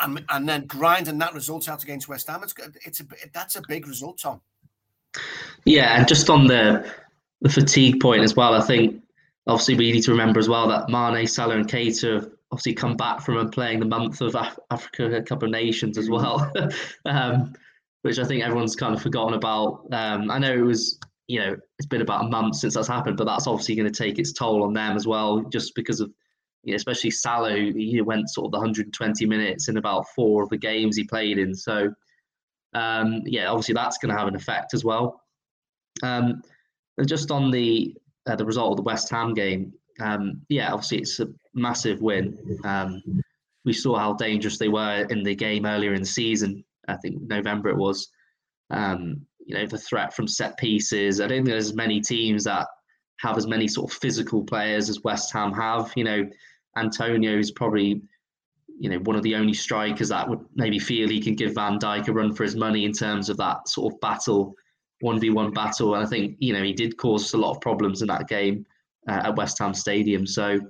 and 0.00 0.24
and 0.30 0.48
then 0.48 0.66
grinding 0.66 1.18
that 1.18 1.34
result 1.34 1.68
out 1.68 1.82
against 1.82 2.08
West 2.08 2.28
Ham, 2.28 2.42
it's 2.42 2.54
it's 2.86 3.00
a 3.00 3.06
that's 3.34 3.56
a 3.56 3.62
big 3.68 3.86
result, 3.86 4.18
Tom. 4.18 4.40
Yeah, 5.66 5.98
and 5.98 6.08
just 6.08 6.30
on 6.30 6.46
the 6.46 6.90
the 7.42 7.50
fatigue 7.50 8.00
point 8.00 8.22
as 8.22 8.34
well, 8.34 8.54
I 8.54 8.62
think 8.62 9.02
obviously 9.46 9.74
we 9.74 9.92
need 9.92 10.02
to 10.02 10.10
remember 10.10 10.40
as 10.40 10.48
well 10.48 10.68
that 10.68 10.88
Mane, 10.88 11.26
Salah, 11.26 11.56
and 11.56 11.68
Keita 11.68 12.30
obviously 12.52 12.74
come 12.74 12.96
back 12.96 13.20
from 13.20 13.50
playing 13.50 13.80
the 13.80 13.86
month 13.86 14.20
of 14.20 14.34
Af- 14.34 14.58
Africa 14.70 15.22
Cup 15.22 15.42
of 15.42 15.50
Nations 15.50 15.98
as 15.98 16.08
well, 16.08 16.50
um, 17.04 17.52
which 18.02 18.18
I 18.18 18.24
think 18.24 18.42
everyone's 18.42 18.76
kind 18.76 18.94
of 18.94 19.02
forgotten 19.02 19.34
about. 19.34 19.86
Um, 19.92 20.30
I 20.30 20.38
know 20.38 20.52
it 20.52 20.62
was, 20.62 20.98
you 21.26 21.40
know, 21.40 21.56
it's 21.78 21.88
been 21.88 22.02
about 22.02 22.24
a 22.24 22.28
month 22.28 22.56
since 22.56 22.74
that's 22.74 22.88
happened, 22.88 23.16
but 23.16 23.24
that's 23.24 23.46
obviously 23.46 23.74
going 23.74 23.90
to 23.90 24.02
take 24.02 24.18
its 24.18 24.32
toll 24.32 24.62
on 24.62 24.72
them 24.72 24.96
as 24.96 25.06
well, 25.06 25.40
just 25.52 25.74
because 25.74 26.00
of, 26.00 26.10
you 26.62 26.72
know, 26.72 26.76
especially 26.76 27.10
Salah, 27.10 27.56
he 27.56 28.00
went 28.00 28.30
sort 28.30 28.46
of 28.46 28.52
the 28.52 28.58
120 28.58 29.26
minutes 29.26 29.68
in 29.68 29.76
about 29.76 30.06
four 30.14 30.42
of 30.42 30.48
the 30.48 30.56
games 30.56 30.96
he 30.96 31.04
played 31.04 31.38
in. 31.38 31.54
So, 31.54 31.92
um, 32.74 33.22
yeah, 33.24 33.48
obviously 33.48 33.74
that's 33.74 33.98
going 33.98 34.12
to 34.12 34.18
have 34.18 34.28
an 34.28 34.36
effect 34.36 34.74
as 34.74 34.84
well. 34.84 35.20
Um, 36.02 36.42
just 37.06 37.30
on 37.30 37.50
the 37.50 37.94
uh, 38.26 38.36
the 38.36 38.44
result 38.44 38.72
of 38.72 38.76
the 38.76 38.82
West 38.82 39.08
Ham 39.10 39.34
game, 39.34 39.72
um, 40.00 40.42
yeah, 40.48 40.72
obviously 40.72 40.98
it's 40.98 41.20
a 41.20 41.28
massive 41.56 42.00
win. 42.00 42.38
Um, 42.64 43.02
we 43.64 43.72
saw 43.72 43.98
how 43.98 44.14
dangerous 44.14 44.58
they 44.58 44.68
were 44.68 45.06
in 45.10 45.24
the 45.24 45.34
game 45.34 45.66
earlier 45.66 45.92
in 45.92 46.02
the 46.02 46.06
season. 46.06 46.64
I 46.86 46.96
think 46.96 47.20
November 47.22 47.68
it 47.68 47.76
was. 47.76 48.08
Um, 48.70 49.26
you 49.44 49.56
know, 49.56 49.66
the 49.66 49.78
threat 49.78 50.14
from 50.14 50.28
set 50.28 50.56
pieces. 50.58 51.20
I 51.20 51.26
don't 51.26 51.38
think 51.38 51.48
there's 51.48 51.74
many 51.74 52.00
teams 52.00 52.44
that 52.44 52.66
have 53.20 53.36
as 53.36 53.46
many 53.46 53.66
sort 53.66 53.90
of 53.90 53.98
physical 53.98 54.44
players 54.44 54.88
as 54.88 55.02
West 55.02 55.32
Ham 55.32 55.52
have. 55.52 55.92
You 55.96 56.04
know, 56.04 56.30
Antonio 56.76 57.38
is 57.38 57.50
probably, 57.50 58.02
you 58.78 58.90
know, 58.90 58.98
one 59.00 59.16
of 59.16 59.22
the 59.22 59.34
only 59.34 59.54
strikers 59.54 60.10
that 60.10 60.28
would 60.28 60.40
maybe 60.54 60.78
feel 60.78 61.08
he 61.08 61.20
can 61.20 61.34
give 61.34 61.54
Van 61.54 61.78
Dijk 61.78 62.08
a 62.08 62.12
run 62.12 62.34
for 62.34 62.44
his 62.44 62.56
money 62.56 62.84
in 62.84 62.92
terms 62.92 63.28
of 63.28 63.36
that 63.38 63.68
sort 63.68 63.94
of 63.94 64.00
battle, 64.00 64.54
one 65.00 65.18
v 65.18 65.30
one 65.30 65.52
battle. 65.52 65.94
And 65.94 66.04
I 66.04 66.08
think 66.08 66.36
you 66.38 66.52
know 66.52 66.62
he 66.62 66.72
did 66.72 66.96
cause 66.96 67.32
a 67.32 67.38
lot 67.38 67.54
of 67.54 67.60
problems 67.60 68.02
in 68.02 68.08
that 68.08 68.28
game 68.28 68.66
uh, 69.08 69.22
at 69.24 69.36
West 69.36 69.58
Ham 69.58 69.74
Stadium. 69.74 70.26
So. 70.26 70.60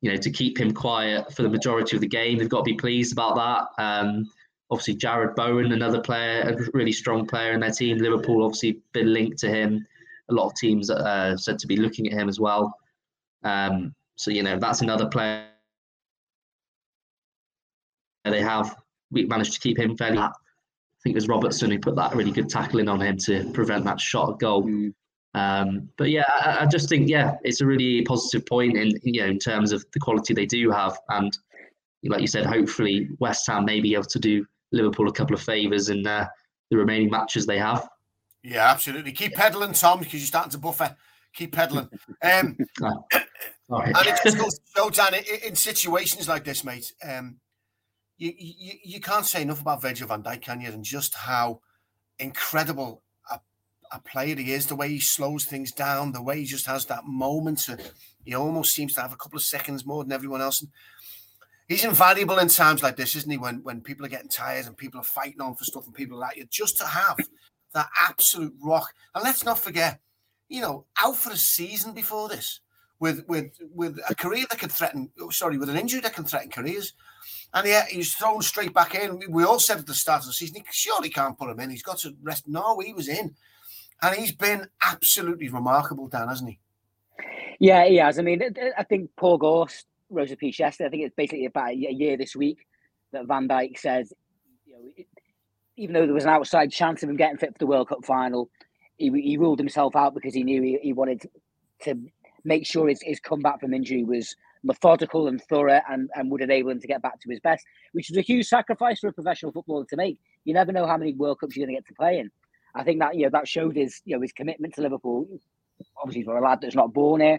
You 0.00 0.12
know, 0.12 0.16
to 0.16 0.30
keep 0.30 0.58
him 0.58 0.72
quiet 0.72 1.32
for 1.34 1.42
the 1.42 1.48
majority 1.48 1.96
of 1.96 2.00
the 2.00 2.08
game, 2.08 2.38
they've 2.38 2.48
got 2.48 2.58
to 2.58 2.64
be 2.64 2.74
pleased 2.74 3.12
about 3.12 3.34
that. 3.36 3.82
Um, 3.82 4.30
obviously 4.70 4.96
Jarrod 4.96 5.34
Bowen, 5.34 5.72
another 5.72 6.00
player, 6.00 6.42
a 6.42 6.70
really 6.76 6.92
strong 6.92 7.26
player 7.26 7.52
in 7.52 7.60
their 7.60 7.70
team. 7.70 7.98
Liverpool 7.98 8.44
obviously 8.44 8.80
been 8.92 9.12
linked 9.12 9.38
to 9.38 9.48
him. 9.48 9.86
A 10.30 10.34
lot 10.34 10.46
of 10.46 10.54
teams 10.54 10.90
uh, 10.90 11.36
said 11.36 11.58
to 11.58 11.66
be 11.66 11.76
looking 11.76 12.06
at 12.06 12.12
him 12.12 12.28
as 12.28 12.38
well. 12.38 12.74
Um, 13.44 13.94
so 14.16 14.30
you 14.30 14.42
know 14.42 14.58
that's 14.58 14.82
another 14.82 15.06
player 15.06 15.46
they 18.24 18.42
have. 18.42 18.76
We 19.10 19.24
managed 19.24 19.54
to 19.54 19.60
keep 19.60 19.78
him 19.78 19.96
fairly. 19.96 20.18
I 20.18 20.30
think 21.02 21.14
it 21.14 21.16
was 21.16 21.28
Robertson 21.28 21.70
who 21.70 21.78
put 21.78 21.96
that 21.96 22.14
really 22.14 22.32
good 22.32 22.50
tackling 22.50 22.88
on 22.88 23.00
him 23.00 23.16
to 23.18 23.50
prevent 23.52 23.84
that 23.84 24.00
shot 24.00 24.30
at 24.32 24.38
goal. 24.38 24.64
Mm. 24.64 24.92
Um, 25.34 25.90
but 25.98 26.10
yeah, 26.10 26.24
I, 26.28 26.58
I, 26.60 26.66
just 26.66 26.88
think 26.88 27.08
yeah, 27.08 27.34
it's 27.42 27.60
a 27.60 27.66
really 27.66 28.02
positive 28.02 28.46
point 28.46 28.76
in 28.76 28.92
you 29.02 29.20
know 29.20 29.26
in 29.28 29.38
terms 29.38 29.72
of 29.72 29.84
the 29.92 30.00
quality 30.00 30.32
they 30.34 30.46
do 30.46 30.70
have, 30.70 30.98
and 31.10 31.36
like 32.04 32.20
you 32.20 32.26
said, 32.26 32.46
hopefully 32.46 33.08
West 33.18 33.46
Ham 33.46 33.64
may 33.64 33.80
be 33.80 33.94
able 33.94 34.04
to 34.04 34.18
do 34.18 34.44
Liverpool 34.72 35.08
a 35.08 35.12
couple 35.12 35.34
of 35.34 35.42
favours 35.42 35.90
in 35.90 36.06
uh, 36.06 36.26
the 36.70 36.76
remaining 36.76 37.10
matches 37.10 37.46
they 37.46 37.58
have. 37.58 37.88
Yeah, 38.42 38.70
absolutely. 38.70 39.12
Keep 39.12 39.34
peddling, 39.34 39.72
Tom, 39.72 39.98
because 39.98 40.14
you're 40.14 40.26
starting 40.26 40.52
to 40.52 40.58
buffer. 40.58 40.96
Keep 41.34 41.52
peddling. 41.52 41.88
Um, 42.22 42.56
And 43.70 44.06
it 44.06 44.18
just 44.24 44.38
goes 44.38 44.54
to 44.54 44.60
show, 44.74 44.88
Dan, 44.88 45.12
in, 45.12 45.48
in 45.48 45.54
situations 45.54 46.26
like 46.26 46.42
this, 46.42 46.64
mate, 46.64 46.90
um, 47.06 47.36
you, 48.16 48.32
you, 48.38 48.72
you 48.82 49.00
can't 49.00 49.26
say 49.26 49.42
enough 49.42 49.60
about 49.60 49.82
Virgil 49.82 50.08
van 50.08 50.22
Dijk, 50.22 50.40
can 50.40 50.62
you? 50.62 50.68
And 50.68 50.82
just 50.82 51.14
how 51.14 51.60
incredible 52.18 53.02
a, 53.92 54.00
player 54.00 54.36
he 54.36 54.52
is, 54.52 54.66
the 54.66 54.76
way 54.76 54.88
he 54.88 55.00
slows 55.00 55.44
things 55.44 55.72
down, 55.72 56.12
the 56.12 56.22
way 56.22 56.40
he 56.40 56.44
just 56.44 56.66
has 56.66 56.86
that 56.86 57.06
moment. 57.06 57.60
To, 57.60 57.78
he 58.24 58.34
almost 58.34 58.74
seems 58.74 58.94
to 58.94 59.00
have 59.00 59.12
a 59.12 59.16
couple 59.16 59.36
of 59.36 59.42
seconds 59.42 59.86
more 59.86 60.02
than 60.02 60.12
everyone 60.12 60.40
else. 60.40 60.60
And 60.60 60.70
he's 61.68 61.84
invaluable 61.84 62.38
in 62.38 62.48
times 62.48 62.82
like 62.82 62.96
this, 62.96 63.16
isn't 63.16 63.30
he? 63.30 63.38
When 63.38 63.62
when 63.62 63.80
people 63.80 64.06
are 64.06 64.10
getting 64.10 64.28
tired 64.28 64.66
and 64.66 64.76
people 64.76 65.00
are 65.00 65.04
fighting 65.04 65.40
on 65.40 65.54
for 65.54 65.64
stuff 65.64 65.86
and 65.86 65.94
people 65.94 66.18
like 66.18 66.36
you, 66.36 66.46
just 66.50 66.78
to 66.78 66.86
have 66.86 67.16
that 67.74 67.88
absolute 68.02 68.54
rock. 68.62 68.92
And 69.14 69.24
let's 69.24 69.44
not 69.44 69.58
forget, 69.58 70.00
you 70.48 70.60
know, 70.60 70.86
out 71.02 71.16
for 71.16 71.32
a 71.32 71.36
season 71.36 71.92
before 71.92 72.28
this 72.28 72.60
with 73.00 73.24
with 73.28 73.52
with 73.74 73.98
a 74.08 74.14
career 74.14 74.46
that 74.50 74.58
could 74.58 74.72
threaten. 74.72 75.10
Oh, 75.20 75.30
sorry, 75.30 75.58
with 75.58 75.70
an 75.70 75.76
injury 75.76 76.00
that 76.00 76.14
can 76.14 76.24
threaten 76.24 76.50
careers. 76.50 76.94
And 77.54 77.66
yeah, 77.66 77.86
he's 77.88 78.14
thrown 78.14 78.42
straight 78.42 78.74
back 78.74 78.94
in. 78.94 79.22
We 79.30 79.44
all 79.44 79.60
said 79.60 79.78
at 79.78 79.86
the 79.86 79.94
start 79.94 80.20
of 80.20 80.26
the 80.26 80.32
season, 80.32 80.56
he 80.56 80.64
surely 80.70 81.08
can't 81.08 81.38
put 81.38 81.50
him 81.50 81.60
in. 81.60 81.70
He's 81.70 81.82
got 81.82 81.98
to 81.98 82.14
rest. 82.22 82.46
No, 82.46 82.78
he 82.80 82.92
was 82.92 83.08
in. 83.08 83.34
And 84.02 84.14
he's 84.16 84.32
been 84.32 84.68
absolutely 84.82 85.48
remarkable, 85.48 86.08
Dan, 86.08 86.28
hasn't 86.28 86.50
he? 86.50 86.58
Yeah, 87.58 87.86
he 87.86 87.96
has. 87.96 88.18
I 88.18 88.22
mean, 88.22 88.40
I 88.76 88.84
think 88.84 89.10
Paul 89.16 89.38
Gorst 89.38 89.86
wrote 90.10 90.30
a 90.30 90.36
piece 90.36 90.58
yesterday. 90.58 90.86
I 90.86 90.90
think 90.90 91.02
it's 91.04 91.16
basically 91.16 91.46
about 91.46 91.70
a 91.70 91.74
year 91.74 92.16
this 92.16 92.36
week 92.36 92.66
that 93.12 93.26
Van 93.26 93.48
Dijk 93.48 93.78
says, 93.78 94.12
you 94.64 94.74
know, 94.74 95.04
even 95.76 95.94
though 95.94 96.06
there 96.06 96.14
was 96.14 96.24
an 96.24 96.30
outside 96.30 96.70
chance 96.70 97.02
of 97.02 97.08
him 97.08 97.16
getting 97.16 97.38
fit 97.38 97.52
for 97.52 97.58
the 97.58 97.66
World 97.66 97.88
Cup 97.88 98.04
final, 98.04 98.50
he, 98.96 99.10
he 99.20 99.36
ruled 99.36 99.58
himself 99.58 99.96
out 99.96 100.14
because 100.14 100.34
he 100.34 100.44
knew 100.44 100.62
he, 100.62 100.78
he 100.82 100.92
wanted 100.92 101.28
to 101.82 101.96
make 102.44 102.66
sure 102.66 102.88
his, 102.88 103.00
his 103.02 103.20
comeback 103.20 103.60
from 103.60 103.74
injury 103.74 104.04
was 104.04 104.34
methodical 104.62 105.28
and 105.28 105.40
thorough 105.42 105.80
and, 105.88 106.10
and 106.14 106.30
would 106.30 106.40
enable 106.40 106.70
him 106.70 106.80
to 106.80 106.86
get 106.86 107.02
back 107.02 107.20
to 107.20 107.30
his 107.30 107.40
best, 107.40 107.64
which 107.92 108.10
is 108.10 108.16
a 108.16 108.22
huge 108.22 108.46
sacrifice 108.46 109.00
for 109.00 109.08
a 109.08 109.12
professional 109.12 109.52
footballer 109.52 109.84
to 109.88 109.96
make. 109.96 110.18
You 110.44 110.54
never 110.54 110.72
know 110.72 110.86
how 110.86 110.96
many 110.96 111.14
World 111.14 111.40
Cups 111.40 111.56
you're 111.56 111.66
going 111.66 111.76
to 111.76 111.80
get 111.80 111.88
to 111.88 111.94
play 111.94 112.18
in. 112.18 112.30
I 112.74 112.84
think 112.84 113.00
that 113.00 113.14
you 113.14 113.24
know 113.24 113.30
that 113.30 113.48
showed 113.48 113.76
his 113.76 114.00
you 114.04 114.16
know 114.16 114.22
his 114.22 114.32
commitment 114.32 114.74
to 114.74 114.82
Liverpool. 114.82 115.26
Obviously, 116.02 116.24
for 116.24 116.36
a 116.36 116.42
lad 116.42 116.60
that's 116.60 116.74
not 116.74 116.92
born 116.92 117.20
here, 117.20 117.38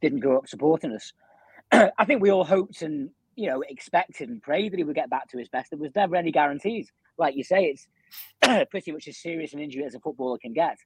didn't 0.00 0.20
grow 0.20 0.38
up 0.38 0.48
supporting 0.48 0.92
us. 0.92 1.12
I 1.72 2.04
think 2.04 2.20
we 2.20 2.30
all 2.30 2.44
hoped 2.44 2.82
and 2.82 3.10
you 3.36 3.48
know 3.48 3.62
expected 3.62 4.28
and 4.28 4.42
prayed 4.42 4.72
that 4.72 4.78
he 4.78 4.84
would 4.84 4.96
get 4.96 5.10
back 5.10 5.28
to 5.30 5.38
his 5.38 5.48
best. 5.48 5.70
There 5.70 5.78
was 5.78 5.94
never 5.94 6.16
any 6.16 6.32
guarantees. 6.32 6.90
Like 7.18 7.36
you 7.36 7.44
say, 7.44 7.64
it's 7.64 7.88
pretty 8.70 8.92
much 8.92 9.08
as 9.08 9.18
serious 9.18 9.52
an 9.52 9.60
injury 9.60 9.84
as 9.84 9.94
a 9.94 10.00
footballer 10.00 10.38
can 10.38 10.52
get. 10.52 10.78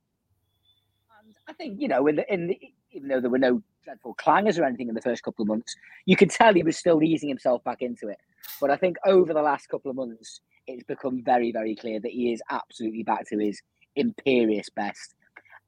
And 1.25 1.35
I 1.49 1.53
think 1.53 1.81
you 1.81 1.89
know, 1.89 2.07
in 2.07 2.17
the, 2.17 2.33
in 2.33 2.49
the, 2.49 2.61
even 2.93 3.09
though 3.09 3.21
there 3.21 3.31
were 3.31 3.39
no 3.39 3.63
dreadful 3.85 4.15
clangers 4.15 4.59
or 4.59 4.65
anything 4.65 4.89
in 4.89 4.95
the 4.95 5.03
first 5.03 5.23
couple 5.23 5.43
of 5.43 5.49
months, 5.49 5.75
you 6.07 6.17
could 6.17 6.31
tell 6.31 6.55
he 6.55 6.63
was 6.63 6.77
still 6.77 7.03
easing 7.03 7.29
himself 7.29 7.63
back 7.65 7.83
into 7.83 8.09
it. 8.09 8.19
But 8.61 8.71
I 8.71 8.77
think 8.77 8.97
over 9.07 9.33
the 9.33 9.43
last 9.43 9.69
couple 9.69 9.91
of 9.91 9.97
months, 9.97 10.41
it's 10.67 10.85
become 10.85 11.23
very, 11.25 11.53
very 11.53 11.75
clear 11.75 12.01
that 12.01 12.11
he 12.11 12.33
is 12.33 12.43
absolutely 12.51 13.03
back 13.03 13.29
to 13.29 13.39
his 13.39 13.61
imperious 13.97 14.69
best. 14.71 15.15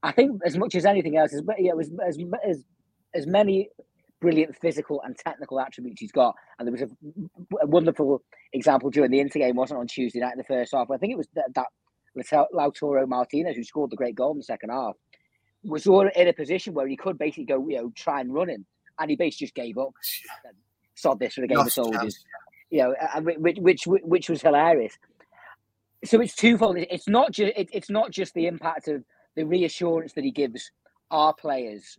I 0.02 0.12
think 0.12 0.40
as 0.44 0.56
much 0.56 0.74
as 0.74 0.84
anything 0.84 1.16
else, 1.16 1.34
as, 1.34 1.42
know, 1.42 1.78
as, 1.78 1.90
as, 2.06 2.18
as, 2.44 2.64
as 3.14 3.26
many 3.26 3.70
brilliant 4.20 4.56
physical 4.56 5.02
and 5.02 5.16
technical 5.16 5.60
attributes 5.60 6.00
he's 6.00 6.12
got. 6.12 6.34
And 6.58 6.66
there 6.66 6.72
was 6.72 6.82
a, 6.82 7.62
a 7.62 7.66
wonderful 7.66 8.22
example 8.52 8.90
during 8.90 9.10
the 9.10 9.20
Inter 9.20 9.40
game, 9.40 9.56
wasn't 9.56 9.80
on 9.80 9.86
Tuesday 9.86 10.20
night 10.20 10.32
in 10.32 10.38
the 10.38 10.44
first 10.44 10.72
half. 10.74 10.90
I 10.90 10.96
think 10.96 11.12
it 11.12 11.18
was 11.18 11.28
that, 11.34 11.54
that 11.54 11.66
Lautaro 12.54 13.06
Martinez 13.06 13.56
who 13.56 13.64
scored 13.64 13.90
the 13.90 13.96
great 13.96 14.14
goal 14.14 14.32
in 14.32 14.38
the 14.38 14.44
second 14.44 14.70
half 14.70 14.94
was 15.64 15.86
all 15.86 16.08
in 16.08 16.28
a 16.28 16.32
position 16.32 16.74
where 16.74 16.86
he 16.86 16.96
could 16.96 17.18
basically 17.18 17.44
go, 17.44 17.68
you 17.68 17.76
know, 17.76 17.92
try 17.94 18.20
and 18.20 18.32
run 18.32 18.48
him, 18.48 18.64
and 18.98 19.10
he 19.10 19.16
basically 19.16 19.46
just 19.46 19.54
gave 19.54 19.76
up. 19.78 19.90
Sod 20.94 21.18
this 21.18 21.34
for 21.34 21.42
the 21.42 21.46
game 21.46 21.58
of 21.58 21.70
soldiers, 21.70 22.24
you 22.70 22.82
know, 22.82 22.94
uh, 23.00 23.20
which, 23.20 23.58
which 23.58 23.82
which 23.86 24.28
was 24.28 24.42
hilarious. 24.42 24.98
So 26.04 26.20
it's 26.20 26.34
twofold. 26.34 26.76
It's 26.78 27.08
not 27.08 27.32
just 27.32 27.52
it's 27.56 27.90
not 27.90 28.10
just 28.10 28.34
the 28.34 28.46
impact 28.46 28.88
of 28.88 29.04
the 29.34 29.44
reassurance 29.44 30.12
that 30.14 30.24
he 30.24 30.30
gives 30.30 30.70
our 31.10 31.32
players 31.34 31.98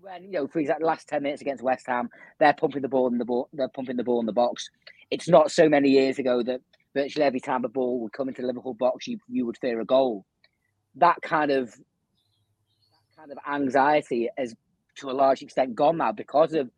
when 0.00 0.24
you 0.24 0.30
know, 0.30 0.46
for 0.46 0.58
example, 0.58 0.86
last 0.86 1.08
ten 1.08 1.22
minutes 1.22 1.42
against 1.42 1.62
West 1.62 1.86
Ham, 1.86 2.08
they're 2.38 2.54
pumping 2.54 2.82
the 2.82 2.88
ball 2.88 3.08
in 3.08 3.18
the 3.18 3.24
ball, 3.24 3.48
they're 3.52 3.68
pumping 3.68 3.96
the 3.96 4.04
ball 4.04 4.20
in 4.20 4.26
the 4.26 4.32
box. 4.32 4.68
It's 5.10 5.28
not 5.28 5.50
so 5.50 5.68
many 5.68 5.90
years 5.90 6.18
ago 6.18 6.42
that 6.42 6.60
virtually 6.94 7.24
every 7.24 7.40
time 7.40 7.64
a 7.64 7.68
ball 7.68 8.00
would 8.00 8.12
come 8.12 8.28
into 8.28 8.42
the 8.42 8.48
Liverpool 8.48 8.74
box, 8.74 9.06
you 9.06 9.18
you 9.28 9.46
would 9.46 9.58
fear 9.58 9.80
a 9.80 9.84
goal. 9.84 10.24
That 10.96 11.20
kind 11.22 11.50
of 11.50 11.70
that 11.70 13.16
kind 13.16 13.32
of 13.32 13.38
anxiety 13.50 14.28
has, 14.36 14.54
to 14.96 15.10
a 15.10 15.12
large 15.12 15.42
extent, 15.42 15.74
gone 15.74 15.98
now 15.98 16.12
because 16.12 16.54
of 16.54 16.70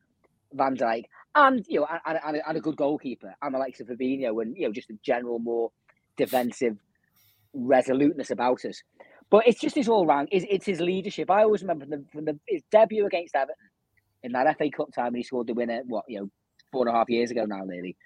Van 0.52 0.76
Dijk 0.76 1.04
and 1.34 1.64
you 1.68 1.80
know, 1.80 1.86
and, 2.06 2.18
and, 2.24 2.42
and 2.46 2.56
a 2.56 2.60
good 2.60 2.76
goalkeeper, 2.76 3.34
and 3.42 3.54
the 3.54 3.58
likes 3.58 3.80
of 3.80 3.88
Fabinho, 3.88 4.42
and 4.42 4.56
you 4.56 4.66
know, 4.66 4.72
just 4.72 4.90
a 4.90 4.98
general 5.02 5.38
more 5.38 5.70
defensive 6.16 6.76
resoluteness 7.54 8.30
about 8.30 8.64
us. 8.64 8.82
But 9.30 9.46
it's 9.46 9.60
just 9.60 9.76
his 9.76 9.88
all 9.88 10.06
round. 10.06 10.28
It's, 10.30 10.44
it's 10.48 10.66
his 10.66 10.80
leadership. 10.80 11.30
I 11.30 11.42
always 11.42 11.62
remember 11.62 11.86
from 11.86 11.90
the, 11.90 12.04
from 12.12 12.24
the 12.26 12.38
his 12.46 12.62
debut 12.70 13.06
against 13.06 13.34
Everton 13.34 13.56
in 14.22 14.32
that 14.32 14.58
FA 14.58 14.70
Cup 14.70 14.92
time 14.92 15.12
when 15.12 15.16
he 15.16 15.22
scored 15.22 15.46
the 15.46 15.54
winner. 15.54 15.82
What 15.86 16.04
you 16.08 16.20
know, 16.20 16.30
four 16.70 16.86
and 16.86 16.94
a 16.94 16.98
half 16.98 17.08
years 17.08 17.30
ago 17.30 17.44
now, 17.44 17.64
nearly. 17.64 17.96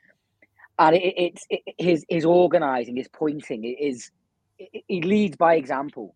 And 0.79 0.95
it, 0.95 1.15
it's 1.17 1.47
it, 1.51 1.63
his 1.79 2.05
his 2.09 2.25
organising, 2.25 2.97
his 2.97 3.09
pointing, 3.09 3.65
is 3.65 4.11
he 4.57 5.03
leads 5.03 5.37
by 5.37 5.57
example. 5.57 6.15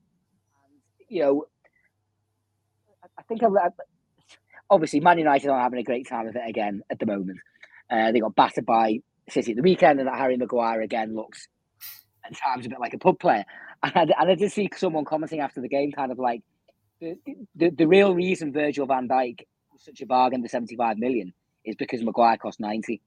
And, 0.64 1.08
you 1.08 1.22
know, 1.22 1.44
I 3.18 3.22
think 3.22 3.42
I, 3.42 3.48
obviously 4.70 5.00
Man 5.00 5.18
United 5.18 5.48
aren't 5.48 5.62
having 5.62 5.80
a 5.80 5.84
great 5.84 6.08
time 6.08 6.26
of 6.28 6.36
it 6.36 6.42
again 6.46 6.82
at 6.90 6.98
the 6.98 7.06
moment. 7.06 7.38
Uh, 7.90 8.12
they 8.12 8.20
got 8.20 8.34
battered 8.34 8.66
by 8.66 9.00
City 9.28 9.52
at 9.52 9.56
the 9.56 9.62
weekend, 9.62 9.98
and 9.98 10.08
that 10.08 10.16
Harry 10.16 10.36
Maguire 10.36 10.80
again 10.80 11.14
looks 11.14 11.48
at 12.24 12.36
times 12.36 12.66
a 12.66 12.68
bit 12.68 12.80
like 12.80 12.94
a 12.94 12.98
pub 12.98 13.18
player. 13.18 13.44
And 13.82 13.96
I, 13.96 14.02
and 14.20 14.30
I 14.30 14.34
did 14.34 14.52
see 14.52 14.68
someone 14.76 15.06
commenting 15.06 15.40
after 15.40 15.62
the 15.62 15.68
game, 15.68 15.90
kind 15.90 16.12
of 16.12 16.18
like 16.18 16.42
the, 17.00 17.16
the, 17.56 17.70
the 17.70 17.86
real 17.88 18.14
reason 18.14 18.52
Virgil 18.52 18.84
van 18.84 19.08
Dijk 19.08 19.38
was 19.72 19.82
such 19.82 20.02
a 20.02 20.06
bargain, 20.06 20.42
the 20.42 20.50
75 20.50 20.98
million, 20.98 21.32
is 21.64 21.76
because 21.76 22.02
Maguire 22.02 22.36
cost 22.36 22.60
90. 22.60 23.00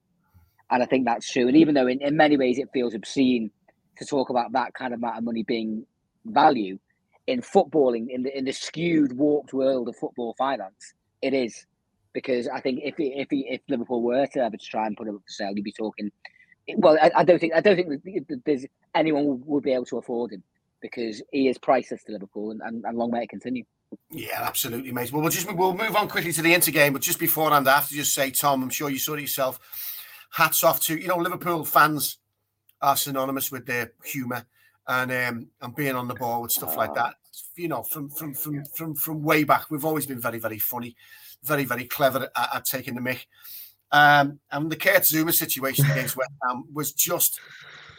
And 0.72 0.82
I 0.82 0.88
think 0.88 1.06
that's 1.06 1.32
true. 1.32 1.48
And 1.48 1.56
even 1.56 1.76
though 1.76 1.86
in, 1.86 2.02
in 2.02 2.18
many 2.18 2.38
ways 2.38 2.58
it 2.58 2.70
feels 2.74 2.96
obscene 2.96 3.52
to 3.98 4.06
talk 4.06 4.32
about 4.32 4.54
that 4.54 4.74
kind 4.74 4.96
of 4.96 5.00
amount 5.00 5.20
of 5.20 5.26
money 5.26 5.44
being 5.44 5.86
value, 6.26 6.80
in 7.28 7.42
footballing, 7.42 8.08
in 8.10 8.24
the 8.24 8.38
in 8.38 8.46
the 8.46 8.52
skewed, 8.52 9.14
warped 9.16 9.54
world 9.54 9.88
of 9.88 9.96
football 9.96 10.34
finance, 10.38 10.96
it 11.24 11.34
is. 11.34 11.66
Because 12.14 12.48
I 12.48 12.60
think 12.60 12.82
if 12.84 12.96
if 13.00 13.28
if 13.32 13.62
Liverpool 13.68 14.04
were 14.04 14.28
to 14.28 14.40
ever 14.40 14.58
try 14.62 14.86
and 14.86 14.96
put 14.96 15.08
it 15.08 15.16
up 15.16 15.22
for 15.26 15.30
sale, 15.32 15.54
you'd 15.56 15.64
be 15.64 15.72
talking. 15.72 16.12
Well, 16.78 16.98
I, 17.02 17.12
I 17.16 17.24
don't 17.24 17.40
think 17.40 17.54
I 17.56 17.62
don't 17.62 17.76
think 17.76 18.28
there's 18.46 18.66
anyone 18.94 19.42
would 19.46 19.64
be 19.64 19.74
able 19.74 19.86
to 19.86 19.98
afford 19.98 20.32
him 20.32 20.44
because 20.80 21.24
he 21.32 21.48
is 21.48 21.58
priceless 21.58 22.04
to 22.04 22.12
Liverpool, 22.12 22.52
and, 22.52 22.62
and, 22.62 22.86
and 22.86 22.98
long 22.98 23.10
may 23.10 23.24
it 23.24 23.30
continue. 23.30 23.64
Yeah, 24.12 24.44
absolutely, 24.44 24.92
mate. 24.92 25.12
Well, 25.12 25.22
we'll 25.22 25.32
just 25.32 25.52
we'll 25.52 25.76
move 25.76 25.96
on 25.96 26.08
quickly 26.08 26.34
to 26.34 26.42
the 26.44 26.54
Inter 26.54 26.72
game, 26.72 26.94
but 26.94 27.02
just 27.02 27.20
before 27.20 27.52
and 27.52 27.68
after, 27.68 27.96
just 27.96 28.14
say, 28.14 28.30
Tom, 28.30 28.62
I'm 28.62 28.70
sure 28.70 28.90
you 28.92 29.00
saw 29.00 29.16
it 29.16 29.22
yourself. 29.22 29.60
Hats 30.34 30.64
off 30.64 30.80
to 30.82 30.96
you 30.96 31.08
know 31.08 31.18
Liverpool 31.18 31.66
fans 31.66 32.18
are 32.82 32.98
synonymous 32.98 33.52
with 33.52 33.66
their 33.66 33.94
humour 34.04 34.46
and 34.88 35.12
um, 35.12 35.48
and 35.62 35.76
being 35.76 35.96
on 35.96 36.08
the 36.08 36.16
ball 36.16 36.42
with 36.42 36.52
stuff 36.52 36.76
like 36.76 36.94
that. 36.96 37.16
You 37.56 37.68
know, 37.68 37.84
from 37.84 38.10
from 38.10 38.34
from 38.34 38.66
from 38.66 38.96
from 38.96 39.24
way 39.24 39.44
back, 39.44 39.70
we've 39.70 39.86
always 39.86 40.06
been 40.06 40.20
very 40.20 40.40
very 40.40 40.60
funny, 40.60 40.96
very 41.44 41.66
very 41.66 41.86
clever 41.86 42.30
at, 42.36 42.56
at 42.56 42.66
taking 42.66 42.96
the 42.96 43.02
mic. 43.02 43.28
Um, 43.92 44.40
and 44.52 44.72
the 44.72 44.76
Kurt 44.76 45.04
Zouma 45.04 45.34
situation 45.34 45.86
against 45.86 46.18
West 46.18 46.32
Ham 46.48 46.66
was 46.74 46.94
just. 46.94 47.40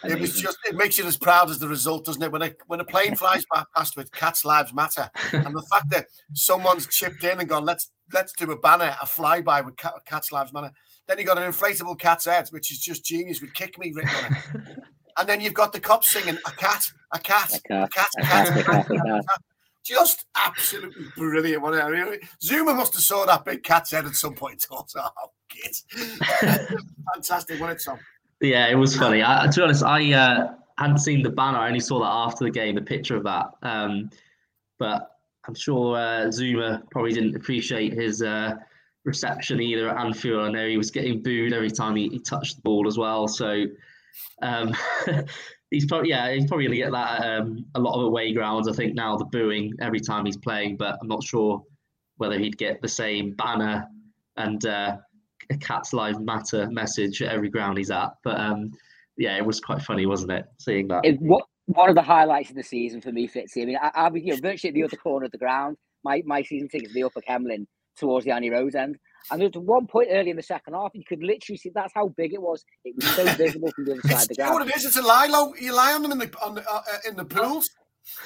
It 0.02 0.20
was 0.20 0.38
just. 0.38 0.58
It 0.68 0.74
makes 0.74 0.98
you 0.98 1.06
as 1.06 1.16
proud 1.16 1.48
as 1.48 1.58
the 1.58 1.68
result, 1.68 2.04
doesn't 2.04 2.22
it? 2.22 2.30
When 2.30 2.42
a 2.42 2.52
when 2.66 2.80
a 2.80 2.84
plane 2.84 3.14
flies 3.16 3.46
past 3.74 3.96
with 3.96 4.12
"Cats 4.12 4.44
Lives 4.44 4.74
Matter," 4.74 5.08
and 5.32 5.56
the 5.56 5.66
fact 5.70 5.88
that 5.90 6.08
someone's 6.34 6.86
chipped 6.88 7.24
in 7.24 7.40
and 7.40 7.48
gone, 7.48 7.64
"Let's 7.64 7.90
let's 8.12 8.34
do 8.34 8.50
a 8.50 8.58
banner, 8.58 8.94
a 9.00 9.06
flyby 9.06 9.64
with 9.64 9.76
Cats 10.04 10.30
Lives 10.30 10.52
Matter." 10.52 10.72
Then 11.06 11.18
you 11.18 11.24
got 11.24 11.38
an 11.38 11.50
inflatable 11.50 11.98
cat's 11.98 12.26
head, 12.26 12.48
which 12.48 12.70
is 12.70 12.80
just 12.80 13.02
genius 13.02 13.40
with 13.40 13.54
"Kick 13.54 13.78
Me" 13.78 13.92
written 13.94 14.10
on 14.14 14.32
it. 14.34 14.78
And 15.18 15.28
then 15.28 15.40
you've 15.40 15.54
got 15.54 15.72
the 15.72 15.80
Kop's 15.80 16.12
singing 16.12 16.38
"A 16.46 16.50
cat, 16.52 16.82
a 17.12 17.18
cat, 17.18 17.52
a 17.70 17.88
cat, 17.88 18.08
a 18.18 18.22
cat, 18.22 18.58
a 18.58 18.62
cat." 18.62 18.90
A 18.90 18.94
cat. 18.94 19.24
Just 19.84 20.24
absolutely 20.34 21.04
brilliant. 21.14 21.62
One 21.62 21.74
Zouma 22.42 22.74
must 22.74 22.94
have 22.94 23.02
saw 23.02 23.26
that 23.26 23.44
big 23.44 23.62
cat's 23.62 23.90
head 23.90 24.06
at 24.06 24.16
some 24.16 24.34
point. 24.34 24.66
Also, 24.70 24.98
oh, 24.98 25.30
kids, 25.50 25.84
fantastic, 27.14 27.60
wasn't 27.60 27.78
it, 27.78 27.84
Tom? 27.84 27.98
Yeah, 28.40 28.68
it 28.68 28.76
was 28.76 28.96
funny. 28.96 29.22
I, 29.22 29.46
to 29.46 29.60
be 29.60 29.62
honest, 29.62 29.82
I 29.84 30.12
uh, 30.14 30.54
hadn't 30.78 30.98
seen 30.98 31.22
the 31.22 31.28
banner. 31.28 31.58
I 31.58 31.68
only 31.68 31.80
saw 31.80 31.98
that 32.00 32.06
after 32.06 32.44
the 32.44 32.50
game, 32.50 32.76
the 32.76 32.82
picture 32.82 33.14
of 33.14 33.24
that. 33.24 33.50
Um, 33.62 34.08
but 34.78 35.10
I'm 35.46 35.54
sure 35.54 35.96
uh, 35.96 36.26
Zouma 36.28 36.82
probably 36.90 37.12
didn't 37.12 37.36
appreciate 37.36 37.92
his 37.92 38.22
uh, 38.22 38.54
reception 39.04 39.60
either 39.60 39.90
at 39.90 39.98
Anfield. 39.98 40.48
I 40.48 40.50
know 40.50 40.66
he 40.66 40.78
was 40.78 40.90
getting 40.90 41.22
booed 41.22 41.52
every 41.52 41.70
time 41.70 41.94
he, 41.94 42.08
he 42.08 42.18
touched 42.18 42.56
the 42.56 42.62
ball 42.62 42.88
as 42.88 42.96
well. 42.96 43.28
So 43.28 43.66
um, 44.42 44.74
he's 45.70 45.86
probably 45.86 46.10
yeah 46.10 46.32
he's 46.32 46.46
probably 46.46 46.66
going 46.66 46.78
to 46.78 46.84
get 46.84 46.92
that 46.92 47.24
um, 47.24 47.64
a 47.74 47.80
lot 47.80 47.98
of 47.98 48.06
away 48.06 48.32
grounds. 48.32 48.68
I 48.68 48.72
think 48.72 48.94
now 48.94 49.16
the 49.16 49.24
booing 49.26 49.72
every 49.80 50.00
time 50.00 50.24
he's 50.24 50.36
playing, 50.36 50.76
but 50.76 50.98
I'm 51.00 51.08
not 51.08 51.22
sure 51.22 51.62
whether 52.16 52.38
he'd 52.38 52.56
get 52.58 52.80
the 52.80 52.88
same 52.88 53.32
banner 53.32 53.86
and 54.36 54.64
uh, 54.66 54.96
a 55.50 55.56
Cats 55.58 55.92
Live 55.92 56.20
Matter 56.20 56.68
message 56.70 57.22
at 57.22 57.32
every 57.32 57.48
ground 57.48 57.78
he's 57.78 57.90
at. 57.90 58.10
But 58.22 58.38
um, 58.40 58.70
yeah, 59.16 59.36
it 59.36 59.44
was 59.44 59.60
quite 59.60 59.82
funny, 59.82 60.06
wasn't 60.06 60.32
it, 60.32 60.46
seeing 60.58 60.88
that? 60.88 61.04
It, 61.04 61.20
what 61.20 61.44
one 61.66 61.88
of 61.88 61.94
the 61.94 62.02
highlights 62.02 62.50
of 62.50 62.56
the 62.56 62.62
season 62.62 63.00
for 63.00 63.12
me, 63.12 63.28
Fitzy. 63.28 63.62
I 63.62 63.64
mean, 63.64 63.78
I, 63.80 63.90
I 63.94 64.08
was 64.08 64.22
you 64.22 64.32
know 64.32 64.38
virtually 64.40 64.68
at 64.68 64.74
the 64.74 64.84
other 64.84 64.96
corner 64.96 65.26
of 65.26 65.32
the 65.32 65.38
ground. 65.38 65.76
My 66.04 66.22
my 66.26 66.42
season 66.42 66.68
tickets 66.68 66.94
the 66.94 67.04
upper 67.04 67.20
Kemlyn 67.20 67.66
towards 67.96 68.26
the 68.26 68.32
Annie 68.32 68.50
Road 68.50 68.74
end. 68.74 68.96
And 69.30 69.40
there 69.40 69.48
was 69.48 69.62
one 69.62 69.86
point 69.86 70.08
early 70.10 70.30
in 70.30 70.36
the 70.36 70.42
second 70.42 70.74
half, 70.74 70.90
you 70.94 71.04
could 71.06 71.22
literally 71.22 71.56
see 71.56 71.70
that's 71.74 71.92
how 71.94 72.08
big 72.08 72.34
it 72.34 72.42
was. 72.42 72.64
It 72.84 72.94
was 72.96 73.06
so 73.14 73.24
visible 73.36 73.70
from 73.74 73.84
the 73.84 73.92
other 73.92 74.02
side 74.02 74.22
of 74.22 74.28
the 74.28 74.34
ground. 74.34 74.38
You 74.38 74.44
know 74.44 74.52
what 74.52 74.68
it 74.68 74.76
is? 74.76 74.84
It's 74.84 74.96
a 74.96 75.02
Lilo. 75.02 75.54
You 75.54 75.74
lie 75.74 75.92
on 75.92 76.02
them 76.02 76.12
in 76.12 76.18
the 76.18 76.30
on 76.42 76.54
the, 76.56 76.70
uh, 76.70 76.74
uh 76.74 76.98
in 77.08 77.16
the 77.16 77.24
pools. 77.24 77.68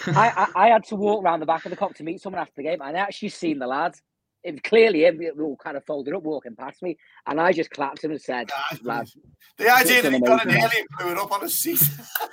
I, 0.07 0.49
I, 0.57 0.64
I 0.64 0.68
had 0.68 0.84
to 0.84 0.96
walk 0.96 1.24
around 1.24 1.40
the 1.40 1.46
back 1.46 1.64
of 1.64 1.70
the 1.70 1.76
Kop 1.76 1.94
to 1.94 2.03
meet 2.03 2.20
someone 2.20 2.42
after 2.42 2.55
the 2.57 2.64
game, 2.64 2.80
and 2.82 2.96
I 2.96 3.01
actually 3.01 3.28
seen 3.28 3.61
the 3.61 3.66
lads 3.66 4.03
it 4.44 4.62
clearly 4.62 5.05
it 5.05 5.16
all 5.38 5.57
kind 5.57 5.76
of 5.76 5.84
folded 5.84 6.14
up 6.14 6.22
walking 6.22 6.55
past 6.55 6.82
me, 6.82 6.96
and 7.26 7.40
I 7.40 7.53
just 7.53 7.70
clapped 7.70 8.05
him 8.05 8.12
and 8.12 8.20
said, 8.20 8.51
"Lads." 8.82 9.16
The 9.57 9.72
idea 9.72 10.03
that 10.03 10.12
he 10.12 10.20
got 10.20 10.46
an 10.46 10.53
alien 10.53 10.86
fluid 10.99 11.18
up 11.18 11.32
on 11.32 11.44
a 11.44 11.49
seat. 11.49 11.82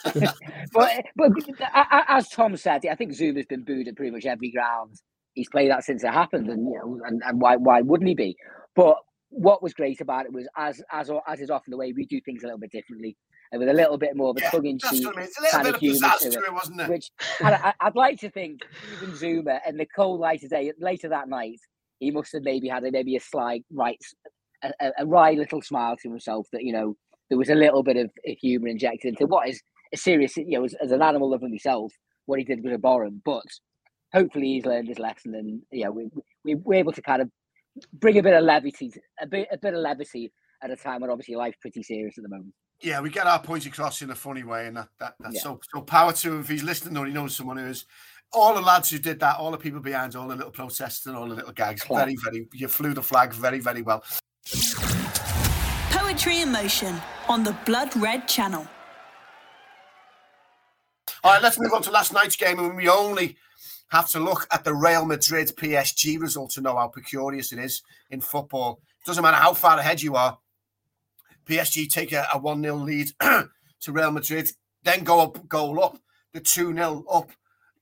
but, 0.14 0.26
but 1.16 1.32
as 1.82 2.30
Tom 2.30 2.56
said, 2.58 2.86
I 2.86 2.96
think 2.96 3.12
Zouma's 3.12 3.48
been 3.48 3.64
booed 3.64 3.88
at 3.88 3.96
pretty 3.96 4.12
much 4.12 4.26
every 4.26 4.52
ground. 4.52 4.96
He's 5.36 5.50
played 5.50 5.70
that 5.70 5.84
since 5.84 6.04
it 6.04 6.12
happened, 6.12 6.50
and 6.50 6.66
you 6.66 6.80
know, 6.80 7.00
and, 7.06 7.22
and 7.26 7.40
why 7.40 7.56
why 7.58 7.82
wouldn't 7.82 8.08
he 8.08 8.16
be? 8.16 8.36
But 8.76 8.98
what 9.30 9.62
was 9.62 9.74
great 9.74 10.02
about 10.02 10.26
it 10.26 10.34
was, 10.34 10.48
as 10.58 10.82
as 10.92 11.12
as 11.28 11.40
is 11.40 11.50
often 11.50 11.72
the 11.72 11.78
way, 11.78 11.94
we 11.94 12.06
do 12.06 12.20
things 12.22 12.44
a 12.44 12.48
little 12.48 12.60
bit 12.60 12.72
differently 12.72 13.16
and 13.52 13.60
with 13.60 13.70
a 13.70 13.74
little 13.74 13.98
bit 13.98 14.16
more 14.16 14.32
of 14.32 14.38
a 14.38 14.42
yeah, 14.42 14.50
tongue 14.50 14.66
in 14.66 14.80
cheek 14.80 15.06
kind 15.52 15.68
of 15.68 15.76
humour 15.78 16.10
to 16.20 16.28
it, 16.28 16.54
wasn't 16.54 16.82
it? 16.82 16.90
Which 16.90 17.12
I, 17.42 17.74
would 17.84 17.96
like 17.96 18.20
to 18.20 18.30
think 18.30 18.62
even 18.98 19.12
Zouma 19.12 19.60
and 19.66 19.80
the 19.80 19.86
cold 19.86 20.20
light 20.20 20.42
today 20.42 20.72
later 20.80 21.10
that 21.10 21.30
night 21.30 21.60
he 22.00 22.12
must 22.12 22.34
have 22.34 22.44
maybe 22.44 22.68
had 22.68 22.84
a, 22.84 22.92
maybe 22.92 23.16
a 23.16 23.20
sly 23.20 23.62
right 23.72 24.00
a, 24.64 24.72
a, 24.82 24.92
a 25.00 25.06
wry 25.06 25.32
little 25.32 25.62
smile 25.62 25.96
to 25.98 26.10
himself 26.10 26.48
that 26.52 26.64
you 26.64 26.74
know 26.74 26.96
there 27.30 27.38
was 27.38 27.50
a 27.50 27.56
little 27.56 27.84
bit 27.84 27.98
of 27.98 28.10
humour 28.24 28.68
injected 28.68 29.10
into 29.10 29.26
what 29.26 29.48
is 29.48 29.62
a 29.94 29.98
serious 29.98 30.36
you 30.38 30.58
know 30.58 30.66
as, 30.66 30.76
as 30.82 30.92
an 30.92 31.02
animal 31.02 31.30
lover 31.30 31.48
myself 31.48 31.94
what 32.26 32.40
he 32.40 32.46
did 32.46 32.64
was 32.64 32.74
abhorrent 32.74 33.22
but 33.24 33.46
hopefully 34.16 34.54
he's 34.54 34.66
learned 34.66 34.88
his 34.88 35.00
lesson 35.00 35.36
and 35.36 35.62
you 35.72 35.84
know 35.84 35.92
we, 35.92 36.10
we 36.44 36.56
we're 36.56 36.80
able 36.80 36.94
to 36.94 37.02
kind 37.02 37.22
of 37.22 37.30
bring 37.94 38.18
a 38.18 38.24
bit 38.24 38.34
of 38.34 38.44
levity 38.44 38.92
a 39.22 39.28
bit 39.28 39.48
a 39.52 39.58
bit 39.58 39.74
of 39.74 39.82
levity 39.82 40.32
at 40.64 40.72
a 40.72 40.76
time 40.76 41.02
when 41.02 41.10
obviously 41.10 41.36
life's 41.36 41.58
pretty 41.62 41.84
serious 41.84 42.18
at 42.18 42.24
the 42.24 42.30
moment 42.30 42.54
yeah, 42.82 43.00
we 43.00 43.10
get 43.10 43.26
our 43.26 43.42
points 43.42 43.66
across 43.66 44.02
in 44.02 44.12
a 44.12 44.16
funny 44.16 44.44
way, 44.44 44.68
and 44.68 44.78
that, 44.78 44.90
that 45.00 45.16
that's 45.20 45.36
yeah. 45.36 45.42
so 45.42 45.60
so 45.74 45.82
power 45.82 46.12
to 46.12 46.34
him 46.34 46.42
if 46.42 46.50
he's 46.50 46.64
listening 46.64 46.98
or 46.98 47.06
he 47.06 47.14
knows 47.14 47.36
someone 47.36 47.58
who 47.58 47.68
is 47.68 47.86
all 48.34 48.54
the 48.54 48.62
lads 48.62 48.90
who 48.90 49.00
did 49.00 49.20
that, 49.22 49.38
all 49.38 49.52
the 49.52 49.58
people 49.58 49.80
behind 49.80 50.16
all 50.16 50.28
the 50.28 50.36
little 50.36 50.52
protests 50.52 51.06
and 51.06 51.16
all 51.16 51.28
the 51.28 51.36
little 51.36 51.54
gags, 51.54 51.84
very, 51.88 52.16
very, 52.24 52.48
you 52.54 52.68
flew 52.68 52.94
the 52.94 53.02
flag 53.02 53.34
very, 53.34 53.60
very 53.60 53.82
well. 53.82 54.04
Poetry 55.90 56.42
in 56.42 56.52
motion 56.52 56.96
on 57.30 57.44
the 57.44 57.56
Blood 57.66 57.96
Red 57.96 58.28
channel. 58.28 58.68
All 61.24 61.32
right, 61.32 61.42
let's 61.42 61.60
move 61.60 61.74
on 61.74 61.82
to 61.84 61.92
last 61.92 62.14
night's 62.14 62.36
game, 62.36 62.60
and 62.60 62.76
we 62.76 62.90
only 62.90 63.38
have 63.90 64.10
to 64.10 64.20
look 64.20 64.48
at 64.52 64.64
the 64.64 64.74
Real 64.74 65.06
Madrid 65.06 65.52
PSG 65.56 66.20
result 66.20 66.52
to 66.52 66.62
know 66.62 66.76
how 66.76 66.88
precarious 66.88 67.52
it 67.54 67.60
is 67.60 67.82
in 68.10 68.22
football. 68.22 68.80
Doesn't 69.06 69.24
matter 69.24 69.38
how 69.38 69.54
far 69.54 69.78
ahead 69.78 70.02
you 70.02 70.16
are. 70.16 70.38
PSG 71.46 71.90
take 71.90 72.12
a, 72.12 72.28
a 72.34 72.40
1 72.40 72.62
0 72.64 72.76
lead 72.78 73.12
to 73.20 73.92
Real 73.92 74.12
Madrid, 74.12 74.50
then 74.84 75.04
go 75.04 75.22
up, 75.22 75.48
goal 75.48 75.84
up, 75.84 76.00
the 76.34 76.40
2 76.40 76.74
0 76.74 77.06
up 77.12 77.30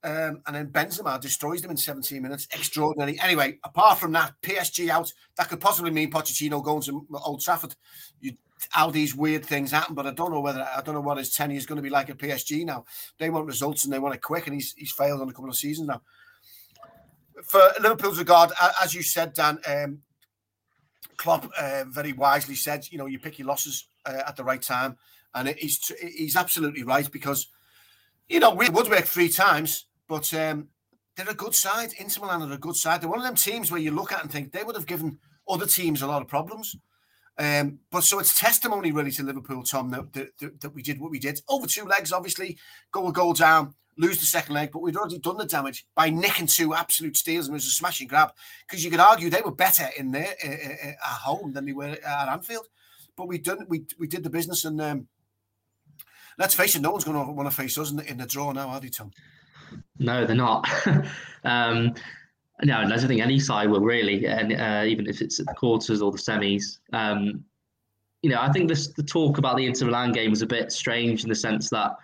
um, 0.04 0.42
and 0.46 0.56
then 0.56 0.68
Benzema 0.68 1.20
destroys 1.20 1.62
them 1.62 1.72
in 1.72 1.78
17 1.78 2.22
minutes. 2.22 2.48
Extraordinary. 2.54 3.18
Anyway, 3.22 3.60
apart 3.64 4.00
from 4.00 4.12
that, 4.12 4.34
PSG 4.42 4.90
out. 4.90 5.12
That 5.38 5.48
could 5.48 5.62
possibly 5.62 5.92
mean 5.92 6.12
Pochettino 6.12 6.62
going 6.62 6.82
to 6.84 7.08
Old 7.24 7.42
Trafford. 7.42 7.76
You, 8.20 8.34
how 8.70 8.90
these 8.90 9.16
weird 9.16 9.46
things 9.46 9.72
happen, 9.72 9.96
but 9.96 10.08
I 10.08 10.12
don't 10.12 10.32
know 10.32 10.40
whether 10.40 10.62
I 10.62 10.82
don't 10.82 10.96
know 10.96 11.02
what 11.02 11.18
his 11.18 11.34
tenure 11.34 11.58
is 11.58 11.66
going 11.66 11.78
to 11.78 11.82
be 11.82 11.90
like 11.90 12.10
at 12.10 12.18
PSG 12.18 12.66
now. 12.66 12.86
They 13.18 13.30
want 13.30 13.48
results 13.48 13.84
and 13.84 13.94
they 13.94 14.00
want 14.00 14.16
it 14.16 14.22
quick, 14.22 14.48
and 14.48 14.54
he's 14.54 14.74
he's 14.78 14.92
failed 14.92 15.22
on 15.22 15.30
a 15.30 15.34
couple 15.34 15.50
of 15.50 15.56
seasons 15.56 15.88
now. 15.88 16.02
For 17.44 17.62
Liverpool's 17.82 18.20
regard, 18.20 18.52
as 18.82 18.94
you 18.94 19.02
said, 19.02 19.34
Dan, 19.34 19.60
um, 19.68 20.00
Klopp 21.18 21.50
uh, 21.60 21.84
very 21.88 22.14
wisely 22.14 22.56
said, 22.56 22.86
you 22.90 22.98
know, 22.98 23.08
you 23.08 23.20
pick 23.20 23.40
your 23.40 23.48
losses 23.48 23.88
uh, 24.06 24.22
at 24.28 24.36
the 24.36 24.44
right 24.44 24.62
time, 24.62 24.98
and 25.34 25.50
he's 25.50 25.92
he's 26.02 26.36
absolutely 26.36 26.84
right 26.84 27.12
because 27.12 27.48
you 28.30 28.40
know 28.40 28.54
we 28.54 28.70
would 28.70 28.90
work 28.90 29.06
three 29.06 29.30
times 29.30 29.86
but 30.08 30.34
um, 30.34 30.68
they're 31.16 31.30
a 31.30 31.34
good 31.34 31.56
side. 31.56 31.94
Inter 31.98 32.22
Milan 32.22 32.50
are 32.50 32.54
a 32.54 32.58
good 32.58 32.76
side. 32.76 33.02
They're 33.02 33.10
one 33.10 33.20
of 33.20 33.26
them 33.26 33.36
teams 33.36 33.72
where 33.72 33.82
you 33.82 33.92
look 33.92 34.12
at 34.12 34.22
and 34.22 34.32
think 34.32 34.52
they 34.52 34.64
would 34.64 34.76
have 34.76 34.86
given 34.86 35.20
other 35.50 35.66
teams 35.66 36.02
a 36.02 36.08
lot 36.08 36.22
of 36.22 36.28
problems. 36.28 36.76
Um, 37.38 37.80
but 37.90 38.04
so 38.04 38.20
it's 38.20 38.38
testimony 38.38 38.92
really 38.92 39.12
to 39.12 39.24
Liverpool, 39.24 39.64
Tom, 39.64 39.90
that, 39.90 40.14
that, 40.14 40.62
that, 40.62 40.76
we 40.76 40.84
did 40.84 41.00
what 41.00 41.12
we 41.12 41.20
did. 41.20 41.42
Over 41.50 41.66
two 41.66 41.86
legs, 41.86 42.14
obviously, 42.14 42.58
go 42.92 43.08
a 43.08 43.12
goal 43.12 43.34
down, 43.34 43.74
lose 43.98 44.20
the 44.20 44.26
second 44.26 44.54
leg, 44.54 44.72
but 44.72 44.84
we'd 44.84 44.96
already 44.96 45.18
done 45.18 45.38
the 45.38 45.46
damage 45.46 45.88
by 45.96 46.10
nicking 46.10 46.48
two 46.48 46.76
absolute 46.76 47.18
steals 47.18 47.48
and 47.48 47.54
it 47.54 47.58
was 47.58 47.66
a 47.66 47.72
smashing 47.72 48.08
grab. 48.08 48.32
Because 48.68 48.86
you 48.86 48.92
could 48.92 49.00
argue 49.00 49.30
they 49.30 49.42
were 49.42 49.52
better 49.52 49.88
in 49.98 50.12
there 50.12 50.36
uh, 50.46 50.48
uh, 50.48 50.88
at 50.90 50.98
home 51.02 51.54
than 51.54 51.66
they 51.66 51.74
were 51.74 51.98
at 52.06 52.30
Anfield. 52.30 52.68
But 53.16 53.28
we 53.28 53.38
done 53.38 53.66
we 53.68 53.86
we 54.00 54.08
did 54.08 54.24
the 54.24 54.30
business 54.30 54.66
and 54.66 54.82
um, 54.82 55.08
let's 56.38 56.56
face 56.56 56.76
it, 56.76 56.82
no 56.82 56.92
one's 56.92 57.04
going 57.04 57.26
to 57.26 57.32
want 57.32 57.50
to 57.50 57.56
face 57.56 57.78
us 57.78 57.92
in 57.92 57.98
the, 57.98 58.10
in 58.10 58.18
the 58.18 58.26
draw 58.26 58.52
now, 58.52 58.70
are 58.70 58.80
they, 58.80 58.90
Tom? 58.90 59.12
No, 60.00 60.26
they're 60.26 60.36
not. 60.36 60.68
um, 61.44 61.94
no, 62.62 62.78
I 62.78 62.86
don't 62.86 63.08
think 63.08 63.22
any 63.22 63.40
side 63.40 63.70
will 63.70 63.82
really, 63.82 64.28
and 64.28 64.54
uh, 64.54 64.84
even 64.86 65.08
if 65.08 65.22
it's 65.22 65.40
at 65.40 65.48
the 65.48 65.54
quarters 65.54 66.02
or 66.02 66.12
the 66.12 66.18
semis. 66.18 66.80
Um, 66.94 67.44
you 68.22 68.30
know, 68.30 68.40
I 68.40 68.52
think 68.52 68.70
this 68.70 68.88
the 68.90 69.04
talk 69.04 69.38
about 69.38 69.58
the 69.58 69.66
Inter 69.66 69.88
Milan 69.88 70.12
game 70.12 70.30
was 70.30 70.42
a 70.42 70.48
bit 70.48 70.72
strange 70.72 71.24
in 71.24 71.30
the 71.30 71.36
sense 71.36 71.70
that 71.72 71.96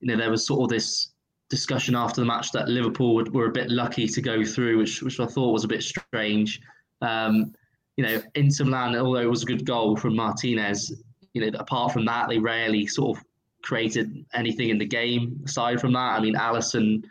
you 0.00 0.08
know 0.08 0.16
there 0.16 0.30
was 0.30 0.46
sort 0.46 0.62
of 0.62 0.68
this 0.68 1.10
discussion 1.50 1.94
after 1.94 2.20
the 2.20 2.26
match 2.26 2.50
that 2.52 2.68
Liverpool 2.68 3.14
would, 3.14 3.34
were 3.34 3.46
a 3.46 3.52
bit 3.52 3.70
lucky 3.70 4.06
to 4.08 4.22
go 4.22 4.44
through, 4.44 4.78
which 4.78 5.02
which 5.02 5.20
I 5.20 5.26
thought 5.26 5.52
was 5.52 5.64
a 5.64 5.68
bit 5.68 5.82
strange. 5.82 6.60
Um, 7.02 7.52
you 7.96 8.04
know, 8.04 8.22
Inter 8.34 8.64
Milan, 8.64 8.96
although 8.96 9.20
it 9.20 9.30
was 9.30 9.42
a 9.42 9.46
good 9.46 9.66
goal 9.66 9.96
from 9.96 10.16
Martinez, 10.16 11.02
you 11.34 11.42
know, 11.42 11.58
apart 11.58 11.92
from 11.92 12.06
that, 12.06 12.28
they 12.28 12.38
rarely 12.38 12.86
sort 12.86 13.18
of 13.18 13.24
created 13.62 14.24
anything 14.34 14.70
in 14.70 14.78
the 14.78 14.86
game 14.86 15.40
aside 15.44 15.80
from 15.80 15.92
that. 15.92 16.18
I 16.18 16.20
mean, 16.20 16.34
Alisson 16.34 17.04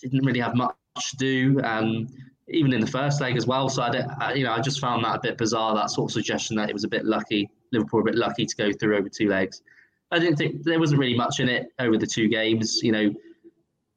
didn't 0.00 0.24
really 0.24 0.40
have 0.40 0.54
much 0.54 0.74
to 0.96 1.16
do, 1.16 1.60
um, 1.62 2.08
even 2.48 2.72
in 2.72 2.80
the 2.80 2.86
first 2.86 3.20
leg 3.20 3.36
as 3.36 3.46
well. 3.46 3.68
So 3.68 3.82
I, 3.82 4.04
I, 4.20 4.34
you 4.34 4.44
know, 4.44 4.52
I 4.52 4.60
just 4.60 4.80
found 4.80 5.04
that 5.04 5.16
a 5.16 5.20
bit 5.20 5.38
bizarre. 5.38 5.74
That 5.74 5.90
sort 5.90 6.10
of 6.10 6.12
suggestion 6.12 6.56
that 6.56 6.68
it 6.68 6.72
was 6.72 6.84
a 6.84 6.88
bit 6.88 7.04
lucky, 7.04 7.48
Liverpool 7.72 8.00
a 8.00 8.04
bit 8.04 8.16
lucky 8.16 8.46
to 8.46 8.56
go 8.56 8.72
through 8.72 8.96
over 8.96 9.08
two 9.08 9.28
legs. 9.28 9.62
I 10.10 10.18
didn't 10.18 10.36
think 10.36 10.64
there 10.64 10.78
wasn't 10.78 11.00
really 11.00 11.16
much 11.16 11.38
in 11.40 11.48
it 11.48 11.68
over 11.78 11.96
the 11.96 12.06
two 12.06 12.28
games. 12.28 12.80
You 12.82 12.92
know, 12.92 13.14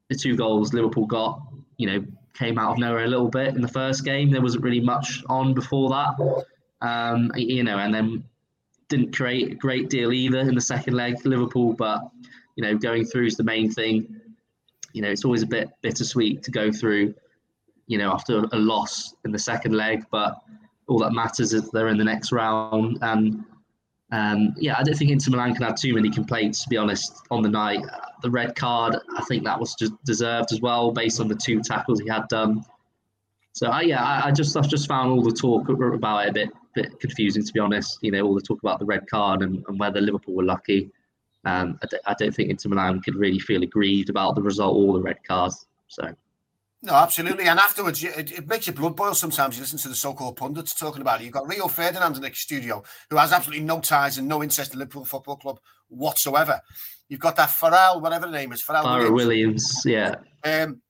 the 0.08 0.16
two 0.16 0.36
goals 0.36 0.72
Liverpool 0.72 1.06
got, 1.06 1.40
you 1.76 1.88
know, 1.88 2.04
came 2.34 2.58
out 2.58 2.72
of 2.72 2.78
nowhere 2.78 3.04
a 3.04 3.08
little 3.08 3.28
bit 3.28 3.54
in 3.54 3.62
the 3.62 3.68
first 3.68 4.04
game. 4.04 4.30
There 4.30 4.42
wasn't 4.42 4.64
really 4.64 4.80
much 4.80 5.22
on 5.28 5.54
before 5.54 5.90
that. 5.90 6.44
Um, 6.80 7.32
you 7.34 7.64
know, 7.64 7.78
and 7.78 7.92
then 7.92 8.24
didn't 8.88 9.16
create 9.16 9.52
a 9.52 9.54
great 9.54 9.88
deal 9.88 10.12
either 10.12 10.38
in 10.38 10.54
the 10.54 10.60
second 10.60 10.94
leg, 10.94 11.24
Liverpool. 11.24 11.72
But 11.72 12.02
you 12.56 12.62
know, 12.62 12.76
going 12.76 13.04
through 13.04 13.26
is 13.26 13.36
the 13.36 13.44
main 13.44 13.70
thing. 13.70 14.20
You 14.94 15.02
know, 15.02 15.10
it's 15.10 15.24
always 15.26 15.42
a 15.42 15.46
bit 15.46 15.68
bittersweet 15.82 16.42
to 16.44 16.50
go 16.50 16.72
through, 16.72 17.14
you 17.86 17.98
know, 17.98 18.10
after 18.10 18.44
a 18.52 18.58
loss 18.58 19.14
in 19.26 19.32
the 19.32 19.38
second 19.38 19.72
leg, 19.74 20.04
but 20.10 20.38
all 20.88 20.98
that 21.00 21.12
matters 21.12 21.52
is 21.52 21.70
they're 21.70 21.88
in 21.88 21.98
the 21.98 22.04
next 22.04 22.32
round. 22.32 22.98
And 23.02 23.44
um, 24.12 24.54
yeah, 24.56 24.76
I 24.78 24.82
don't 24.82 24.94
think 24.94 25.10
Inter 25.10 25.32
Milan 25.32 25.54
can 25.54 25.64
have 25.64 25.74
too 25.74 25.94
many 25.94 26.08
complaints, 26.08 26.62
to 26.62 26.68
be 26.68 26.76
honest, 26.76 27.20
on 27.30 27.42
the 27.42 27.48
night. 27.48 27.84
The 28.22 28.30
red 28.30 28.54
card, 28.54 28.96
I 29.16 29.22
think 29.24 29.44
that 29.44 29.58
was 29.58 29.74
just 29.74 29.92
deserved 30.04 30.52
as 30.52 30.60
well, 30.60 30.92
based 30.92 31.20
on 31.20 31.28
the 31.28 31.34
two 31.34 31.60
tackles 31.60 32.00
he 32.00 32.08
had 32.08 32.28
done. 32.28 32.64
So 33.52 33.68
I, 33.68 33.82
yeah, 33.82 34.02
I, 34.02 34.28
I 34.28 34.30
just 34.32 34.56
I've 34.56 34.68
just 34.68 34.88
found 34.88 35.10
all 35.10 35.22
the 35.22 35.32
talk 35.32 35.68
about 35.68 36.26
it 36.26 36.30
a 36.30 36.32
bit 36.32 36.50
bit 36.74 37.00
confusing, 37.00 37.44
to 37.44 37.52
be 37.52 37.60
honest. 37.60 37.98
You 38.02 38.10
know, 38.10 38.22
all 38.22 38.34
the 38.34 38.40
talk 38.40 38.60
about 38.60 38.78
the 38.78 38.84
red 38.84 39.08
card 39.08 39.42
and, 39.42 39.64
and 39.68 39.78
whether 39.78 40.00
Liverpool 40.00 40.34
were 40.34 40.44
lucky. 40.44 40.90
Um, 41.44 41.78
I, 41.82 41.86
d- 41.86 41.98
I 42.06 42.14
don't 42.14 42.34
think 42.34 42.50
Inter 42.50 42.70
Milan 42.70 43.00
could 43.00 43.16
really 43.16 43.38
feel 43.38 43.62
aggrieved 43.62 44.08
about 44.08 44.34
the 44.34 44.42
result 44.42 44.76
or 44.76 44.94
the 44.94 45.00
red 45.00 45.22
cards. 45.24 45.66
So. 45.88 46.14
No, 46.82 46.94
absolutely. 46.94 47.46
And 47.46 47.58
afterwards, 47.58 48.04
it, 48.04 48.30
it, 48.30 48.46
makes 48.46 48.66
your 48.66 48.74
blood 48.74 48.94
boil 48.94 49.14
sometimes. 49.14 49.56
You 49.56 49.62
listen 49.62 49.78
to 49.78 49.88
the 49.88 49.94
so 49.94 50.12
called 50.12 50.36
pundits 50.36 50.74
talking 50.74 51.00
about 51.00 51.20
it. 51.20 51.24
You've 51.24 51.32
got 51.32 51.48
Rio 51.48 51.66
Ferdinand 51.66 52.16
in 52.16 52.22
the 52.22 52.30
studio, 52.34 52.82
who 53.08 53.16
has 53.16 53.32
absolutely 53.32 53.64
no 53.64 53.80
ties 53.80 54.18
and 54.18 54.28
no 54.28 54.42
interest 54.42 54.74
in 54.74 54.78
Liverpool 54.78 55.06
Football 55.06 55.36
Club 55.36 55.60
whatsoever. 55.88 56.60
You've 57.08 57.20
got 57.20 57.36
that 57.36 57.48
Pharrell, 57.48 58.02
whatever 58.02 58.26
the 58.26 58.32
name 58.32 58.52
is, 58.52 58.62
Pharrell 58.62 59.10
Williams. 59.12 59.12
Williams. 59.14 59.82
yeah. 59.86 60.14
Um, 60.44 60.82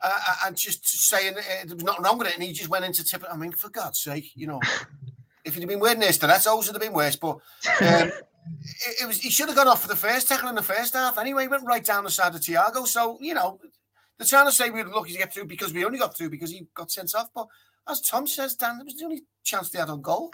uh, 0.00 0.34
and 0.44 0.56
just 0.56 0.86
saying 0.86 1.34
uh, 1.36 1.40
there 1.64 1.74
was 1.74 1.84
nothing 1.84 2.04
wrong 2.04 2.18
with 2.18 2.28
it, 2.28 2.34
and 2.34 2.42
he 2.42 2.52
just 2.52 2.68
went 2.68 2.84
into 2.84 3.02
tip. 3.02 3.24
I 3.30 3.36
mean, 3.36 3.52
for 3.52 3.68
God's 3.68 3.98
sake, 3.98 4.30
you 4.36 4.46
know, 4.46 4.60
if 5.44 5.54
he'd 5.54 5.66
been 5.66 5.80
wearing 5.80 6.00
this, 6.00 6.18
that's 6.18 6.46
always 6.46 6.66
would 6.66 6.76
have 6.76 6.82
been 6.82 6.92
worse. 6.92 7.16
But 7.16 7.38
um, 7.80 8.12
it, 8.86 9.02
it, 9.02 9.06
was 9.06 9.20
he 9.20 9.30
should 9.30 9.48
have 9.48 9.56
gone 9.56 9.68
off 9.68 9.82
for 9.82 9.88
the 9.88 9.96
first 9.96 10.28
tackle 10.28 10.48
in 10.48 10.54
the 10.54 10.62
first 10.62 10.94
half 10.94 11.18
anyway. 11.18 11.42
He 11.42 11.48
went 11.48 11.66
right 11.66 11.84
down 11.84 12.04
the 12.04 12.10
side 12.10 12.34
of 12.34 12.40
Thiago. 12.40 12.86
So 12.86 13.18
you 13.20 13.34
know, 13.34 13.58
they're 14.18 14.26
trying 14.26 14.46
to 14.46 14.52
say 14.52 14.70
we 14.70 14.82
were 14.82 14.90
lucky 14.90 15.12
to 15.12 15.18
get 15.18 15.32
through 15.32 15.46
because 15.46 15.72
we 15.72 15.84
only 15.84 15.98
got 15.98 16.16
through 16.16 16.30
because 16.30 16.50
he 16.50 16.66
got 16.74 16.90
sent 16.90 17.14
off. 17.14 17.28
But 17.34 17.46
as 17.88 18.00
Tom 18.00 18.26
says, 18.26 18.54
Dan, 18.54 18.80
it 18.80 18.84
was 18.84 18.94
the 18.94 19.04
only 19.04 19.22
chance 19.44 19.70
they 19.70 19.78
had 19.78 19.90
on 19.90 20.02
goal. 20.02 20.30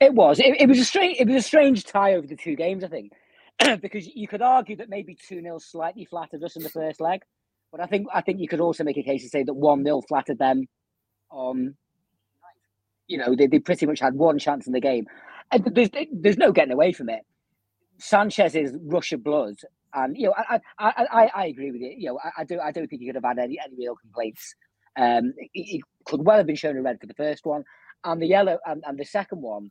It 0.00 0.14
was. 0.14 0.38
It, 0.38 0.60
it 0.60 0.68
was 0.68 0.78
a 0.78 0.84
strange. 0.84 1.18
It 1.18 1.26
was 1.26 1.36
a 1.36 1.46
strange 1.46 1.84
tie 1.84 2.14
over 2.14 2.26
the 2.26 2.36
two 2.36 2.56
games. 2.56 2.84
I 2.84 2.88
think 2.88 3.12
because 3.80 4.06
you 4.06 4.28
could 4.28 4.42
argue 4.42 4.76
that 4.76 4.88
maybe 4.88 5.16
two 5.16 5.40
0 5.40 5.58
slightly 5.58 6.04
flattered 6.04 6.42
us 6.44 6.56
in 6.56 6.62
the 6.62 6.68
first 6.68 7.00
leg, 7.00 7.22
but 7.70 7.80
I 7.80 7.86
think 7.86 8.06
I 8.12 8.20
think 8.20 8.40
you 8.40 8.48
could 8.48 8.60
also 8.60 8.84
make 8.84 8.98
a 8.98 9.02
case 9.02 9.22
to 9.22 9.28
say 9.28 9.42
that 9.42 9.54
one 9.54 9.84
0 9.84 10.02
flattered 10.02 10.38
them. 10.38 10.66
On, 11.30 11.74
you 13.06 13.16
know, 13.16 13.34
they, 13.34 13.46
they 13.46 13.58
pretty 13.58 13.86
much 13.86 14.00
had 14.00 14.14
one 14.14 14.38
chance 14.38 14.66
in 14.66 14.74
the 14.74 14.80
game, 14.80 15.06
there's 15.58 15.90
there's 16.12 16.38
no 16.38 16.52
getting 16.52 16.72
away 16.72 16.92
from 16.92 17.08
it. 17.08 17.22
Sanchez's 17.98 18.76
rush 18.82 19.12
of 19.12 19.22
blood, 19.22 19.56
and 19.94 20.16
you 20.16 20.26
know, 20.26 20.34
I 20.36 20.60
I, 20.78 21.06
I, 21.12 21.30
I 21.34 21.46
agree 21.46 21.70
with 21.70 21.80
you. 21.80 21.94
You 21.96 22.08
know, 22.10 22.20
I, 22.22 22.42
I 22.42 22.44
do 22.44 22.58
I 22.60 22.72
don't 22.72 22.86
think 22.88 23.00
he 23.00 23.06
could 23.06 23.14
have 23.16 23.24
had 23.24 23.38
any, 23.38 23.58
any 23.64 23.76
real 23.76 23.96
complaints. 23.96 24.54
Um, 24.96 25.32
he, 25.52 25.62
he, 25.62 25.82
could 26.04 26.26
well 26.26 26.36
have 26.36 26.46
been 26.46 26.56
shown 26.56 26.76
a 26.76 26.82
red 26.82 27.00
for 27.00 27.06
the 27.06 27.14
first 27.14 27.46
one, 27.46 27.64
and 28.04 28.20
the 28.20 28.26
yellow 28.26 28.58
and, 28.66 28.82
and 28.86 28.98
the 28.98 29.04
second 29.04 29.40
one, 29.40 29.70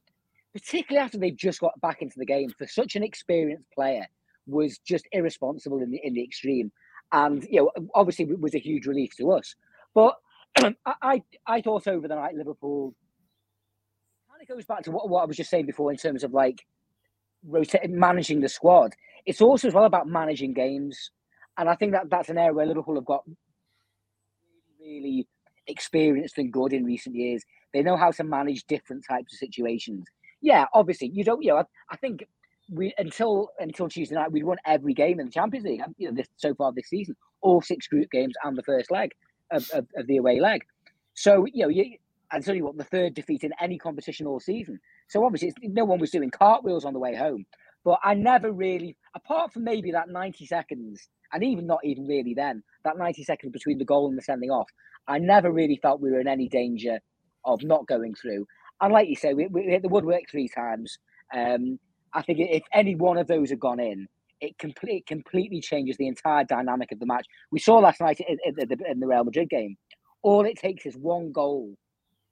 particularly 0.53 1.03
after 1.03 1.17
they've 1.17 1.35
just 1.35 1.59
got 1.59 1.79
back 1.81 2.01
into 2.01 2.17
the 2.17 2.25
game 2.25 2.49
for 2.57 2.67
such 2.67 2.95
an 2.95 3.03
experienced 3.03 3.69
player, 3.73 4.07
was 4.47 4.79
just 4.79 5.07
irresponsible 5.11 5.81
in 5.81 5.91
the 5.91 5.99
in 6.03 6.13
the 6.13 6.23
extreme, 6.23 6.71
and 7.11 7.45
you 7.49 7.61
know, 7.61 7.87
obviously 7.93 8.25
was 8.25 8.55
a 8.55 8.59
huge 8.59 8.85
relief 8.85 9.15
to 9.17 9.31
us. 9.31 9.55
But 9.93 10.15
I 10.85 11.21
I 11.47 11.61
thought 11.61 11.87
over 11.87 12.07
the 12.07 12.15
night 12.15 12.35
Liverpool 12.35 12.95
kind 14.41 14.49
of 14.49 14.57
goes 14.57 14.65
back 14.65 14.83
to 14.83 14.91
what, 14.91 15.09
what 15.09 15.21
I 15.21 15.25
was 15.25 15.37
just 15.37 15.49
saying 15.49 15.65
before 15.65 15.91
in 15.91 15.97
terms 15.97 16.23
of 16.23 16.33
like 16.33 16.65
rotating, 17.47 17.97
managing 17.97 18.41
the 18.41 18.49
squad. 18.49 18.93
It's 19.25 19.41
also 19.41 19.67
as 19.67 19.73
well 19.73 19.85
about 19.85 20.07
managing 20.07 20.53
games, 20.53 21.11
and 21.57 21.69
I 21.69 21.75
think 21.75 21.91
that 21.91 22.09
that's 22.09 22.29
an 22.29 22.37
area 22.37 22.53
where 22.53 22.65
Liverpool 22.65 22.95
have 22.95 23.05
got 23.05 23.23
really, 24.79 24.99
really 24.99 25.27
experienced 25.67 26.37
and 26.37 26.51
good 26.51 26.73
in 26.73 26.85
recent 26.85 27.15
years. 27.15 27.43
They 27.73 27.83
know 27.83 27.97
how 27.97 28.11
to 28.11 28.23
manage 28.23 28.65
different 28.65 29.05
types 29.07 29.33
of 29.33 29.39
situations. 29.39 30.05
Yeah, 30.41 30.65
obviously, 30.73 31.11
you 31.13 31.23
don't. 31.23 31.43
You 31.43 31.51
know, 31.51 31.57
I, 31.57 31.65
I 31.91 31.97
think 31.97 32.25
we 32.71 32.93
until 32.97 33.49
until 33.59 33.89
Tuesday 33.89 34.15
night 34.15 34.31
we'd 34.31 34.43
won 34.43 34.57
every 34.65 34.93
game 34.93 35.19
in 35.19 35.27
the 35.27 35.31
Champions 35.31 35.65
League. 35.65 35.81
You 35.97 36.09
know, 36.09 36.15
this, 36.15 36.27
so 36.37 36.55
far 36.55 36.71
this 36.71 36.89
season, 36.89 37.15
all 37.41 37.61
six 37.61 37.87
group 37.87 38.09
games 38.09 38.33
and 38.43 38.57
the 38.57 38.63
first 38.63 38.89
leg 38.89 39.11
of, 39.51 39.69
of, 39.71 39.85
of 39.95 40.07
the 40.07 40.17
away 40.17 40.39
leg. 40.39 40.63
So 41.13 41.45
you 41.45 41.63
know, 41.63 41.69
you, 41.69 41.97
and 42.31 42.43
tell 42.43 42.55
you 42.55 42.65
what, 42.65 42.77
the 42.77 42.83
third 42.83 43.13
defeat 43.13 43.43
in 43.43 43.51
any 43.59 43.77
competition 43.77 44.27
all 44.27 44.39
season. 44.39 44.79
So 45.07 45.25
obviously, 45.25 45.53
no 45.63 45.85
one 45.85 45.99
was 45.99 46.11
doing 46.11 46.29
cartwheels 46.29 46.85
on 46.85 46.93
the 46.93 46.99
way 46.99 47.15
home. 47.15 47.45
But 47.83 47.99
I 48.03 48.13
never 48.13 48.51
really, 48.51 48.95
apart 49.15 49.53
from 49.53 49.63
maybe 49.63 49.91
that 49.91 50.09
90 50.09 50.45
seconds, 50.45 51.07
and 51.33 51.43
even 51.43 51.65
not 51.65 51.79
even 51.83 52.05
really 52.05 52.33
then, 52.33 52.63
that 52.83 52.97
90 52.97 53.23
seconds 53.23 53.51
between 53.51 53.77
the 53.77 53.85
goal 53.85 54.07
and 54.07 54.17
the 54.17 54.21
sending 54.21 54.51
off, 54.51 54.69
I 55.07 55.17
never 55.17 55.51
really 55.51 55.79
felt 55.81 56.01
we 56.01 56.11
were 56.11 56.19
in 56.19 56.27
any 56.27 56.47
danger 56.47 56.99
of 57.43 57.63
not 57.63 57.87
going 57.87 58.13
through. 58.15 58.45
And 58.81 58.93
like 58.93 59.09
you 59.09 59.15
say, 59.15 59.33
we, 59.33 59.47
we 59.47 59.63
hit 59.63 59.81
the 59.81 59.89
woodwork 59.89 60.23
three 60.29 60.47
times. 60.47 60.97
Um, 61.33 61.79
I 62.13 62.21
think 62.21 62.39
if 62.39 62.63
any 62.73 62.95
one 62.95 63.17
of 63.17 63.27
those 63.27 63.49
had 63.49 63.59
gone 63.59 63.79
in, 63.79 64.07
it, 64.41 64.57
complete, 64.57 65.05
completely 65.05 65.61
changes 65.61 65.97
the 65.97 66.07
entire 66.07 66.43
dynamic 66.43 66.91
of 66.91 66.99
the 66.99 67.05
match. 67.05 67.25
We 67.51 67.59
saw 67.59 67.77
last 67.77 68.01
night 68.01 68.19
in, 68.19 68.37
in, 68.45 68.69
in 68.89 68.99
the 68.99 69.07
Real 69.07 69.23
Madrid 69.23 69.49
game. 69.49 69.77
All 70.23 70.45
it 70.45 70.57
takes 70.57 70.85
is 70.85 70.95
one 70.97 71.31
goal 71.31 71.75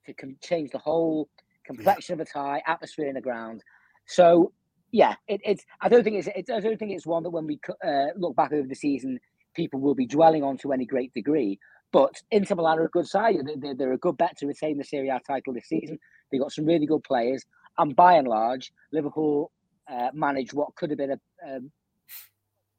to 0.06 0.14
change 0.42 0.70
the 0.70 0.78
whole 0.78 1.28
complexion 1.64 2.16
yeah. 2.16 2.22
of 2.22 2.28
a 2.28 2.30
tie, 2.30 2.62
atmosphere 2.66 3.08
in 3.08 3.14
the 3.14 3.20
ground. 3.20 3.62
So 4.06 4.52
yeah, 4.92 5.14
it, 5.28 5.40
it's. 5.44 5.64
I 5.80 5.88
don't 5.88 6.02
think 6.02 6.16
it's, 6.16 6.28
it's. 6.34 6.50
I 6.50 6.60
don't 6.60 6.78
think 6.78 6.92
it's 6.92 7.06
one 7.06 7.22
that 7.22 7.30
when 7.30 7.46
we 7.46 7.60
uh, 7.84 8.06
look 8.16 8.36
back 8.36 8.52
over 8.52 8.66
the 8.66 8.74
season, 8.74 9.18
people 9.54 9.80
will 9.80 9.94
be 9.94 10.06
dwelling 10.06 10.42
on 10.42 10.56
to 10.58 10.72
any 10.72 10.86
great 10.86 11.12
degree. 11.14 11.58
But 11.92 12.14
Inter 12.30 12.54
Milan 12.54 12.78
are 12.78 12.84
a 12.84 12.90
good 12.90 13.06
side. 13.06 13.36
They're, 13.60 13.74
they're 13.74 13.92
a 13.92 13.98
good 13.98 14.16
bet 14.16 14.36
to 14.38 14.46
retain 14.46 14.78
the 14.78 14.84
Serie 14.84 15.08
A 15.08 15.20
title 15.26 15.52
this 15.52 15.68
season. 15.68 15.98
They've 16.30 16.40
got 16.40 16.52
some 16.52 16.66
really 16.66 16.86
good 16.86 17.02
players, 17.04 17.44
and 17.78 17.94
by 17.94 18.14
and 18.14 18.28
large, 18.28 18.72
Liverpool 18.92 19.50
uh, 19.90 20.08
managed 20.12 20.52
what 20.52 20.74
could 20.76 20.90
have 20.90 20.98
been 20.98 21.12
a 21.12 21.56
um, 21.56 21.70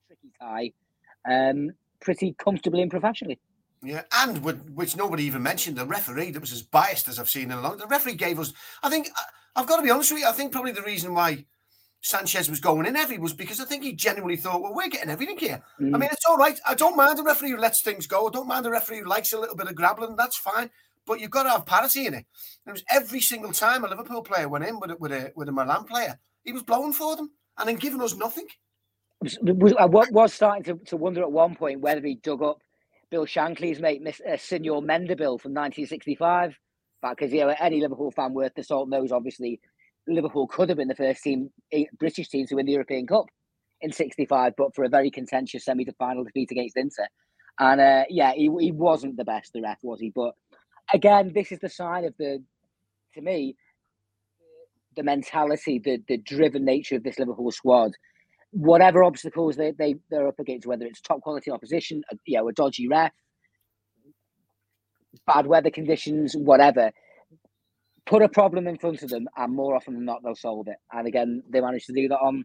tricky 0.07 0.31
tie 0.39 0.71
um, 1.29 1.71
pretty 2.01 2.35
comfortably 2.37 2.81
and 2.81 2.91
professionally. 2.91 3.39
Yeah, 3.83 4.03
and 4.11 4.43
which 4.43 4.95
nobody 4.95 5.23
even 5.23 5.41
mentioned, 5.41 5.77
the 5.77 5.85
referee 5.85 6.31
that 6.31 6.39
was 6.39 6.51
as 6.51 6.61
biased 6.61 7.07
as 7.07 7.17
I've 7.17 7.29
seen 7.29 7.45
in 7.45 7.57
a 7.57 7.61
long. 7.61 7.77
The 7.77 7.87
referee 7.87 8.13
gave 8.13 8.39
us. 8.39 8.53
I 8.83 8.89
think 8.89 9.09
I've 9.55 9.65
got 9.65 9.77
to 9.77 9.83
be 9.83 9.89
honest 9.89 10.11
with 10.11 10.21
you. 10.21 10.27
I 10.27 10.33
think 10.33 10.51
probably 10.51 10.71
the 10.71 10.83
reason 10.83 11.15
why 11.15 11.45
Sanchez 12.01 12.49
was 12.49 12.59
going 12.59 12.85
in 12.85 12.95
heavy 12.95 13.17
was 13.17 13.33
because 13.33 13.59
I 13.59 13.65
think 13.65 13.83
he 13.83 13.93
genuinely 13.93 14.35
thought, 14.35 14.61
well, 14.61 14.75
we're 14.75 14.89
getting 14.89 15.09
everything 15.09 15.37
here. 15.37 15.63
Mm. 15.79 15.95
I 15.95 15.97
mean, 15.97 16.09
it's 16.11 16.25
all 16.25 16.37
right. 16.37 16.59
I 16.67 16.75
don't 16.75 16.95
mind 16.95 17.17
the 17.17 17.23
referee 17.23 17.51
who 17.51 17.57
lets 17.57 17.81
things 17.81 18.05
go. 18.05 18.27
I 18.27 18.31
don't 18.31 18.47
mind 18.47 18.65
the 18.65 18.71
referee 18.71 18.99
who 18.99 19.05
likes 19.05 19.33
a 19.33 19.39
little 19.39 19.55
bit 19.55 19.67
of 19.67 19.75
grappling. 19.75 20.15
That's 20.15 20.37
fine. 20.37 20.69
But 21.07 21.19
you've 21.19 21.31
got 21.31 21.43
to 21.43 21.49
have 21.49 21.65
parity 21.65 22.05
in 22.05 22.13
it. 22.13 22.25
It 22.67 22.71
was 22.71 22.83
every 22.89 23.21
single 23.21 23.51
time 23.51 23.83
a 23.83 23.87
Liverpool 23.87 24.21
player 24.21 24.47
went 24.47 24.65
in 24.65 24.79
with 24.79 24.91
a, 24.91 24.95
with 24.97 25.11
a, 25.11 25.31
with 25.35 25.49
a 25.49 25.51
Milan 25.51 25.85
player, 25.85 26.19
he 26.43 26.51
was 26.51 26.63
blowing 26.63 26.93
for 26.93 27.15
them 27.15 27.31
and 27.57 27.67
then 27.67 27.77
giving 27.77 28.01
us 28.01 28.15
nothing. 28.15 28.47
I 29.23 29.85
was 29.85 30.33
starting 30.33 30.63
to, 30.63 30.75
to 30.85 30.97
wonder 30.97 31.21
at 31.21 31.31
one 31.31 31.55
point 31.55 31.81
whether 31.81 32.01
he 32.01 32.15
dug 32.15 32.41
up 32.41 32.61
Bill 33.11 33.25
Shankly's 33.25 33.79
mate, 33.79 34.01
Miss 34.01 34.21
uh, 34.21 34.37
Senor 34.37 34.81
Mendibil 34.81 35.39
from 35.39 35.53
1965. 35.53 36.57
But 37.01 37.17
Because 37.17 37.33
you 37.33 37.41
know, 37.41 37.53
any 37.59 37.81
Liverpool 37.81 38.11
fan 38.11 38.33
worth 38.33 38.53
the 38.55 38.63
salt 38.63 38.89
knows, 38.89 39.11
obviously, 39.11 39.59
Liverpool 40.07 40.47
could 40.47 40.69
have 40.69 40.77
been 40.77 40.87
the 40.87 40.95
first 40.95 41.21
team, 41.21 41.49
British 41.99 42.29
team, 42.29 42.47
to 42.47 42.55
win 42.55 42.65
the 42.65 42.71
European 42.71 43.05
Cup 43.05 43.25
in 43.81 43.91
'65, 43.91 44.53
but 44.57 44.73
for 44.73 44.85
a 44.85 44.89
very 44.89 45.11
contentious 45.11 45.65
semi-final 45.65 46.23
defeat 46.23 46.51
against 46.51 46.77
Inter. 46.77 47.07
And 47.59 47.81
uh, 47.81 48.03
yeah, 48.09 48.31
he, 48.33 48.49
he 48.59 48.71
wasn't 48.71 49.17
the 49.17 49.25
best, 49.25 49.51
the 49.53 49.61
ref, 49.61 49.79
was 49.83 49.99
he? 49.99 50.11
But 50.15 50.33
again, 50.93 51.31
this 51.35 51.51
is 51.51 51.59
the 51.59 51.69
sign 51.69 52.05
of 52.05 52.15
the, 52.17 52.41
to 53.15 53.21
me, 53.21 53.55
the 54.95 55.03
mentality, 55.03 55.79
the 55.79 56.01
the 56.07 56.17
driven 56.17 56.63
nature 56.65 56.95
of 56.95 57.03
this 57.03 57.19
Liverpool 57.19 57.51
squad 57.51 57.91
whatever 58.51 59.03
obstacles 59.03 59.55
they, 59.55 59.71
they, 59.71 59.95
they're 60.09 60.27
up 60.27 60.39
against, 60.39 60.67
whether 60.67 60.85
it's 60.85 61.01
top 61.01 61.21
quality 61.21 61.51
opposition, 61.51 62.03
a, 62.11 62.15
you 62.25 62.37
know, 62.37 62.47
a 62.47 62.53
dodgy 62.53 62.87
ref, 62.87 63.11
bad 65.25 65.47
weather 65.47 65.69
conditions, 65.69 66.35
whatever, 66.35 66.91
put 68.05 68.21
a 68.21 68.29
problem 68.29 68.67
in 68.67 68.77
front 68.77 69.01
of 69.03 69.09
them, 69.09 69.27
and 69.37 69.55
more 69.55 69.75
often 69.75 69.93
than 69.93 70.05
not, 70.05 70.21
they'll 70.23 70.35
solve 70.35 70.67
it. 70.67 70.77
And 70.91 71.07
again, 71.07 71.43
they 71.49 71.61
managed 71.61 71.87
to 71.87 71.93
do 71.93 72.07
that 72.09 72.19
on 72.19 72.43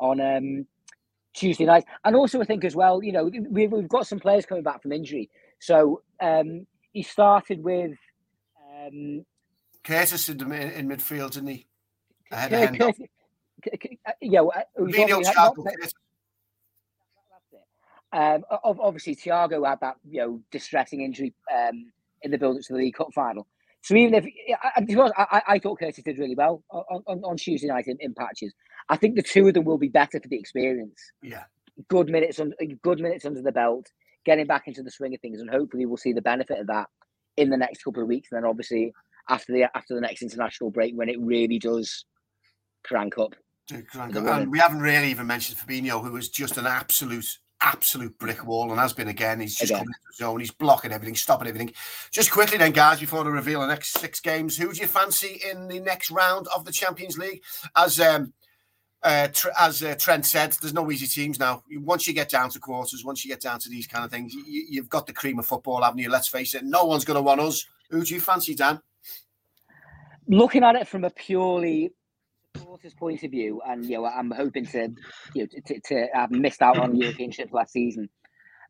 on 0.00 0.20
um, 0.20 0.66
Tuesday 1.34 1.64
night. 1.64 1.84
And 2.04 2.16
also, 2.16 2.40
I 2.40 2.44
think 2.44 2.64
as 2.64 2.74
well, 2.74 3.02
you 3.02 3.12
know, 3.12 3.30
we've, 3.50 3.70
we've 3.70 3.88
got 3.88 4.06
some 4.06 4.18
players 4.18 4.46
coming 4.46 4.64
back 4.64 4.82
from 4.82 4.92
injury. 4.92 5.30
So 5.60 6.02
um, 6.20 6.66
he 6.92 7.02
started 7.02 7.62
with 7.62 7.92
um, 8.74 9.24
Curtis 9.84 10.28
in, 10.28 10.40
in 10.52 10.88
midfield, 10.88 11.32
didn't 11.32 11.48
he? 11.48 11.66
Curtis, 12.32 12.96
yeah, 14.20 14.40
um, 18.14 18.44
obviously, 18.62 19.16
Thiago 19.16 19.68
had 19.68 19.80
that 19.80 19.96
you 20.08 20.20
know 20.20 20.40
distressing 20.52 21.00
injury 21.00 21.34
um, 21.52 21.90
in 22.22 22.30
the 22.30 22.38
build-up 22.38 22.62
to 22.62 22.72
the 22.72 22.78
League 22.78 22.94
Cup 22.94 23.08
final. 23.14 23.46
So 23.82 23.94
even 23.96 24.14
if 24.14 24.24
I, 24.64 25.26
I, 25.30 25.42
I 25.48 25.58
thought 25.58 25.78
Curtis 25.78 26.02
did 26.02 26.18
really 26.18 26.34
well 26.34 26.62
on, 26.70 27.02
on, 27.06 27.22
on 27.22 27.36
Tuesday 27.36 27.66
night 27.66 27.86
in, 27.86 27.98
in, 28.00 28.14
patches, 28.14 28.54
I 28.88 28.96
think 28.96 29.14
the 29.14 29.22
two 29.22 29.46
of 29.46 29.52
them 29.52 29.64
will 29.64 29.76
be 29.76 29.88
better 29.88 30.18
for 30.20 30.28
the 30.28 30.38
experience. 30.38 30.98
Yeah. 31.22 31.42
good 31.88 32.08
minutes 32.08 32.40
on 32.40 32.54
good 32.82 33.00
minutes 33.00 33.26
under 33.26 33.42
the 33.42 33.52
belt, 33.52 33.86
getting 34.24 34.46
back 34.46 34.68
into 34.68 34.82
the 34.82 34.90
swing 34.90 35.12
of 35.14 35.20
things, 35.20 35.40
and 35.40 35.50
hopefully 35.50 35.84
we'll 35.84 35.98
see 35.98 36.14
the 36.14 36.22
benefit 36.22 36.60
of 36.60 36.68
that 36.68 36.86
in 37.36 37.50
the 37.50 37.58
next 37.58 37.82
couple 37.82 38.02
of 38.02 38.08
weeks. 38.08 38.28
And 38.30 38.42
then 38.42 38.48
obviously 38.48 38.92
after 39.28 39.52
the 39.52 39.64
after 39.76 39.94
the 39.94 40.00
next 40.00 40.22
international 40.22 40.70
break 40.70 40.94
when 40.94 41.08
it 41.08 41.20
really 41.20 41.58
does 41.58 42.04
crank 42.84 43.18
up. 43.18 43.34
And 43.70 44.50
we 44.50 44.58
haven't 44.58 44.80
really 44.80 45.10
even 45.10 45.26
mentioned 45.26 45.58
Fabinho, 45.58 46.02
who 46.02 46.16
is 46.16 46.28
just 46.28 46.58
an 46.58 46.66
absolute 46.66 47.26
absolute 47.60 48.18
brick 48.18 48.44
wall 48.44 48.70
and 48.70 48.78
has 48.78 48.92
been 48.92 49.08
again. 49.08 49.40
He's 49.40 49.56
just 49.56 49.70
again. 49.70 49.78
coming 49.78 49.94
into 49.94 50.00
the 50.10 50.24
zone. 50.24 50.40
He's 50.40 50.50
blocking 50.50 50.92
everything, 50.92 51.14
stopping 51.14 51.48
everything. 51.48 51.72
Just 52.10 52.30
quickly 52.30 52.58
then, 52.58 52.72
guys, 52.72 53.00
before 53.00 53.24
the 53.24 53.30
reveal 53.30 53.60
the 53.60 53.68
next 53.68 53.98
six 53.98 54.20
games, 54.20 54.56
who 54.56 54.72
do 54.72 54.80
you 54.80 54.86
fancy 54.86 55.40
in 55.50 55.68
the 55.68 55.80
next 55.80 56.10
round 56.10 56.46
of 56.54 56.66
the 56.66 56.72
Champions 56.72 57.16
League? 57.16 57.42
As 57.74 57.98
um, 58.00 58.34
uh, 59.02 59.28
as 59.58 59.82
uh, 59.82 59.94
Trent 59.98 60.26
said, 60.26 60.52
there's 60.60 60.74
no 60.74 60.90
easy 60.90 61.06
teams 61.06 61.38
now. 61.38 61.62
Once 61.76 62.06
you 62.06 62.12
get 62.12 62.28
down 62.28 62.50
to 62.50 62.58
quarters, 62.58 63.04
once 63.04 63.24
you 63.24 63.30
get 63.30 63.40
down 63.40 63.60
to 63.60 63.70
these 63.70 63.86
kind 63.86 64.04
of 64.04 64.10
things, 64.10 64.34
you, 64.34 64.80
have 64.80 64.90
got 64.90 65.06
the 65.06 65.12
cream 65.12 65.38
of 65.38 65.46
football, 65.46 65.82
haven't 65.82 65.98
you? 65.98 66.10
Let's 66.10 66.28
face 66.28 66.54
it. 66.54 66.64
No 66.64 66.84
one's 66.84 67.04
going 67.04 67.16
to 67.16 67.22
want 67.22 67.40
us. 67.40 67.64
Who 67.90 68.02
do 68.04 68.14
you 68.14 68.20
fancy, 68.20 68.54
Dan? 68.54 68.80
looking 70.28 70.64
at 70.64 70.74
it 70.74 70.88
from 70.88 71.04
a 71.04 71.10
purely 71.10 71.92
supporters 72.56 72.94
point 72.94 73.22
of 73.22 73.30
view, 73.30 73.60
and 73.66 73.84
you 73.84 73.96
know, 73.96 74.06
I'm 74.06 74.30
hoping 74.30 74.66
to, 74.66 74.88
you 75.34 75.42
know, 75.42 75.48
to, 75.66 75.80
to 75.80 76.06
have 76.12 76.30
missed 76.30 76.62
out 76.62 76.78
on 76.78 76.92
the 76.92 76.98
European 76.98 77.30
ships 77.30 77.52
last 77.52 77.72
season. 77.72 78.08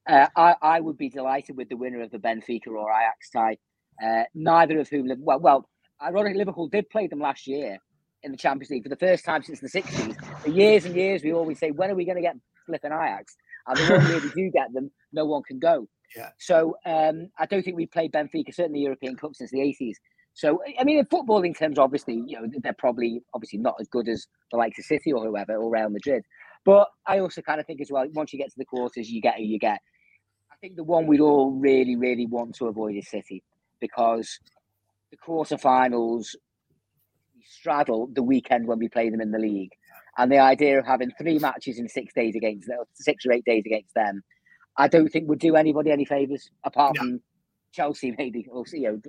Uh, 0.08 0.26
I, 0.36 0.54
I 0.60 0.80
would 0.80 0.98
be 0.98 1.08
delighted 1.08 1.56
with 1.56 1.68
the 1.68 1.76
winner 1.76 2.02
of 2.02 2.10
the 2.10 2.18
Benfica 2.18 2.68
or 2.68 2.90
Ajax 2.90 3.30
tie. 3.30 3.56
Uh, 4.04 4.24
neither 4.34 4.78
of 4.80 4.88
whom, 4.88 5.08
well, 5.20 5.40
well, 5.40 5.68
ironically, 6.02 6.38
Liverpool 6.38 6.68
did 6.68 6.90
play 6.90 7.06
them 7.06 7.20
last 7.20 7.46
year 7.46 7.78
in 8.22 8.32
the 8.32 8.36
Champions 8.36 8.70
League 8.70 8.82
for 8.82 8.88
the 8.88 8.96
first 8.96 9.24
time 9.24 9.42
since 9.42 9.60
the 9.60 9.68
60s. 9.68 10.42
For 10.42 10.50
years 10.50 10.84
and 10.84 10.94
years, 10.94 11.22
we 11.22 11.32
always 11.32 11.58
say, 11.58 11.70
when 11.70 11.90
are 11.90 11.94
we 11.94 12.04
going 12.04 12.16
to 12.16 12.22
get 12.22 12.36
flipping 12.66 12.92
Ajax? 12.92 13.34
And 13.66 13.78
the 13.78 13.94
one 13.94 14.06
year 14.08 14.20
we 14.20 14.30
do 14.30 14.50
get 14.50 14.72
them, 14.74 14.90
no 15.12 15.24
one 15.24 15.42
can 15.42 15.58
go. 15.58 15.88
Yeah. 16.14 16.30
So 16.38 16.76
um, 16.84 17.28
I 17.38 17.46
don't 17.46 17.62
think 17.62 17.76
we 17.76 17.86
played 17.86 18.12
Benfica, 18.12 18.54
certainly 18.54 18.80
European 18.80 19.16
Cup 19.16 19.34
since 19.34 19.50
the 19.50 19.58
80s. 19.58 19.94
So 20.34 20.60
I 20.78 20.84
mean, 20.84 20.98
in 20.98 21.06
footballing 21.06 21.56
terms, 21.56 21.78
obviously, 21.78 22.22
you 22.26 22.40
know, 22.40 22.48
they're 22.62 22.72
probably 22.72 23.22
obviously 23.32 23.60
not 23.60 23.76
as 23.80 23.88
good 23.88 24.08
as 24.08 24.26
the 24.50 24.58
likes 24.58 24.78
of 24.78 24.84
City 24.84 25.12
or 25.12 25.24
whoever 25.24 25.56
or 25.56 25.70
Real 25.70 25.88
Madrid. 25.88 26.24
But 26.64 26.88
I 27.06 27.20
also 27.20 27.40
kind 27.40 27.60
of 27.60 27.66
think 27.66 27.80
as 27.80 27.90
well, 27.90 28.06
once 28.14 28.32
you 28.32 28.38
get 28.38 28.48
to 28.48 28.58
the 28.58 28.64
quarters, 28.64 29.08
you 29.08 29.20
get 29.20 29.36
who 29.36 29.44
you 29.44 29.58
get. 29.58 29.78
I 30.50 30.56
think 30.60 30.76
the 30.76 30.84
one 30.84 31.06
we'd 31.06 31.20
all 31.20 31.52
really, 31.52 31.94
really 31.94 32.26
want 32.26 32.56
to 32.56 32.66
avoid 32.66 32.96
is 32.96 33.08
City 33.08 33.44
because 33.80 34.40
the 35.10 35.16
quarterfinals 35.16 36.34
straddle 37.46 38.08
the 38.12 38.22
weekend 38.22 38.66
when 38.66 38.78
we 38.78 38.88
play 38.88 39.10
them 39.10 39.20
in 39.20 39.30
the 39.30 39.38
league. 39.38 39.72
And 40.16 40.30
the 40.30 40.38
idea 40.38 40.78
of 40.78 40.86
having 40.86 41.10
three 41.18 41.38
matches 41.38 41.78
in 41.78 41.88
six 41.88 42.12
days 42.14 42.34
against 42.34 42.68
them, 42.68 42.78
six 42.94 43.26
or 43.26 43.32
eight 43.32 43.44
days 43.44 43.64
against 43.66 43.94
them, 43.94 44.22
I 44.76 44.88
don't 44.88 45.08
think 45.08 45.28
would 45.28 45.40
do 45.40 45.56
anybody 45.56 45.90
any 45.90 46.04
favours 46.04 46.50
apart 46.64 46.94
no. 46.96 47.00
from 47.00 47.20
Chelsea, 47.72 48.14
maybe, 48.18 48.46
or 48.50 48.64
you 48.72 48.82
know, 48.82 49.00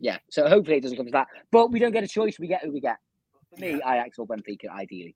yeah. 0.00 0.18
So 0.30 0.48
hopefully 0.48 0.78
it 0.78 0.82
doesn't 0.82 0.96
come 0.96 1.06
to 1.06 1.12
that. 1.12 1.28
But 1.52 1.70
we 1.70 1.78
don't 1.78 1.92
get 1.92 2.02
a 2.02 2.08
choice. 2.08 2.38
We 2.38 2.48
get 2.48 2.64
who 2.64 2.72
we 2.72 2.80
get. 2.80 2.96
For 3.54 3.60
me, 3.60 3.78
yeah. 3.78 3.92
Ajax 3.92 4.18
or 4.18 4.26
Benfica, 4.26 4.70
ideally. 4.70 5.14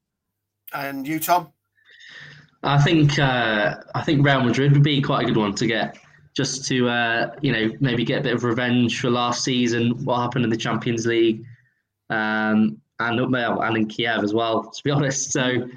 And 0.72 1.06
you, 1.06 1.18
Tom? 1.18 1.48
I 2.62 2.80
think 2.80 3.18
uh, 3.18 3.76
I 3.94 4.02
think 4.02 4.24
Real 4.24 4.42
Madrid 4.42 4.72
would 4.72 4.82
be 4.82 5.02
quite 5.02 5.24
a 5.24 5.26
good 5.26 5.36
one 5.36 5.54
to 5.56 5.66
get, 5.66 5.98
just 6.34 6.66
to 6.68 6.88
uh, 6.88 7.34
you 7.42 7.52
know 7.52 7.70
maybe 7.80 8.04
get 8.04 8.20
a 8.20 8.22
bit 8.22 8.34
of 8.34 8.44
revenge 8.44 9.00
for 9.00 9.10
last 9.10 9.44
season, 9.44 9.92
what 10.04 10.20
happened 10.20 10.44
in 10.44 10.50
the 10.50 10.56
Champions 10.56 11.06
League, 11.06 11.44
um, 12.10 12.80
and 13.00 13.32
well, 13.32 13.60
and 13.60 13.76
in 13.76 13.86
Kiev 13.86 14.24
as 14.24 14.32
well. 14.32 14.70
To 14.70 14.82
be 14.82 14.90
honest, 14.90 15.30
so 15.30 15.68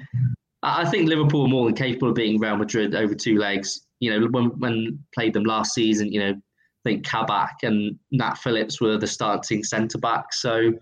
I 0.62 0.88
think 0.88 1.08
Liverpool 1.08 1.44
are 1.44 1.48
more 1.48 1.66
than 1.66 1.74
capable 1.74 2.08
of 2.08 2.14
beating 2.14 2.40
Real 2.40 2.56
Madrid 2.56 2.94
over 2.94 3.14
two 3.14 3.38
legs. 3.38 3.82
You 4.00 4.18
know, 4.18 4.26
when 4.28 4.46
when 4.58 5.04
played 5.14 5.34
them 5.34 5.44
last 5.44 5.74
season, 5.74 6.10
you 6.10 6.20
know 6.20 6.40
I 6.84 6.90
think 6.90 7.06
Kabak 7.06 7.58
and 7.62 7.98
Nat 8.12 8.34
Phillips 8.34 8.80
were 8.80 8.98
the 8.98 9.06
starting 9.06 9.64
centre 9.64 9.98
back. 9.98 10.32
So, 10.32 10.72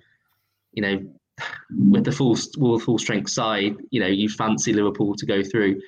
you 0.72 0.82
know, 0.82 1.00
with 1.90 2.04
the 2.04 2.12
full 2.12 2.36
with 2.58 2.82
full 2.82 2.98
strength 2.98 3.30
side, 3.30 3.76
you 3.90 4.00
know, 4.00 4.06
you 4.06 4.28
fancy 4.28 4.72
Liverpool 4.72 5.14
to 5.14 5.26
go 5.26 5.42
through. 5.42 5.80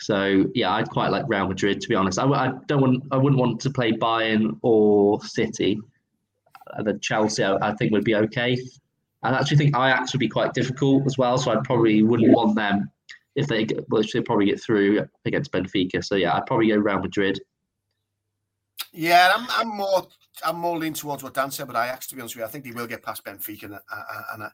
So 0.00 0.44
yeah, 0.54 0.72
I'd 0.72 0.90
quite 0.90 1.10
like 1.10 1.24
Real 1.28 1.48
Madrid 1.48 1.80
to 1.80 1.88
be 1.88 1.94
honest. 1.94 2.18
I, 2.18 2.26
I 2.26 2.52
don't 2.66 2.80
want 2.80 3.04
I 3.10 3.16
wouldn't 3.16 3.40
want 3.40 3.60
to 3.60 3.70
play 3.70 3.92
Bayern 3.92 4.58
or 4.62 5.22
City. 5.22 5.80
Uh, 6.72 6.82
the 6.82 6.98
Chelsea 6.98 7.44
I, 7.44 7.56
I 7.70 7.74
think 7.74 7.92
would 7.92 8.04
be 8.04 8.14
okay. 8.14 8.56
I 9.22 9.30
actually 9.30 9.56
think 9.56 9.70
Ajax 9.70 10.12
would 10.12 10.20
be 10.20 10.28
quite 10.28 10.52
difficult 10.52 11.04
as 11.06 11.16
well. 11.16 11.38
So 11.38 11.50
I 11.50 11.56
probably 11.64 12.02
wouldn't 12.02 12.32
want 12.32 12.54
them 12.56 12.90
if 13.36 13.46
they 13.46 13.66
well, 13.88 14.02
they 14.12 14.20
probably 14.20 14.46
get 14.46 14.62
through 14.62 15.06
against 15.24 15.52
Benfica. 15.52 16.04
So 16.04 16.14
yeah, 16.16 16.34
I'd 16.34 16.46
probably 16.46 16.68
go 16.68 16.76
Real 16.76 16.98
Madrid. 17.00 17.40
Yeah, 18.96 19.32
I'm, 19.34 19.46
I'm 19.50 19.76
more 19.76 20.06
I'm 20.44 20.56
more 20.56 20.78
leaning 20.78 20.94
towards 20.94 21.24
what 21.24 21.34
Dan 21.34 21.50
said, 21.50 21.66
but 21.66 21.74
Ajax, 21.76 22.06
to 22.06 22.14
be 22.14 22.20
honest 22.20 22.36
with 22.36 22.42
you, 22.42 22.46
I 22.46 22.48
think 22.48 22.64
they 22.64 22.70
will 22.70 22.86
get 22.86 23.02
past 23.02 23.24
Benfica, 23.24 23.64
and, 23.64 23.74
and 24.32 24.42
I, 24.44 24.50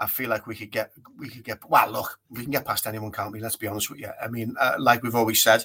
I 0.00 0.06
feel 0.06 0.28
like 0.28 0.48
we 0.48 0.56
could 0.56 0.72
get 0.72 0.90
we 1.16 1.28
could 1.28 1.44
get 1.44 1.58
well. 1.70 1.90
Look, 1.92 2.18
we 2.28 2.42
can 2.42 2.50
get 2.50 2.64
past 2.64 2.88
anyone, 2.88 3.12
can't 3.12 3.32
we? 3.32 3.40
Let's 3.40 3.54
be 3.56 3.68
honest 3.68 3.88
with 3.88 4.00
you. 4.00 4.10
I 4.20 4.26
mean, 4.26 4.56
uh, 4.60 4.74
like 4.80 5.04
we've 5.04 5.14
always 5.14 5.42
said, 5.42 5.64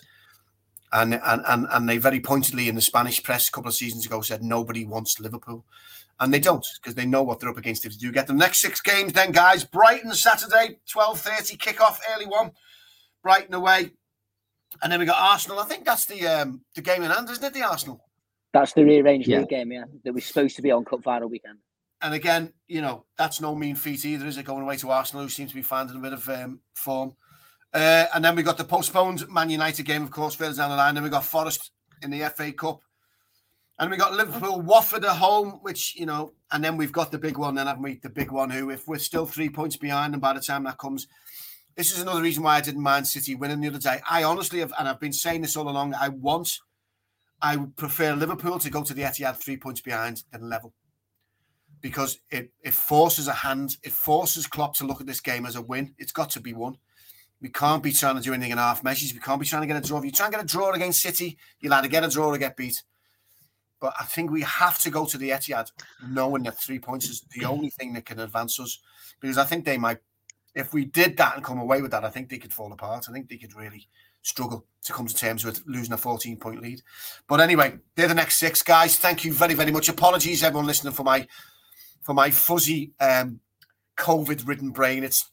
and 0.94 1.16
and 1.16 1.42
and 1.48 1.68
and 1.72 1.90
they 1.90 1.98
very 1.98 2.20
pointedly 2.20 2.70
in 2.70 2.76
the 2.76 2.82
Spanish 2.82 3.24
press 3.24 3.50
a 3.50 3.52
couple 3.52 3.70
of 3.70 3.76
seasons 3.76 4.06
ago 4.06 4.22
said 4.22 4.44
nobody 4.44 4.86
wants 4.86 5.20
Liverpool, 5.20 5.66
and 6.20 6.32
they 6.32 6.40
don't 6.40 6.66
because 6.80 6.94
they 6.94 7.08
know 7.08 7.24
what 7.24 7.40
they're 7.40 7.50
up 7.50 7.58
against 7.58 7.84
if 7.84 7.94
they 7.94 7.98
do 7.98 8.12
get 8.12 8.28
them. 8.28 8.38
Next 8.38 8.60
six 8.60 8.80
games, 8.80 9.14
then 9.14 9.32
guys, 9.32 9.64
Brighton 9.64 10.14
Saturday, 10.14 10.78
twelve 10.88 11.20
thirty 11.20 11.58
kickoff, 11.58 11.98
early 12.14 12.28
one, 12.28 12.52
Brighton 13.24 13.56
away, 13.56 13.94
and 14.82 14.92
then 14.92 15.00
we 15.00 15.06
got 15.06 15.20
Arsenal. 15.20 15.60
I 15.60 15.66
think 15.66 15.86
that's 15.86 16.06
the 16.06 16.26
um, 16.28 16.62
the 16.76 16.82
game 16.82 17.04
in 17.04 17.12
hand, 17.12 17.30
isn't 17.30 17.44
it? 17.44 17.54
The 17.54 17.64
Arsenal. 17.64 18.04
That's 18.54 18.74
the 18.74 18.84
rearranged 18.84 19.28
yeah. 19.28 19.44
game, 19.44 19.72
yeah. 19.72 19.86
That 20.04 20.14
was 20.14 20.26
supposed 20.26 20.56
to 20.58 20.62
be 20.62 20.72
on 20.72 20.84
Cup 20.84 21.04
final 21.04 21.30
weekend. 21.30 21.60
And 22.02 22.14
again, 22.14 22.52
you 22.68 22.82
know, 22.82 23.06
that's 23.18 23.40
no 23.40 23.56
mean 23.56 23.76
feat 23.76 24.04
either, 24.06 24.26
is 24.26 24.38
it? 24.38 24.46
Going 24.46 24.64
away 24.64 24.76
to 24.78 24.90
Arsenal, 24.90 25.24
who 25.24 25.30
seems 25.30 25.52
to 25.52 25.56
be 25.56 25.62
finding 25.62 25.96
a 25.96 26.00
bit 26.00 26.14
of 26.14 26.28
um, 26.28 26.60
form. 26.74 27.16
Uh, 27.74 28.08
and 28.14 28.26
then 28.26 28.36
we 28.36 28.44
got 28.44 28.58
the 28.58 28.64
postponed 28.66 29.28
Man 29.30 29.50
United 29.50 29.84
game, 29.84 30.04
of 30.04 30.12
course, 30.12 30.36
further 30.36 30.56
down 30.56 30.72
the 30.72 30.76
line. 30.76 30.96
Then 30.96 31.04
we 31.04 31.10
got 31.10 31.24
Forest 31.24 31.72
in 32.02 32.12
the 32.12 32.28
FA 32.36 32.52
Cup. 32.52 32.82
And 33.80 33.90
we 33.90 33.98
got 33.98 34.14
Liverpool, 34.14 34.62
Watford 34.62 35.06
at 35.06 35.16
home, 35.16 35.60
which, 35.62 35.96
you 35.96 36.06
know, 36.06 36.34
and 36.52 36.64
then 36.64 36.78
we've 36.78 36.92
got 36.92 37.12
the 37.12 37.18
big 37.18 37.38
one, 37.38 37.56
then 37.56 37.68
haven't 37.68 37.82
we? 37.82 37.96
The 37.96 38.10
big 38.10 38.32
one, 38.32 38.50
who, 38.50 38.70
if 38.70 38.88
we're 38.88 39.00
still 39.00 39.26
three 39.26 39.50
points 39.50 39.78
behind, 39.78 40.14
and 40.14 40.22
by 40.22 40.34
the 40.34 40.42
time 40.42 40.66
that 40.66 40.78
comes, 40.78 41.08
this 41.76 41.92
is 41.92 42.02
another 42.02 42.22
reason 42.22 42.44
why 42.44 42.58
I 42.58 42.62
didn't 42.62 42.82
mind 42.82 43.08
City 43.08 43.36
winning 43.36 43.62
the 43.62 43.68
other 43.68 43.80
day. 43.80 44.02
I 44.10 44.24
honestly 44.24 44.60
have, 44.60 44.74
and 44.78 44.88
I've 44.88 45.00
been 45.00 45.14
saying 45.14 45.42
this 45.42 45.56
all 45.56 45.70
along, 45.70 45.94
I 45.94 46.10
want, 46.10 46.60
I 47.42 47.56
would 47.56 47.76
prefer 47.76 48.14
Liverpool 48.14 48.60
to 48.60 48.70
go 48.70 48.84
to 48.84 48.94
the 48.94 49.04
Etihad 49.04 49.38
three 49.38 49.58
points 49.58 49.82
behind 49.82 50.24
than 50.32 50.50
level. 50.50 50.74
Because 51.82 52.20
it, 52.30 52.52
it 52.62 52.74
forces 52.74 53.28
a 53.28 53.34
hand, 53.34 53.78
it 53.84 53.92
forces 53.92 54.46
Klopp 54.46 54.76
to 54.76 54.86
look 54.86 55.02
at 55.02 55.08
this 55.08 55.22
game 55.22 55.46
as 55.46 55.56
a 55.56 55.62
win. 55.62 55.96
It's 55.98 56.12
got 56.12 56.30
to 56.32 56.40
be 56.40 56.54
won. 56.54 56.78
We 57.42 57.50
can't 57.50 57.82
be 57.82 57.92
trying 57.92 58.18
to 58.18 58.22
do 58.22 58.34
anything 58.34 58.52
in 58.52 58.60
half 58.60 58.84
measures. 58.84 59.14
We 59.14 59.20
can't 59.20 59.40
be 59.40 59.48
trying 59.48 59.64
to 59.64 59.68
get 59.68 59.84
a 59.84 59.88
draw. 59.88 59.98
If 59.98 60.06
you 60.06 60.12
try 60.12 60.28
and 60.28 60.36
get 60.36 60.44
a 60.44 60.48
draw 60.48 60.72
against 60.74 61.02
City, 61.02 61.38
you'll 61.60 61.74
either 61.74 61.88
get 61.88 62.04
a 62.04 62.10
draw 62.10 62.28
or 62.28 62.38
get 62.38 62.56
beat. 62.56 62.84
But 63.80 63.96
I 64.00 64.04
think 64.04 64.30
we 64.30 64.42
have 64.42 64.78
to 64.82 64.92
go 64.92 65.06
to 65.06 65.18
the 65.18 65.32
Etihad 65.32 65.72
knowing 66.08 66.44
that 66.44 66.60
three 66.60 66.78
points 66.78 67.10
is 67.10 67.22
the 67.36 67.46
only 67.46 67.72
thing 67.72 67.94
that 67.94 68.06
can 68.06 68.20
advance 68.20 68.60
us. 68.60 68.78
Because 69.20 69.40
I 69.40 69.46
think 69.46 69.66
they 69.66 69.80
might 69.80 69.98
if 70.56 70.74
we 70.74 70.86
did 70.86 71.18
that 71.18 71.36
and 71.36 71.44
come 71.44 71.60
away 71.60 71.82
with 71.82 71.92
that, 71.92 72.04
I 72.04 72.10
think 72.10 72.30
they 72.30 72.38
could 72.38 72.54
fall 72.54 72.72
apart. 72.74 73.06
I 73.10 73.14
think 73.14 73.30
they 73.30 73.38
could 73.38 73.56
really 73.56 73.88
struggle 74.22 74.66
to 74.84 74.94
come 74.94 75.08
to 75.08 75.16
terms 75.16 75.44
with 75.44 75.64
losing 75.66 75.94
a 75.94 75.98
14 75.98 76.38
point 76.38 76.62
lead. 76.62 76.82
But 77.28 77.40
anyway, 77.40 77.78
they're 77.96 78.08
the 78.08 78.14
next 78.14 78.40
six 78.40 78.62
guys. 78.62 78.98
Thank 78.98 79.24
you 79.24 79.34
very, 79.34 79.54
very 79.54 79.72
much. 79.72 79.90
Apologies, 79.90 80.44
everyone 80.44 80.68
listening, 80.68 80.94
for 80.94 81.04
my 81.04 81.28
for 82.02 82.14
my 82.14 82.32
fuzzy 82.32 82.94
um, 83.00 83.40
COVID 83.98 84.48
ridden 84.48 84.72
brain. 84.72 85.04
It's 85.04 85.32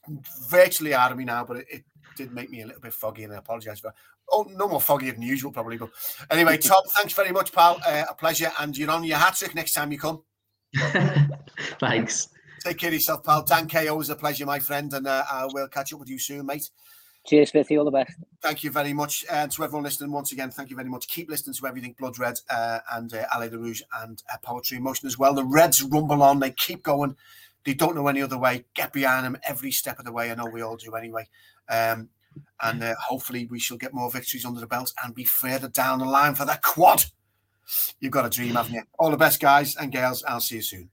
virtually 0.49 0.95
out 0.95 1.13
of 1.13 1.19
me 1.19 1.25
now, 1.25 1.45
but 1.45 1.59
it, 1.59 1.67
it 1.71 1.85
did 2.17 2.33
make 2.33 2.51
me 2.51 2.63
a 2.63 2.67
little 2.67 2.81
bit 2.81 2.95
foggy, 2.95 3.25
and 3.25 3.33
I 3.33 3.39
apologize 3.39 3.81
for. 3.81 3.93
Oh, 4.31 4.47
no 4.51 4.69
more 4.69 4.81
foggy 4.81 5.11
than 5.11 5.23
usual, 5.23 5.51
probably. 5.51 5.79
But 5.79 5.89
anyway, 6.31 6.59
Tom, 6.63 6.83
thanks 6.97 7.15
very 7.15 7.33
much, 7.33 7.51
pal. 7.51 7.81
Uh, 7.87 8.05
a 8.11 8.15
pleasure, 8.15 8.53
and 8.61 8.77
you're 8.77 8.91
on 8.91 9.03
your 9.03 9.17
hat 9.17 9.37
trick 9.37 9.55
next 9.55 9.73
time 9.73 9.91
you 9.91 9.99
come. 9.99 10.23
thanks. 11.81 12.29
Take 12.65 12.79
care 12.79 12.89
of 12.89 12.95
yourself, 12.95 13.25
pal. 13.25 13.43
Dan 13.43 13.67
K, 13.67 13.89
always 13.89 14.09
a 14.09 14.17
pleasure, 14.17 14.47
my 14.47 14.59
friend, 14.59 14.93
and 14.93 15.07
uh, 15.07 15.25
I 15.31 15.47
will 15.47 15.69
catch 15.69 15.93
up 15.93 16.01
with 16.01 16.09
you 16.09 16.19
soon, 16.19 16.47
mate. 16.47 16.71
Cheers, 17.27 17.53
Fitzy. 17.53 17.79
All 17.79 17.85
the 17.85 17.91
best. 17.91 18.13
Thank 18.41 18.65
you 18.65 18.71
very 18.71 18.93
much. 18.93 19.25
And 19.31 19.51
to 19.53 19.65
everyone 19.65 19.85
listening, 19.85 20.13
once 20.13 20.33
again, 20.33 20.51
thank 20.51 20.71
you 20.71 20.77
very 20.77 20.89
much. 20.89 21.09
Keep 21.09 21.29
listening 21.29 21.55
to 21.55 21.67
everything 21.67 21.95
Blood 21.99 22.19
Red 22.19 22.39
uh, 22.49 22.79
and 22.93 23.13
uh, 23.13 23.25
Alley 23.33 23.51
de 23.51 23.59
Rouge 23.59 23.83
and 24.01 24.23
uh, 24.33 24.37
Poetry 24.43 24.79
in 24.79 24.83
Motion 24.83 25.07
as 25.07 25.19
well. 25.19 25.35
The 25.35 25.45
Reds 25.45 25.83
rumble 25.83 26.23
on. 26.23 26.41
They 26.41 26.53
keep 26.53 26.83
going. 26.83 27.17
They 27.65 27.75
don't 27.75 27.95
know 27.95 28.09
any 28.09 28.23
other 28.23 28.39
way. 28.39 28.65
Get 28.75 28.93
behind 28.93 29.27
them 29.27 29.37
every 29.47 29.73
step 29.73 29.99
of 29.99 30.05
the 30.05 30.13
way. 30.13 30.31
I 30.31 30.35
know 30.37 30.47
we 30.47 30.63
all 30.63 30.77
do 30.77 30.95
anyway. 30.95 31.29
Um, 31.69 32.09
and 32.63 32.83
uh, 32.83 32.95
hopefully 32.99 33.47
we 33.47 33.59
shall 33.59 33.77
get 33.77 33.93
more 33.93 34.11
victories 34.11 34.47
under 34.47 34.61
the 34.61 34.67
belt 34.67 34.93
and 35.05 35.15
be 35.15 35.25
further 35.25 35.69
down 35.69 35.99
the 35.99 36.07
line 36.07 36.35
for 36.35 36.47
that 36.47 36.63
quad. 36.63 37.05
You've 38.01 38.13
got 38.13 38.25
a 38.25 38.31
dream, 38.31 38.55
haven't 38.55 38.75
you? 38.75 38.83
All 38.99 39.11
the 39.11 39.17
best, 39.17 39.41
guys 39.41 39.77
and 39.77 39.93
girls. 39.93 40.25
I'll 40.25 40.41
see 40.41 40.57
you 40.57 40.63
soon. 40.63 40.91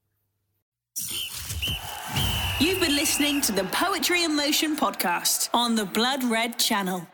You've 2.57 2.79
been 2.79 2.95
listening 2.95 3.41
to 3.41 3.51
the 3.51 3.65
Poetry 3.65 4.23
in 4.23 4.33
Motion 4.33 4.77
podcast 4.77 5.49
on 5.53 5.75
the 5.75 5.83
Blood 5.83 6.23
Red 6.23 6.57
channel. 6.57 7.05